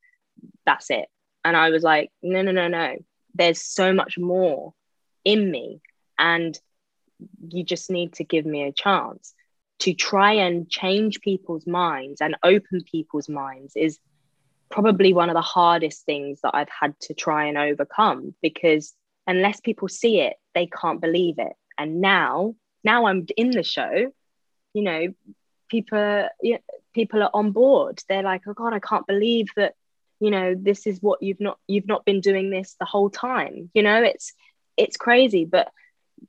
That's 0.67 0.91
it. 0.91 1.07
And 1.45 1.57
i 1.57 1.71
was 1.71 1.83
like 1.83 2.11
no 2.23 2.43
no 2.43 2.53
no 2.53 2.69
no. 2.69 2.97
There's 3.35 3.63
so 3.63 3.93
much 3.93 4.19
more 4.19 4.75
in 5.25 5.51
me 5.51 5.81
and 6.19 6.59
you 7.49 7.65
just 7.65 7.91
need 7.91 8.15
to 8.15 8.25
give 8.25 8.47
me 8.47 8.65
a 8.65 8.73
chance. 8.73 9.35
To 9.81 9.95
try 9.95 10.33
and 10.33 10.69
change 10.69 11.21
people's 11.23 11.67
minds 11.67 12.21
and 12.21 12.37
open 12.43 12.83
people's 12.83 13.31
minds 13.31 13.73
is 13.77 13.99
probably 14.71 15.13
one 15.13 15.29
of 15.29 15.35
the 15.35 15.41
hardest 15.41 16.07
things 16.07 16.41
that 16.43 16.55
I've 16.55 16.69
had 16.69 16.99
to 17.03 17.15
try 17.15 17.47
and 17.47 17.59
overcome 17.59 18.35
because 18.41 18.95
unless 19.27 19.61
people 19.61 19.89
see 19.89 20.21
it 20.21 20.37
they 20.55 20.67
can't 20.67 21.01
believe 21.01 21.39
it. 21.39 21.53
And 21.79 22.01
now 22.01 22.55
now 22.85 23.07
I'm 23.07 23.27
in 23.37 23.51
the 23.51 23.63
show 23.63 24.13
you 24.73 24.83
know 24.83 25.09
people 25.69 26.29
people 26.95 27.23
are 27.23 27.31
on 27.35 27.53
board. 27.53 28.03
They're 28.09 28.23
like 28.23 28.43
oh 28.47 28.55
god 28.55 28.73
I 28.73 28.81
can't 28.81 29.07
believe 29.07 29.49
that 29.57 29.75
you 30.21 30.31
know 30.31 30.55
this 30.55 30.87
is 30.87 31.03
what 31.03 31.23
you've 31.23 31.41
not 31.41 31.59
you've 31.67 31.89
not 31.89 32.05
been 32.05 32.21
doing 32.21 32.51
this 32.51 32.77
the 32.79 32.87
whole 32.87 33.11
time. 33.11 33.71
You 33.75 33.83
know 33.83 34.03
it's 34.03 34.33
it's 34.77 34.97
crazy 34.97 35.45
but 35.45 35.71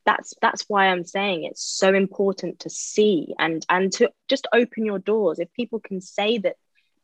that's 0.05 0.33
that's 0.41 0.65
why 0.67 0.87
i'm 0.87 1.03
saying 1.03 1.43
it's 1.43 1.63
so 1.63 1.93
important 1.93 2.59
to 2.59 2.69
see 2.69 3.33
and 3.37 3.65
and 3.69 3.91
to 3.91 4.09
just 4.27 4.47
open 4.53 4.85
your 4.85 4.99
doors. 4.99 5.39
If 5.39 5.53
people 5.53 5.79
can 5.79 6.01
say 6.01 6.37
that 6.39 6.55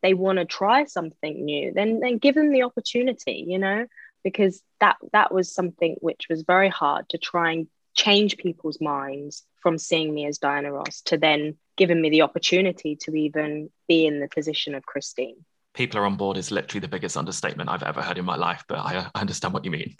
they 0.07 0.13
want 0.13 0.39
to 0.39 0.45
try 0.45 0.85
something 0.85 1.43
new 1.43 1.73
then 1.73 1.99
then 1.99 2.17
give 2.17 2.35
them 2.35 2.51
the 2.51 2.63
opportunity 2.63 3.43
you 3.45 3.59
know? 3.59 3.85
Because 4.23 4.61
that 4.79 4.95
that 5.13 5.33
was 5.33 5.53
something 5.53 5.95
which 5.99 6.27
was 6.29 6.43
very 6.43 6.69
hard 6.69 7.09
to 7.09 7.17
try 7.17 7.51
and 7.51 7.67
change 7.93 8.37
people's 8.37 8.79
minds 8.79 9.43
from 9.61 9.77
seeing 9.77 10.13
me 10.13 10.25
as 10.25 10.37
Diana 10.37 10.71
Ross 10.71 11.01
to 11.05 11.17
then 11.17 11.57
giving 11.75 11.99
me 11.99 12.09
the 12.09 12.21
opportunity 12.21 12.95
to 13.01 13.15
even 13.15 13.69
be 13.87 14.05
in 14.05 14.19
the 14.19 14.29
position 14.29 14.75
of 14.75 14.85
Christine 14.85 15.43
people 15.77 15.99
are 15.99 16.05
on 16.05 16.17
board 16.17 16.37
is 16.37 16.49
literally 16.49 16.79
the 16.79 16.87
biggest 16.87 17.15
understatement 17.15 17.69
I've 17.69 17.83
ever 17.83 18.01
heard 18.01 18.17
in 18.17 18.25
my 18.25 18.35
life, 18.35 18.65
but 18.67 18.79
I, 18.79 19.07
I 19.13 19.21
understand 19.21 19.53
what 19.53 19.63
you 19.63 19.69
mean. 19.69 19.95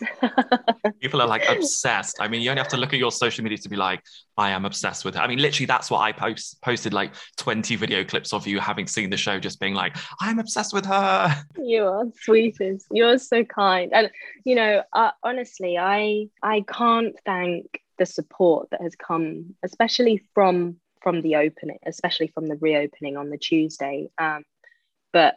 people 1.02 1.22
are 1.22 1.28
like 1.28 1.48
obsessed. 1.48 2.18
I 2.20 2.28
mean, 2.28 2.42
you 2.42 2.50
only 2.50 2.62
have 2.62 2.68
to 2.70 2.78
look 2.78 2.94
at 2.94 3.00
your 3.00 3.12
social 3.12 3.44
media 3.44 3.60
to 3.60 3.70
be 3.70 3.76
like, 3.76 4.02
I 4.38 4.50
am 4.50 4.66
obsessed 4.66 5.06
with 5.06 5.14
her. 5.14 5.22
I 5.22 5.28
mean, 5.28 5.38
literally, 5.38 5.68
that's 5.68 5.92
what 5.92 6.00
I 6.00 6.12
post, 6.12 6.60
posted 6.64 6.94
like 6.94 7.14
20 7.38 7.76
video 7.76 8.04
clips 8.04 8.34
of 8.34 8.48
you 8.48 8.60
having 8.60 8.88
seen 8.88 9.12
the 9.12 9.18
show, 9.18 9.40
just 9.40 9.60
being 9.60 9.76
like, 9.76 9.96
I'm 10.20 10.40
obsessed 10.40 10.74
with 10.74 10.86
her. 10.88 11.46
You 11.58 11.84
are 11.86 12.06
sweetest. 12.22 12.88
You're 12.90 13.20
so 13.20 13.44
kind. 13.44 13.92
And, 13.94 14.10
you 14.46 14.56
know, 14.56 14.82
uh, 14.94 15.12
honestly, 15.24 15.78
I 15.78 16.30
I 16.42 16.66
can't 16.68 17.16
thank 17.24 17.82
the 18.00 18.06
support 18.08 18.72
that 18.72 18.82
has 18.82 18.96
come, 18.96 19.56
especially 19.64 20.24
from 20.34 20.78
from 21.02 21.22
the 21.22 21.36
opening, 21.36 21.78
especially 21.86 22.28
from 22.28 22.48
the 22.48 22.56
reopening 22.56 23.16
on 23.16 23.30
the 23.30 23.38
Tuesday. 23.38 24.10
Um, 24.18 24.44
but 25.14 25.36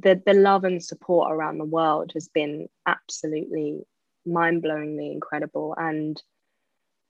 the 0.00 0.20
the 0.24 0.34
love 0.34 0.64
and 0.64 0.82
support 0.82 1.32
around 1.32 1.58
the 1.58 1.64
world 1.64 2.12
has 2.14 2.28
been 2.28 2.68
absolutely 2.86 3.86
mind-blowingly 4.26 5.12
incredible. 5.12 5.74
And 5.76 6.20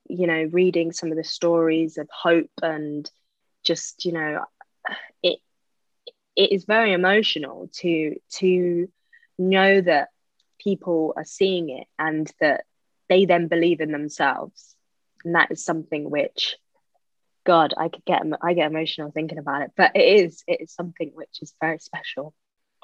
you 0.09 0.27
know 0.27 0.49
reading 0.53 0.93
some 0.93 1.11
of 1.11 1.17
the 1.17 1.25
stories 1.25 1.97
of 1.97 2.09
hope 2.13 2.51
and 2.63 3.11
just 3.65 4.05
you 4.05 4.13
know 4.13 4.45
it 5.23 5.39
it 6.37 6.53
is 6.53 6.65
very 6.65 6.93
emotional 6.93 7.71
to 7.73 8.17
to 8.31 8.89
know 9.39 9.81
that 9.81 10.09
people 10.61 11.15
are 11.17 11.25
seeing 11.25 11.71
it 11.71 11.87
and 11.99 12.31
that 12.41 12.65
they 13.09 13.25
then 13.25 13.49
believe 13.49 13.81
in 13.81 13.93
themselves. 13.93 14.77
And 15.25 15.35
that 15.35 15.51
is 15.51 15.65
something 15.65 16.11
which 16.11 16.57
god 17.45 17.75
i 17.77 17.89
could 17.89 18.05
get 18.05 18.23
i 18.43 18.55
get 18.55 18.71
emotional 18.71 19.11
thinking 19.11 19.39
about 19.39 19.63
it 19.63 19.71
but 19.77 19.93
it 19.95 20.25
is 20.25 20.43
it 20.47 20.63
is 20.63 20.73
something 20.73 21.11
which 21.15 21.43
is 21.43 21.55
very 21.61 21.79
special 21.79 22.35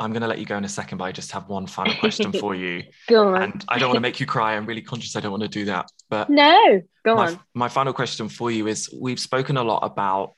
I'm 0.01 0.13
going 0.13 0.23
to 0.23 0.29
let 0.29 0.39
you 0.39 0.47
go 0.47 0.57
in 0.57 0.65
a 0.65 0.69
second, 0.69 0.97
but 0.97 1.05
I 1.05 1.13
just 1.13 1.31
have 1.33 1.49
one 1.49 1.67
final 1.67 1.95
question 1.97 2.33
for 2.33 2.55
you. 2.55 2.85
go 3.09 3.35
on. 3.35 3.43
And 3.43 3.65
I 3.69 3.79
don't 3.79 3.91
want 3.91 3.99
to 3.99 4.01
make 4.01 4.19
you 4.19 4.25
cry. 4.25 4.57
I'm 4.57 4.65
really 4.65 4.81
conscious 4.81 5.15
I 5.15 5.21
don't 5.21 5.31
want 5.31 5.43
to 5.43 5.49
do 5.49 5.67
that. 5.67 5.91
But 6.09 6.31
no, 6.31 6.81
go 7.05 7.15
my, 7.15 7.27
on. 7.29 7.41
My 7.55 7.69
final 7.69 7.93
question 7.93 8.31
for 8.31 8.51
you 8.51 8.67
is 8.67 8.93
we've 8.99 9.21
spoken 9.21 9.59
a 9.59 9.63
lot 9.63 9.81
about 9.81 10.33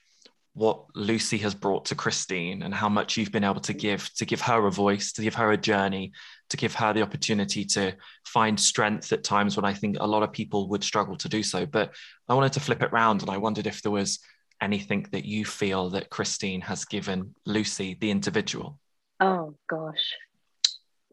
what 0.54 0.84
Lucy 0.96 1.38
has 1.38 1.54
brought 1.54 1.86
to 1.86 1.94
Christine 1.94 2.62
and 2.62 2.74
how 2.74 2.88
much 2.88 3.16
you've 3.16 3.32
been 3.32 3.44
able 3.44 3.60
to 3.60 3.72
give 3.72 4.12
to 4.14 4.26
give 4.26 4.40
her 4.42 4.66
a 4.66 4.70
voice, 4.70 5.12
to 5.12 5.22
give 5.22 5.36
her 5.36 5.52
a 5.52 5.56
journey, 5.56 6.12
to 6.50 6.56
give 6.56 6.74
her 6.74 6.92
the 6.92 7.02
opportunity 7.02 7.64
to 7.64 7.94
find 8.26 8.58
strength 8.58 9.12
at 9.12 9.24
times 9.24 9.56
when 9.56 9.64
I 9.64 9.72
think 9.72 9.96
a 10.00 10.06
lot 10.06 10.24
of 10.24 10.32
people 10.32 10.68
would 10.70 10.82
struggle 10.82 11.16
to 11.18 11.28
do 11.28 11.42
so. 11.42 11.66
But 11.66 11.94
I 12.28 12.34
wanted 12.34 12.52
to 12.54 12.60
flip 12.60 12.82
it 12.82 12.92
round 12.92 13.22
and 13.22 13.30
I 13.30 13.38
wondered 13.38 13.68
if 13.68 13.80
there 13.80 13.92
was 13.92 14.18
anything 14.60 15.06
that 15.12 15.24
you 15.24 15.44
feel 15.44 15.90
that 15.90 16.10
Christine 16.10 16.60
has 16.62 16.84
given 16.84 17.34
Lucy, 17.46 17.96
the 18.00 18.10
individual. 18.10 18.78
Oh 19.22 19.54
gosh. 19.68 20.16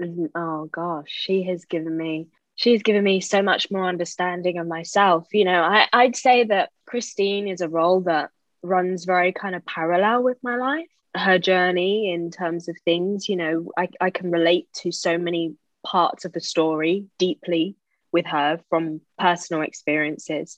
Mm, 0.02 0.30
oh 0.34 0.66
gosh, 0.66 1.10
she 1.10 1.44
has 1.44 1.66
given 1.66 1.96
me 1.96 2.28
she's 2.56 2.82
given 2.82 3.04
me 3.04 3.22
so 3.22 3.44
much 3.44 3.70
more 3.70 3.86
understanding 3.86 4.58
of 4.58 4.66
myself. 4.66 5.28
You 5.32 5.46
know, 5.46 5.62
I, 5.62 5.88
I'd 5.94 6.16
say 6.16 6.44
that 6.46 6.72
Christine 6.88 7.48
is 7.48 7.62
a 7.62 7.70
role 7.70 8.02
that 8.02 8.32
runs 8.64 9.06
very 9.06 9.32
kind 9.32 9.54
of 9.56 9.66
parallel 9.66 10.24
with 10.24 10.38
my 10.42 10.58
life. 10.58 10.90
Her 11.16 11.38
journey 11.38 12.12
in 12.12 12.32
terms 12.32 12.68
of 12.68 12.78
things, 12.84 13.30
you 13.30 13.36
know, 13.36 13.72
I, 13.78 13.90
I 14.02 14.10
can 14.10 14.32
relate 14.32 14.68
to 14.82 14.92
so 14.92 15.18
many 15.20 15.56
parts 15.86 16.26
of 16.26 16.34
the 16.34 16.42
story 16.42 17.06
deeply 17.20 17.76
with 18.12 18.26
her 18.26 18.60
from 18.70 19.02
personal 19.20 19.62
experiences. 19.62 20.58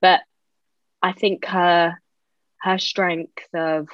But 0.00 0.20
I 1.00 1.12
think 1.12 1.44
her 1.46 1.96
her 2.60 2.78
strength 2.78 3.46
of 3.54 3.88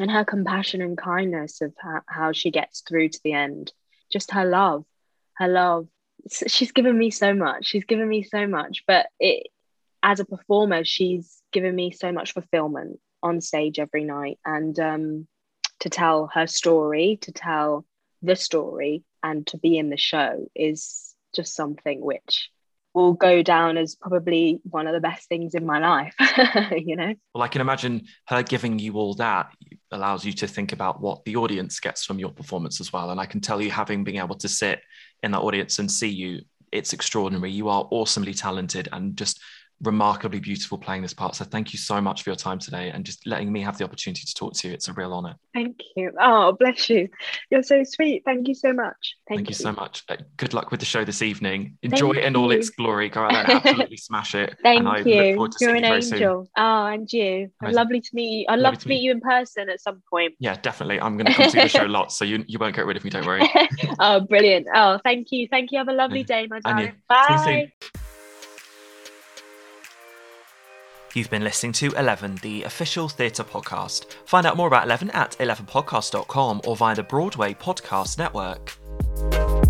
and 0.00 0.10
her 0.10 0.24
compassion 0.24 0.82
and 0.82 0.98
kindness 0.98 1.60
of 1.60 1.72
how, 1.78 2.00
how 2.06 2.32
she 2.32 2.50
gets 2.50 2.80
through 2.80 3.10
to 3.10 3.20
the 3.22 3.32
end. 3.32 3.72
Just 4.10 4.32
her 4.32 4.44
love 4.44 4.84
her 5.40 5.48
love. 5.48 5.88
She's 6.46 6.70
given 6.70 6.96
me 6.96 7.10
so 7.10 7.34
much. 7.34 7.66
She's 7.66 7.84
given 7.84 8.06
me 8.06 8.22
so 8.22 8.46
much. 8.46 8.84
But 8.86 9.06
it 9.18 9.48
as 10.02 10.20
a 10.20 10.24
performer 10.24 10.84
she's 10.84 11.42
given 11.52 11.74
me 11.74 11.90
so 11.90 12.12
much 12.12 12.32
fulfillment 12.32 13.00
on 13.22 13.40
stage 13.40 13.78
every 13.78 14.04
night. 14.04 14.38
And 14.44 14.78
um, 14.78 15.26
to 15.80 15.88
tell 15.88 16.30
her 16.34 16.46
story 16.46 17.18
to 17.22 17.32
tell 17.32 17.86
the 18.22 18.36
story 18.36 19.02
and 19.22 19.46
to 19.48 19.58
be 19.58 19.78
in 19.78 19.88
the 19.90 19.96
show 19.96 20.46
is 20.54 21.14
just 21.34 21.54
something 21.54 22.00
which 22.02 22.50
will 22.92 23.14
go 23.14 23.42
down 23.42 23.78
as 23.78 23.94
probably 23.94 24.60
one 24.64 24.86
of 24.86 24.92
the 24.92 25.00
best 25.00 25.28
things 25.28 25.54
in 25.54 25.64
my 25.64 25.78
life 25.78 26.14
you 26.76 26.96
know? 26.96 27.14
Well 27.34 27.42
i 27.42 27.48
can 27.48 27.60
imagine 27.60 28.06
her 28.26 28.42
giving 28.42 28.80
you 28.80 28.94
all 28.94 29.14
that 29.14 29.52
allows 29.92 30.24
you 30.24 30.32
to 30.32 30.46
think 30.46 30.72
about 30.72 31.00
what 31.00 31.24
the 31.24 31.36
audience 31.36 31.80
gets 31.80 32.04
from 32.04 32.18
your 32.18 32.30
performance 32.30 32.80
as 32.80 32.92
well. 32.92 33.10
And 33.10 33.20
i 33.20 33.26
can 33.26 33.40
tell 33.40 33.60
you 33.60 33.70
having 33.70 34.04
been 34.04 34.16
able 34.16 34.36
to 34.36 34.48
sit 34.48 34.80
in 35.22 35.32
that 35.32 35.40
audience 35.40 35.78
and 35.78 35.90
see 35.90 36.08
you 36.08 36.40
it's 36.72 36.92
extraordinary. 36.92 37.50
You 37.50 37.68
are 37.68 37.88
awesomely 37.90 38.34
talented 38.34 38.88
and 38.92 39.16
just 39.16 39.40
remarkably 39.82 40.40
beautiful 40.40 40.76
playing 40.76 41.02
this 41.02 41.14
part. 41.14 41.34
So 41.34 41.44
thank 41.44 41.72
you 41.72 41.78
so 41.78 42.00
much 42.00 42.22
for 42.22 42.30
your 42.30 42.36
time 42.36 42.58
today 42.58 42.90
and 42.90 43.04
just 43.04 43.26
letting 43.26 43.50
me 43.50 43.62
have 43.62 43.78
the 43.78 43.84
opportunity 43.84 44.24
to 44.26 44.34
talk 44.34 44.54
to 44.54 44.68
you. 44.68 44.74
It's 44.74 44.88
a 44.88 44.92
real 44.92 45.12
honor. 45.12 45.36
Thank 45.54 45.80
you. 45.96 46.12
Oh, 46.20 46.52
bless 46.52 46.90
you. 46.90 47.08
You're 47.50 47.62
so 47.62 47.82
sweet. 47.84 48.22
Thank 48.24 48.48
you 48.48 48.54
so 48.54 48.72
much. 48.72 49.16
Thank, 49.28 49.38
thank 49.38 49.48
you. 49.48 49.52
you. 49.52 49.54
so 49.54 49.72
much. 49.72 50.04
Uh, 50.08 50.16
good 50.36 50.52
luck 50.52 50.70
with 50.70 50.80
the 50.80 50.86
show 50.86 51.04
this 51.04 51.22
evening. 51.22 51.78
Enjoy 51.82 52.12
thank 52.12 52.24
it 52.24 52.24
in 52.24 52.34
you. 52.34 52.40
all 52.40 52.50
its 52.50 52.68
glory. 52.70 53.08
Go 53.08 53.22
out 53.22 53.32
there 53.32 53.42
and 53.42 53.66
absolutely 53.66 53.96
smash 53.96 54.34
it. 54.34 54.56
Thank 54.62 55.06
you. 55.06 55.48
You're 55.60 55.76
an 55.76 55.84
angel. 55.84 56.48
Oh, 56.56 56.86
and 56.86 57.10
you. 57.10 57.50
Amazing. 57.60 57.76
Lovely 57.76 58.00
to 58.00 58.10
meet 58.12 58.40
you. 58.40 58.46
I'd 58.48 58.58
love 58.58 58.78
to 58.78 58.88
meet 58.88 59.02
you 59.02 59.12
in 59.12 59.20
person 59.20 59.70
at 59.70 59.80
some 59.80 60.02
point. 60.10 60.34
Yeah, 60.38 60.56
definitely. 60.56 61.00
I'm 61.00 61.16
going 61.16 61.26
to 61.26 61.32
come 61.32 61.50
see 61.50 61.60
the 61.60 61.68
show 61.68 61.84
lots, 61.86 62.18
so 62.18 62.24
you, 62.24 62.44
you 62.46 62.58
won't 62.58 62.76
get 62.76 62.84
rid 62.86 62.96
of 62.96 63.04
me. 63.04 63.10
Don't 63.10 63.26
worry. 63.26 63.48
oh, 63.98 64.20
brilliant. 64.20 64.66
Oh, 64.74 64.98
thank 65.02 65.32
you. 65.32 65.48
Thank 65.48 65.72
you. 65.72 65.78
Have 65.78 65.88
a 65.88 65.92
lovely 65.92 66.22
day, 66.22 66.46
my 66.50 66.60
darling. 66.60 66.92
Bye. 67.08 67.72
You've 71.12 71.30
been 71.30 71.42
listening 71.42 71.72
to 71.72 71.92
Eleven, 71.92 72.36
the 72.36 72.62
official 72.62 73.08
theatre 73.08 73.42
podcast. 73.42 74.12
Find 74.26 74.46
out 74.46 74.56
more 74.56 74.68
about 74.68 74.84
Eleven 74.84 75.10
at 75.10 75.32
11podcast.com 75.38 76.60
or 76.64 76.76
via 76.76 76.94
the 76.94 77.02
Broadway 77.02 77.54
Podcast 77.54 78.16
Network. 78.18 79.69